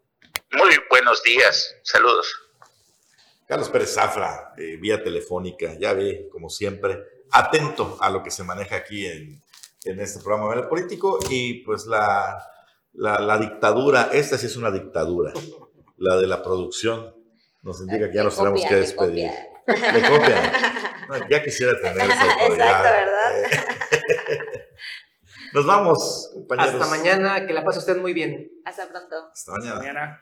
Muy 0.51 0.79
buenos 0.89 1.21
días. 1.21 1.75
Saludos. 1.83 2.44
Carlos 3.47 3.69
Pérez 3.69 3.93
Zafra, 3.93 4.53
eh, 4.57 4.77
vía 4.77 5.03
telefónica, 5.03 5.73
ya 5.79 5.93
ve, 5.93 6.27
como 6.31 6.49
siempre, 6.49 6.99
atento 7.31 7.97
a 8.01 8.09
lo 8.09 8.23
que 8.23 8.31
se 8.31 8.43
maneja 8.43 8.75
aquí 8.77 9.05
en, 9.05 9.41
en 9.83 9.99
este 9.99 10.19
programa 10.23 10.55
del 10.55 10.67
político 10.67 11.19
y 11.29 11.63
pues 11.63 11.85
la, 11.85 12.43
la, 12.93 13.19
la 13.19 13.37
dictadura, 13.37 14.09
esta 14.13 14.37
sí 14.37 14.47
es 14.47 14.55
una 14.55 14.71
dictadura, 14.71 15.33
la 15.97 16.17
de 16.17 16.27
la 16.27 16.41
producción, 16.41 17.13
nos 17.61 17.81
indica 17.81 18.09
que 18.09 18.15
ya 18.17 18.23
nos 18.23 18.35
tenemos 18.37 18.63
que 18.65 18.75
despedir. 18.75 19.31
Le 19.67 20.01
copian. 20.01 20.51
No, 21.09 21.29
ya 21.29 21.43
quisiera 21.43 21.73
tener 21.81 22.09
esa 22.09 22.33
autoridad. 22.33 22.67
Exacto, 22.67 22.89
¿verdad? 22.91 23.43
Eh, 23.43 24.39
Nos 25.53 25.65
vamos, 25.65 26.31
compañeros. 26.33 26.81
Hasta 26.81 26.95
mañana, 26.95 27.47
que 27.47 27.53
la 27.53 27.63
pase 27.63 27.79
usted 27.79 27.97
muy 27.97 28.13
bien. 28.13 28.51
Hasta 28.65 28.87
pronto. 28.87 29.29
Hasta 29.31 29.51
mañana. 29.53 29.75
Mañana. 29.77 30.21